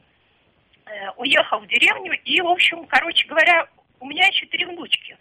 Э, 0.86 1.11
уехал 1.18 1.61
в 1.61 1.66
деревню, 1.68 2.18
и, 2.24 2.41
в 2.41 2.49
общем, 2.49 2.84
короче 2.86 3.28
говоря, 3.28 3.66
у 4.01 4.07
меня 4.07 4.26
еще 4.26 4.47
три 4.47 4.64
внучки. 4.64 5.16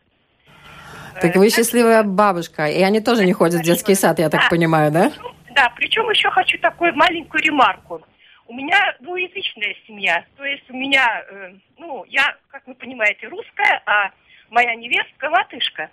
Так 1.21 1.35
вы 1.35 1.49
счастливая 1.49 2.03
бабушка. 2.03 2.67
И 2.67 2.81
они 2.81 3.01
тоже 3.01 3.25
не 3.25 3.33
ходят 3.33 3.61
в 3.61 3.63
детский 3.63 3.95
сад, 3.95 4.19
я 4.19 4.29
так 4.29 4.49
понимаю, 4.49 4.91
да? 4.91 5.11
Да, 5.51 5.71
причем 5.75 6.09
еще 6.09 6.29
хочу 6.29 6.57
такую 6.59 6.95
маленькую 6.95 7.43
ремарку. 7.43 8.01
У 8.47 8.53
меня 8.53 8.95
двуязычная 8.99 9.75
семья. 9.85 10.23
То 10.37 10.43
есть 10.43 10.69
у 10.69 10.75
меня, 10.75 11.23
э, 11.29 11.53
ну, 11.77 12.05
я, 12.05 12.35
как 12.49 12.65
вы 12.65 12.73
понимаете, 12.73 13.27
русская, 13.27 13.81
а 13.85 14.11
моя 14.49 14.75
невестка 14.75 15.25
латышка. 15.25 15.89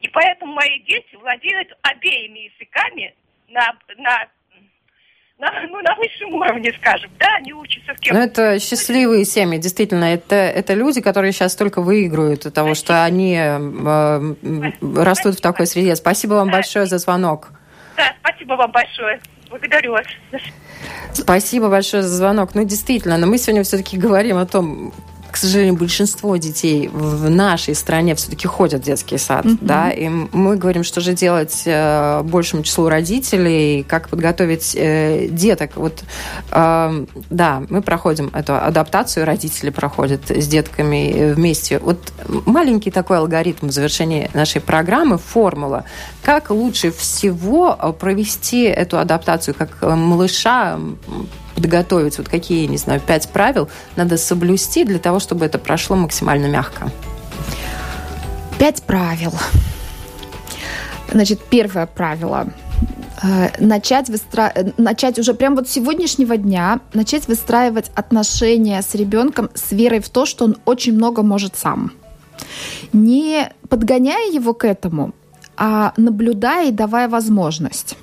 И 0.00 0.08
поэтому 0.08 0.52
мои 0.52 0.80
дети 0.80 1.16
владеют 1.16 1.68
обеими 1.82 2.50
языками 2.50 3.14
на, 3.48 3.74
на 3.96 4.28
на, 5.40 5.50
ну, 5.68 5.80
на 5.80 5.94
высшем 5.94 6.34
уровне, 6.34 6.72
скажем, 6.80 7.10
да, 7.18 7.36
они 7.36 7.52
учатся 7.52 7.94
в 7.94 8.00
кем 8.00 8.16
Ну, 8.16 8.22
это 8.22 8.58
счастливые 8.58 9.24
семьи, 9.24 9.58
действительно. 9.58 10.04
Это, 10.04 10.34
это 10.34 10.74
люди, 10.74 11.00
которые 11.00 11.32
сейчас 11.32 11.54
только 11.54 11.80
выигрывают 11.80 12.46
от 12.46 12.54
того, 12.54 12.74
Спасибо. 12.74 12.84
что 12.84 13.04
они 13.04 13.36
э, 13.38 14.34
растут 14.96 15.36
в 15.36 15.40
такой 15.40 15.66
среде. 15.66 15.94
Спасибо 15.94 16.34
вам 16.34 16.48
да. 16.48 16.54
большое 16.54 16.86
за 16.86 16.98
звонок. 16.98 17.50
Да, 17.96 18.12
спасибо 18.20 18.54
вам 18.54 18.72
большое. 18.72 19.20
Благодарю 19.48 19.92
вас. 19.92 20.06
Спасибо 21.12 21.68
большое 21.68 22.02
за 22.02 22.16
звонок. 22.16 22.54
Ну, 22.54 22.64
действительно, 22.64 23.16
но 23.16 23.26
мы 23.26 23.38
сегодня 23.38 23.62
все-таки 23.62 23.96
говорим 23.96 24.36
о 24.36 24.46
том, 24.46 24.92
сожалению, 25.38 25.76
большинство 25.76 26.36
детей 26.36 26.88
в 26.88 27.30
нашей 27.30 27.74
стране 27.74 28.14
все-таки 28.14 28.46
ходят 28.46 28.82
в 28.82 28.84
детский 28.84 29.18
сад, 29.18 29.44
mm-hmm. 29.44 29.58
да, 29.60 29.90
и 29.90 30.08
мы 30.08 30.56
говорим, 30.56 30.84
что 30.84 31.00
же 31.00 31.12
делать 31.12 31.62
э, 31.64 32.22
большему 32.22 32.62
числу 32.62 32.88
родителей, 32.88 33.84
как 33.84 34.08
подготовить 34.08 34.74
э, 34.76 35.28
деток. 35.28 35.76
Вот, 35.76 36.02
э, 36.50 37.06
да, 37.30 37.62
мы 37.68 37.82
проходим 37.82 38.30
эту 38.34 38.56
адаптацию, 38.56 39.26
родители 39.26 39.70
проходят 39.70 40.30
с 40.30 40.46
детками 40.46 41.32
вместе. 41.32 41.78
Вот 41.78 42.12
маленький 42.46 42.90
такой 42.90 43.18
алгоритм 43.18 43.68
в 43.68 43.72
завершении 43.72 44.30
нашей 44.34 44.60
программы, 44.60 45.18
формула, 45.18 45.84
как 46.22 46.50
лучше 46.50 46.90
всего 46.90 47.74
провести 47.98 48.64
эту 48.64 48.98
адаптацию, 48.98 49.54
как 49.54 49.82
малыша 49.82 50.78
подготовить? 51.58 52.18
Вот 52.18 52.28
какие, 52.28 52.66
не 52.66 52.76
знаю, 52.76 53.00
пять 53.00 53.28
правил 53.28 53.68
надо 53.96 54.16
соблюсти 54.16 54.84
для 54.84 54.98
того, 54.98 55.18
чтобы 55.18 55.44
это 55.44 55.58
прошло 55.58 55.96
максимально 55.96 56.46
мягко? 56.46 56.90
Пять 58.58 58.82
правил. 58.82 59.32
Значит, 61.10 61.40
первое 61.50 61.86
правило 61.86 62.46
э, 63.22 63.48
начать, 63.58 64.08
выстра... 64.08 64.52
начать 64.76 65.18
уже 65.18 65.34
прямо 65.34 65.56
вот 65.56 65.68
сегодняшнего 65.68 66.36
дня 66.36 66.80
начать 66.94 67.26
выстраивать 67.28 67.90
отношения 67.94 68.80
с 68.82 68.94
ребенком 68.94 69.50
с 69.54 69.72
верой 69.72 70.00
в 70.00 70.08
то, 70.08 70.26
что 70.26 70.44
он 70.44 70.56
очень 70.64 70.94
много 70.94 71.22
может 71.22 71.56
сам. 71.56 71.92
Не 72.92 73.50
подгоняя 73.68 74.30
его 74.30 74.54
к 74.54 74.64
этому, 74.64 75.12
а 75.56 75.92
наблюдая 75.96 76.68
и 76.68 76.72
давая 76.72 77.08
возможность. 77.08 77.96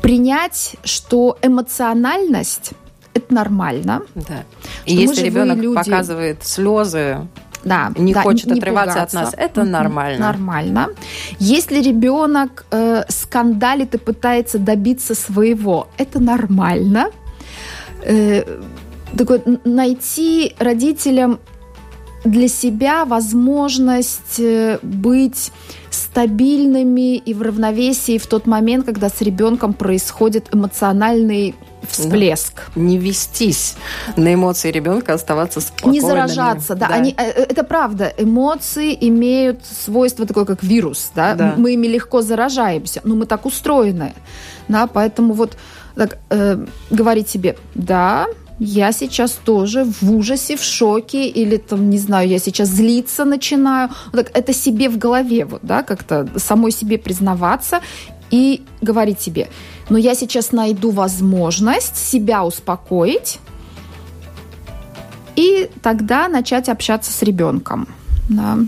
Принять, 0.00 0.76
что 0.84 1.38
эмоциональность 1.42 2.72
это 3.14 3.34
нормально. 3.34 4.02
Да. 4.14 4.44
И 4.86 4.94
если 4.94 5.22
ребенок 5.22 5.58
люди... 5.58 5.74
показывает 5.74 6.44
слезы, 6.44 7.28
да, 7.64 7.92
не 7.96 8.14
да, 8.14 8.22
хочет 8.22 8.46
не 8.46 8.58
отрываться 8.58 8.94
пугаться. 8.94 9.20
от 9.20 9.24
нас, 9.24 9.34
это 9.36 9.64
нормально. 9.64 10.26
Нормально. 10.26 10.88
Если 11.38 11.80
ребенок 11.80 12.64
э, 12.70 13.04
скандалит 13.08 13.94
и 13.94 13.98
пытается 13.98 14.58
добиться 14.58 15.14
своего, 15.14 15.88
это 15.98 16.20
нормально. 16.20 17.10
Э, 18.02 18.42
так 19.16 19.28
вот, 19.28 19.64
найти 19.64 20.54
родителям 20.58 21.38
для 22.24 22.48
себя 22.48 23.04
возможность 23.04 24.38
э, 24.38 24.78
быть 24.82 25.52
стабильными 25.90 27.16
и 27.16 27.34
в 27.34 27.42
равновесии 27.42 28.18
в 28.18 28.26
тот 28.26 28.46
момент, 28.46 28.86
когда 28.86 29.08
с 29.08 29.20
ребенком 29.20 29.74
происходит 29.74 30.54
эмоциональный 30.54 31.54
всплеск. 31.88 32.54
Да. 32.74 32.80
Не 32.80 32.98
вестись 32.98 33.74
на 34.16 34.32
эмоции 34.34 34.70
ребенка, 34.70 35.14
оставаться 35.14 35.60
спокойными. 35.60 36.00
Не 36.00 36.06
заражаться, 36.06 36.74
да. 36.74 36.88
да. 36.88 36.94
Они, 36.94 37.14
э, 37.16 37.22
э, 37.22 37.46
это 37.48 37.64
правда. 37.64 38.12
Эмоции 38.16 38.96
имеют 39.08 39.64
свойство 39.64 40.26
такое, 40.26 40.44
как 40.44 40.62
вирус, 40.62 41.10
да? 41.14 41.34
да. 41.34 41.54
Мы 41.56 41.74
ими 41.74 41.88
легко 41.88 42.22
заражаемся, 42.22 43.00
но 43.04 43.14
мы 43.14 43.26
так 43.26 43.46
устроены, 43.46 44.14
да, 44.68 44.86
поэтому 44.86 45.34
вот 45.34 45.56
так, 45.94 46.18
э, 46.30 46.64
говорить 46.90 47.28
себе, 47.28 47.56
да, 47.74 48.26
я 48.58 48.92
сейчас 48.92 49.32
тоже 49.32 49.84
в 49.84 50.14
ужасе, 50.14 50.56
в 50.56 50.62
шоке, 50.62 51.28
или 51.28 51.56
там, 51.56 51.90
не 51.90 51.98
знаю, 51.98 52.28
я 52.28 52.38
сейчас 52.38 52.68
злиться 52.68 53.24
начинаю. 53.24 53.90
Вот 54.12 54.26
так, 54.26 54.36
это 54.36 54.52
себе 54.52 54.88
в 54.88 54.98
голове, 54.98 55.44
вот, 55.44 55.60
да, 55.62 55.82
как-то 55.82 56.28
самой 56.36 56.72
себе 56.72 56.98
признаваться 56.98 57.80
и 58.30 58.62
говорить 58.80 59.20
себе, 59.20 59.48
но 59.90 59.98
я 59.98 60.14
сейчас 60.14 60.52
найду 60.52 60.90
возможность 60.90 61.96
себя 61.96 62.44
успокоить 62.44 63.38
и 65.36 65.70
тогда 65.82 66.28
начать 66.28 66.68
общаться 66.68 67.12
с 67.12 67.22
ребенком. 67.22 67.88
Да. 68.28 68.58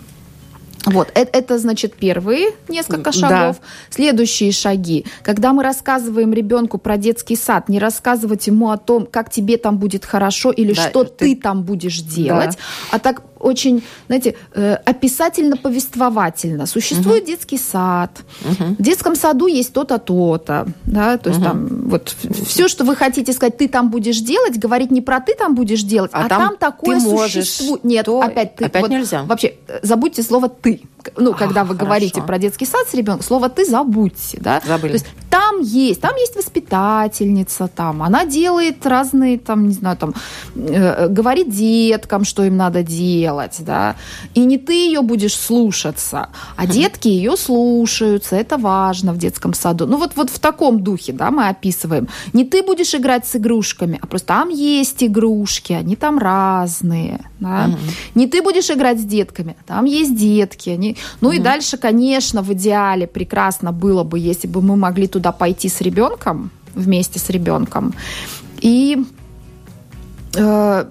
Вот, 0.87 1.11
это, 1.15 1.39
это 1.39 1.59
значит 1.59 1.95
первые 1.95 2.51
несколько 2.69 3.13
шагов. 3.13 3.57
Да. 3.59 3.67
Следующие 3.91 4.53
шаги. 4.53 5.07
Когда 5.23 5.53
мы 5.53 5.63
рассказываем 5.63 6.33
ребенку 6.33 6.79
про 6.79 6.97
детский 6.97 7.37
сад, 7.37 7.69
не 7.69 7.79
рассказывать 7.79 8.47
ему 8.47 8.71
о 8.71 8.77
том, 8.77 9.07
как 9.07 9.31
тебе 9.31 9.57
там 9.57 9.79
будет 9.79 10.05
хорошо 10.05 10.51
или 10.51 10.75
да, 10.75 10.89
что 10.89 11.05
ты... 11.05 11.35
ты 11.35 11.37
там 11.37 11.63
будешь 11.63 12.01
делать, 12.01 12.57
да. 12.57 12.97
а 12.97 12.99
так 12.99 13.23
очень, 13.45 13.83
знаете, 14.07 14.37
э, 14.55 14.77
описательно-повествовательно. 14.85 16.67
Существует 16.67 17.23
угу. 17.23 17.31
детский 17.31 17.59
сад. 17.59 18.11
Угу. 18.43 18.77
В 18.79 18.83
детском 18.83 19.15
саду 19.15 19.47
есть 19.47 19.73
то-то, 19.73 19.99
то-то. 19.99 20.67
Да? 20.85 21.19
То 21.19 21.31
есть 21.31 21.41
угу. 21.41 21.49
там 21.49 21.67
вот 21.89 22.17
все, 22.47 22.69
что 22.69 22.85
вы 22.85 22.97
хотите 22.97 23.33
сказать, 23.33 23.57
ты 23.57 23.69
там 23.69 23.91
будешь 23.91 24.21
делать, 24.21 24.59
говорить 24.59 24.91
не 24.91 25.01
про 25.01 25.21
ты 25.21 25.35
там 25.35 25.55
будешь 25.55 25.83
делать, 25.83 26.11
а, 26.15 26.25
а 26.25 26.29
там, 26.29 26.49
там 26.49 26.57
такое 26.57 27.01
существует. 27.01 27.85
Нет, 27.85 28.07
то... 28.07 28.21
опять 28.21 28.57
ты. 28.57 28.65
Опять 28.65 28.83
вот, 28.83 28.91
нельзя. 28.91 29.23
Вообще, 29.25 29.55
э, 29.69 29.81
забудьте 29.83 30.23
слово 30.23 30.49
«ты» 30.49 30.81
ну, 31.17 31.33
а, 31.33 31.35
когда 31.35 31.65
вы 31.65 31.75
хорошо. 31.75 31.85
говорите 31.85 32.23
про 32.23 32.39
детский 32.39 32.67
сад 32.67 32.89
с 32.89 32.95
ребенком, 32.95 33.25
слово 33.25 33.49
«ты» 33.49 33.65
забудьте, 33.65 34.39
да. 34.41 34.61
Забыли. 34.67 34.93
То 34.93 34.95
есть 34.95 35.07
там 35.31 35.61
есть, 35.61 36.01
там 36.01 36.15
есть 36.17 36.37
воспитательница, 36.37 37.69
там, 37.69 38.03
она 38.03 38.25
делает 38.25 38.87
разные, 38.87 39.39
там, 39.39 39.67
не 39.69 39.75
знаю, 39.75 39.97
там, 39.97 40.15
э, 40.55 41.09
говорит 41.09 41.51
деткам, 41.51 42.25
что 42.25 42.45
им 42.45 42.57
надо 42.57 42.83
делать, 42.83 43.57
да, 43.61 43.97
и 44.35 44.45
не 44.45 44.59
ты 44.59 44.73
ее 44.73 45.03
будешь 45.03 45.35
слушаться, 45.35 46.29
а 46.57 46.67
детки 46.69 47.09
ее 47.09 47.37
слушаются, 47.37 48.37
это 48.37 48.57
важно 48.59 49.13
в 49.13 49.19
детском 49.19 49.55
саду. 49.55 49.87
Ну, 49.87 49.97
вот, 49.97 50.13
вот 50.17 50.31
в 50.31 50.39
таком 50.39 50.83
духе, 50.83 51.13
да, 51.13 51.31
мы 51.31 51.49
описываем. 51.49 52.09
Не 52.33 52.45
ты 52.45 52.63
будешь 52.63 52.95
играть 52.95 53.27
с 53.27 53.37
игрушками, 53.37 53.99
а 54.01 54.07
просто 54.07 54.29
там 54.29 54.49
есть 54.51 55.03
игрушки, 55.03 55.73
они 55.73 55.97
там 55.97 56.19
разные, 56.19 57.29
да. 57.41 57.67
Угу. 57.69 57.79
Не 58.15 58.27
ты 58.27 58.43
будешь 58.43 58.71
играть 58.71 59.01
с 59.01 59.05
детками, 59.05 59.57
там 59.67 59.85
есть 59.85 60.17
детки, 60.17 60.71
они 60.71 60.94
ну 61.21 61.33
mm 61.33 61.37
и 61.37 61.39
дальше, 61.39 61.77
конечно, 61.77 62.43
в 62.43 62.53
идеале 62.53 63.07
прекрасно 63.07 63.73
было 63.73 64.05
бы, 64.05 64.19
если 64.19 64.49
бы 64.49 64.63
мы 64.63 64.77
могли 64.77 65.07
туда 65.07 65.33
пойти 65.33 65.69
с 65.69 65.81
ребенком, 65.81 66.51
вместе 66.75 67.19
с 67.19 67.31
ребенком, 67.31 67.95
и 68.61 69.05
э, 70.37 70.85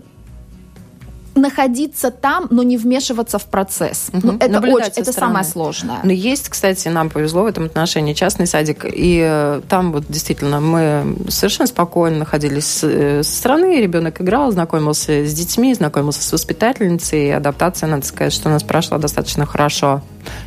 находиться 1.35 2.11
там, 2.11 2.47
но 2.49 2.63
не 2.63 2.77
вмешиваться 2.77 3.39
в 3.39 3.45
процесс. 3.45 4.09
Угу. 4.13 4.21
Ну, 4.23 4.37
это 4.39 4.59
очень, 4.59 4.91
это 4.95 5.13
самое 5.13 5.43
сложное. 5.43 5.99
Но 6.03 6.11
есть, 6.11 6.49
кстати, 6.49 6.87
нам 6.87 7.09
повезло 7.09 7.43
в 7.43 7.47
этом 7.47 7.65
отношении 7.65 8.13
частный 8.13 8.47
садик, 8.47 8.85
и 8.85 9.21
э, 9.23 9.61
там 9.67 9.91
вот 9.91 10.05
действительно 10.07 10.59
мы 10.59 11.15
совершенно 11.29 11.67
спокойно 11.67 12.19
находились 12.19 12.65
с, 12.65 12.83
э, 12.83 13.23
со 13.23 13.35
стороны, 13.35 13.81
ребенок 13.81 14.21
играл, 14.21 14.51
знакомился 14.51 15.25
с 15.25 15.33
детьми, 15.33 15.73
знакомился 15.73 16.21
с 16.21 16.31
воспитательницей, 16.31 17.27
и 17.27 17.31
адаптация, 17.31 17.87
надо 17.87 18.05
сказать, 18.05 18.33
что 18.33 18.49
у 18.49 18.51
нас 18.51 18.63
прошла 18.63 18.97
достаточно 18.97 19.45
хорошо. 19.45 20.01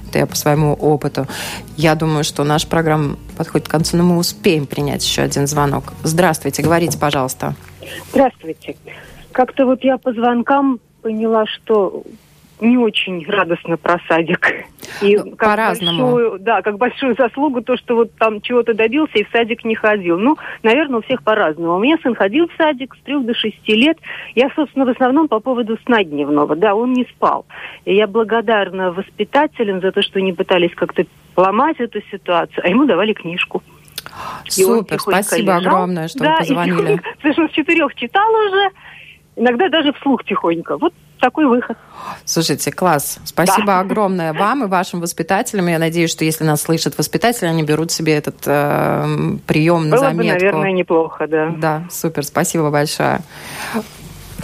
Это 0.08 0.20
я 0.20 0.26
по 0.26 0.36
своему 0.36 0.72
опыту. 0.72 1.26
Я 1.76 1.94
думаю, 1.94 2.24
что 2.24 2.44
наша 2.44 2.66
программа 2.66 3.16
подходит 3.36 3.68
к 3.68 3.70
концу, 3.70 3.96
но 3.96 4.04
мы 4.04 4.16
успеем 4.18 4.66
принять 4.66 5.04
еще 5.04 5.22
один 5.22 5.46
звонок. 5.46 5.92
Здравствуйте, 6.02 6.62
говорите, 6.62 6.96
пожалуйста. 6.98 7.54
Здравствуйте. 8.12 8.76
Как-то 9.36 9.66
вот 9.66 9.84
я 9.84 9.98
по 9.98 10.14
звонкам 10.14 10.80
поняла, 11.02 11.44
что 11.44 12.04
не 12.58 12.78
очень 12.78 13.22
радостно 13.28 13.76
про 13.76 14.00
садик. 14.08 14.64
И 15.02 15.14
ну, 15.14 15.36
как 15.36 15.50
по-разному. 15.50 16.04
Большую, 16.04 16.38
да, 16.38 16.62
как 16.62 16.78
большую 16.78 17.14
заслугу 17.18 17.60
то, 17.60 17.76
что 17.76 17.96
вот 17.96 18.14
там 18.14 18.40
чего-то 18.40 18.72
добился 18.72 19.18
и 19.18 19.24
в 19.24 19.28
садик 19.30 19.62
не 19.66 19.74
ходил. 19.74 20.18
Ну, 20.18 20.38
наверное, 20.62 21.00
у 21.00 21.02
всех 21.02 21.22
по-разному. 21.22 21.76
У 21.76 21.80
меня 21.80 21.98
сын 22.02 22.14
ходил 22.14 22.48
в 22.48 22.56
садик 22.56 22.94
с 22.94 23.04
трех 23.04 23.26
до 23.26 23.34
шести 23.34 23.74
лет. 23.74 23.98
Я, 24.34 24.48
собственно, 24.56 24.86
в 24.86 24.88
основном 24.88 25.28
по 25.28 25.38
поводу 25.38 25.76
сна 25.84 26.02
дневного. 26.02 26.56
Да, 26.56 26.74
он 26.74 26.94
не 26.94 27.04
спал. 27.04 27.44
И 27.84 27.94
я 27.94 28.06
благодарна 28.06 28.90
воспитателям 28.90 29.82
за 29.82 29.92
то, 29.92 30.00
что 30.00 30.18
они 30.18 30.32
пытались 30.32 30.74
как-то 30.74 31.04
ломать 31.36 31.78
эту 31.78 32.00
ситуацию, 32.10 32.64
а 32.64 32.68
ему 32.70 32.86
давали 32.86 33.12
книжку. 33.12 33.62
Супер, 34.48 34.98
спасибо 34.98 35.58
лежал. 35.58 35.74
огромное, 35.74 36.08
что 36.08 36.20
да, 36.20 36.32
вы 36.32 36.38
позвонили. 36.38 37.02
Совершенно 37.20 37.48
с 37.48 37.52
четырех 37.52 37.94
читал 37.96 38.30
уже, 38.32 38.70
иногда 39.36 39.68
даже 39.68 39.92
вслух 39.92 40.24
тихонько. 40.24 40.76
Вот 40.78 40.92
такой 41.20 41.46
выход. 41.46 41.76
Слушайте, 42.24 42.72
класс. 42.72 43.18
Спасибо 43.24 43.66
да. 43.66 43.80
огромное 43.80 44.32
вам 44.32 44.64
и 44.64 44.66
вашим 44.66 45.00
воспитателям. 45.00 45.66
Я 45.68 45.78
надеюсь, 45.78 46.10
что 46.10 46.24
если 46.24 46.44
нас 46.44 46.62
слышат 46.62 46.98
воспитатели, 46.98 47.46
они 47.46 47.62
берут 47.62 47.90
себе 47.90 48.14
этот 48.16 48.36
э, 48.46 49.36
прием 49.46 49.88
на 49.88 49.98
заметку. 49.98 50.16
Было 50.16 50.26
бы, 50.26 50.32
наверное, 50.32 50.72
неплохо, 50.72 51.26
да. 51.26 51.54
Да, 51.56 51.84
супер. 51.90 52.24
Спасибо 52.24 52.70
большое. 52.70 53.20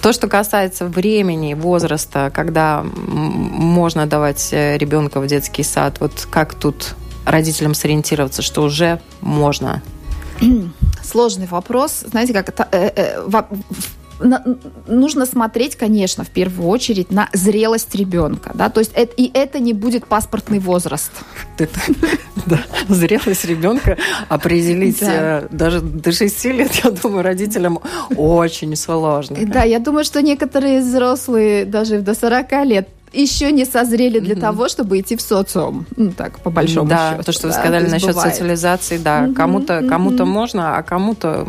То, 0.03 0.12
что 0.12 0.26
касается 0.26 0.86
времени, 0.86 1.55
возраста, 1.55 2.30
когда 2.34 2.84
можно 2.84 4.07
давать 4.07 4.53
э, 4.53 4.76
ребенка 4.78 5.20
в 5.20 5.26
детский 5.26 5.62
сад, 5.62 6.01
вот 6.01 6.26
как 6.30 6.55
тут 6.55 6.95
родителям 7.24 7.74
сориентироваться, 7.74 8.43
что 8.43 8.62
уже 8.62 9.01
можно? 9.20 9.82
Сложный 11.03 11.47
вопрос. 11.47 12.01
Знаете, 12.01 12.32
как 12.32 12.49
это, 12.49 12.66
э, 12.72 12.90
э, 12.97 13.22
на, 14.23 14.43
нужно 14.87 15.27
смотреть, 15.27 15.77
конечно, 15.77 16.25
в 16.25 16.31
первую 16.31 16.68
очередь 16.68 17.11
на 17.11 17.29
зрелость 17.33 17.95
ребенка, 17.95 18.53
да, 18.55 18.68
то 18.68 18.81
есть 18.81 18.93
это, 18.95 19.12
и 19.16 19.31
это 19.33 19.59
не 19.59 19.73
будет 19.73 20.07
паспортный 20.07 20.59
возраст. 20.59 21.12
Зрелость 22.89 23.45
ребенка 23.45 23.97
определить 24.29 25.03
э, 25.03 25.47
даже 25.51 25.81
до 25.81 26.12
6 26.12 26.45
лет, 26.47 26.73
я 26.85 26.91
думаю, 26.91 27.23
родителям 27.23 27.81
очень 28.16 28.75
сложно. 28.77 29.37
Да, 29.47 29.62
я 29.62 29.79
думаю, 29.79 30.05
что 30.05 30.23
некоторые 30.23 30.81
взрослые 30.81 31.64
даже 31.64 32.01
до 32.01 32.14
40 32.14 32.53
лет 32.64 32.89
еще 33.12 33.53
не 33.53 33.64
созрели 33.64 34.18
для 34.18 34.35
mm-hmm. 34.35 34.41
того, 34.41 34.68
чтобы 34.68 35.01
идти 35.01 35.16
в 35.16 35.20
социум. 35.20 35.87
Ну, 35.97 36.12
так, 36.12 36.41
по 36.41 36.51
большому 36.51 36.89
да, 36.89 37.12
счету. 37.12 37.25
То, 37.25 37.33
что 37.33 37.43
да, 37.43 37.49
вы 37.49 37.55
сказали 37.55 37.87
насчет 37.89 38.09
бывает. 38.09 38.33
социализации, 38.33 38.99
да. 38.99 39.25
Mm-hmm. 39.25 39.35
Кому-то, 39.35 39.75
mm-hmm. 39.75 39.89
кому-то 39.89 40.25
можно, 40.25 40.77
а 40.77 40.83
кому-то 40.83 41.47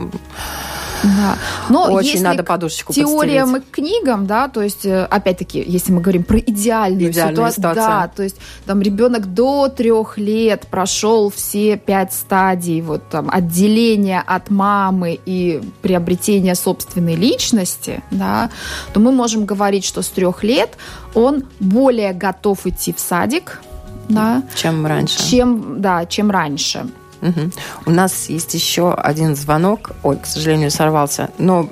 да. 1.03 1.37
Но 1.69 1.91
Очень 1.91 2.23
надо 2.23 2.43
подушечку 2.43 2.93
теориям 2.93 3.53
подстереть. 3.53 3.67
и 3.67 3.71
книгам, 3.71 4.25
да, 4.25 4.47
то 4.47 4.61
есть, 4.61 4.85
э, 4.85 5.05
опять-таки, 5.05 5.63
если 5.65 5.91
мы 5.91 6.01
говорим 6.01 6.23
про 6.23 6.39
идеальную, 6.39 7.11
идеальную 7.11 7.51
ситуацию, 7.51 7.73
ситуацию, 7.73 7.85
да, 7.85 8.07
то 8.07 8.23
есть 8.23 8.37
там 8.65 8.81
ребенок 8.81 9.33
до 9.33 9.67
трех 9.67 10.17
лет 10.17 10.67
прошел 10.67 11.29
все 11.29 11.77
пять 11.77 12.13
стадий, 12.13 12.81
вот 12.81 13.07
там 13.09 13.29
отделения 13.29 14.23
от 14.25 14.49
мамы 14.49 15.19
и 15.25 15.61
приобретения 15.81 16.55
собственной 16.55 17.15
личности, 17.15 18.01
да, 18.11 18.49
то 18.93 18.99
мы 18.99 19.11
можем 19.11 19.45
говорить, 19.45 19.85
что 19.85 20.01
с 20.01 20.09
трех 20.09 20.43
лет 20.43 20.77
он 21.13 21.43
более 21.59 22.13
готов 22.13 22.65
идти 22.65 22.93
в 22.93 22.99
садик, 22.99 23.61
да, 24.07 24.43
чем 24.55 24.85
раньше. 24.85 25.29
Чем, 25.29 25.81
да, 25.81 26.05
чем 26.05 26.31
раньше. 26.31 26.87
Угу. 27.23 27.51
У 27.85 27.91
нас 27.91 28.29
есть 28.29 28.53
еще 28.53 28.93
один 28.93 29.35
звонок. 29.35 29.91
Ой, 30.03 30.17
к 30.17 30.25
сожалению, 30.25 30.71
сорвался. 30.71 31.29
Но 31.37 31.69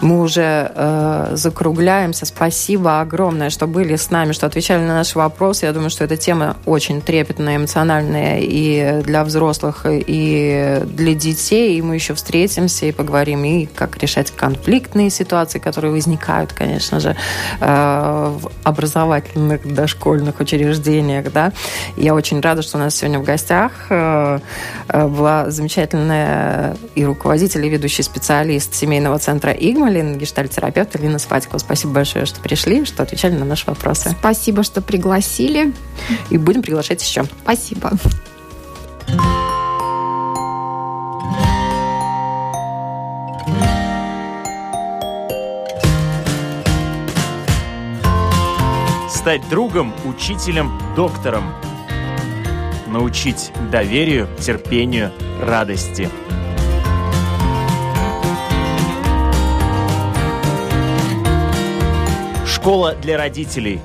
мы 0.00 0.20
уже 0.20 0.70
э, 0.74 1.30
закругляемся. 1.32 2.26
Спасибо 2.26 3.00
огромное, 3.00 3.50
что 3.50 3.66
были 3.66 3.96
с 3.96 4.10
нами, 4.10 4.32
что 4.32 4.46
отвечали 4.46 4.82
на 4.82 4.94
наши 4.94 5.16
вопросы. 5.18 5.66
Я 5.66 5.72
думаю, 5.72 5.90
что 5.90 6.04
эта 6.04 6.16
тема 6.16 6.56
очень 6.66 7.00
трепетная, 7.00 7.56
эмоциональная 7.56 8.40
и 8.40 9.02
для 9.02 9.24
взрослых, 9.24 9.86
и 9.88 10.82
для 10.84 11.14
детей. 11.14 11.78
И 11.78 11.82
мы 11.82 11.94
еще 11.94 12.14
встретимся 12.14 12.86
и 12.86 12.92
поговорим 12.92 13.44
и 13.44 13.66
как 13.66 13.96
решать 14.02 14.30
конфликтные 14.30 15.08
ситуации, 15.08 15.58
которые 15.58 15.92
возникают, 15.92 16.52
конечно 16.52 17.00
же, 17.00 17.16
э, 17.60 18.36
в 18.38 18.50
образовательных 18.64 19.74
дошкольных 19.74 20.40
учреждениях. 20.40 21.32
Да? 21.32 21.52
Я 21.96 22.14
очень 22.14 22.40
рада, 22.40 22.60
что 22.60 22.76
у 22.76 22.80
нас 22.80 22.94
сегодня 22.94 23.18
в 23.18 23.24
гостях 23.24 23.72
э, 23.88 24.25
была 24.88 25.50
замечательная 25.50 26.76
и 26.94 27.04
руководитель, 27.04 27.64
и 27.66 27.68
ведущий 27.68 28.02
специалист 28.02 28.74
семейного 28.74 29.18
центра 29.18 29.52
Игмалин, 29.52 30.18
гештальтерапевт 30.18 30.94
Лина 30.96 31.18
Спатикова. 31.18 31.58
Спасибо 31.58 31.94
большое, 31.94 32.26
что 32.26 32.40
пришли, 32.40 32.84
что 32.84 33.02
отвечали 33.02 33.34
на 33.36 33.44
наши 33.44 33.66
вопросы. 33.66 34.10
Спасибо, 34.18 34.62
что 34.62 34.80
пригласили. 34.80 35.72
И 36.30 36.38
будем 36.38 36.62
приглашать 36.62 37.02
еще. 37.02 37.24
Спасибо. 37.42 37.92
Стать 49.08 49.48
другом, 49.50 49.92
учителем, 50.04 50.80
доктором– 50.94 51.52
научить 52.96 53.52
доверию, 53.70 54.26
терпению, 54.40 55.12
радости. 55.42 56.08
Школа 62.46 62.94
для 62.94 63.18
родителей 63.18 63.82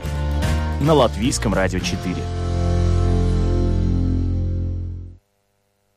на 0.80 0.94
Латвийском 0.94 1.54
радио 1.54 1.80
4. 1.80 2.41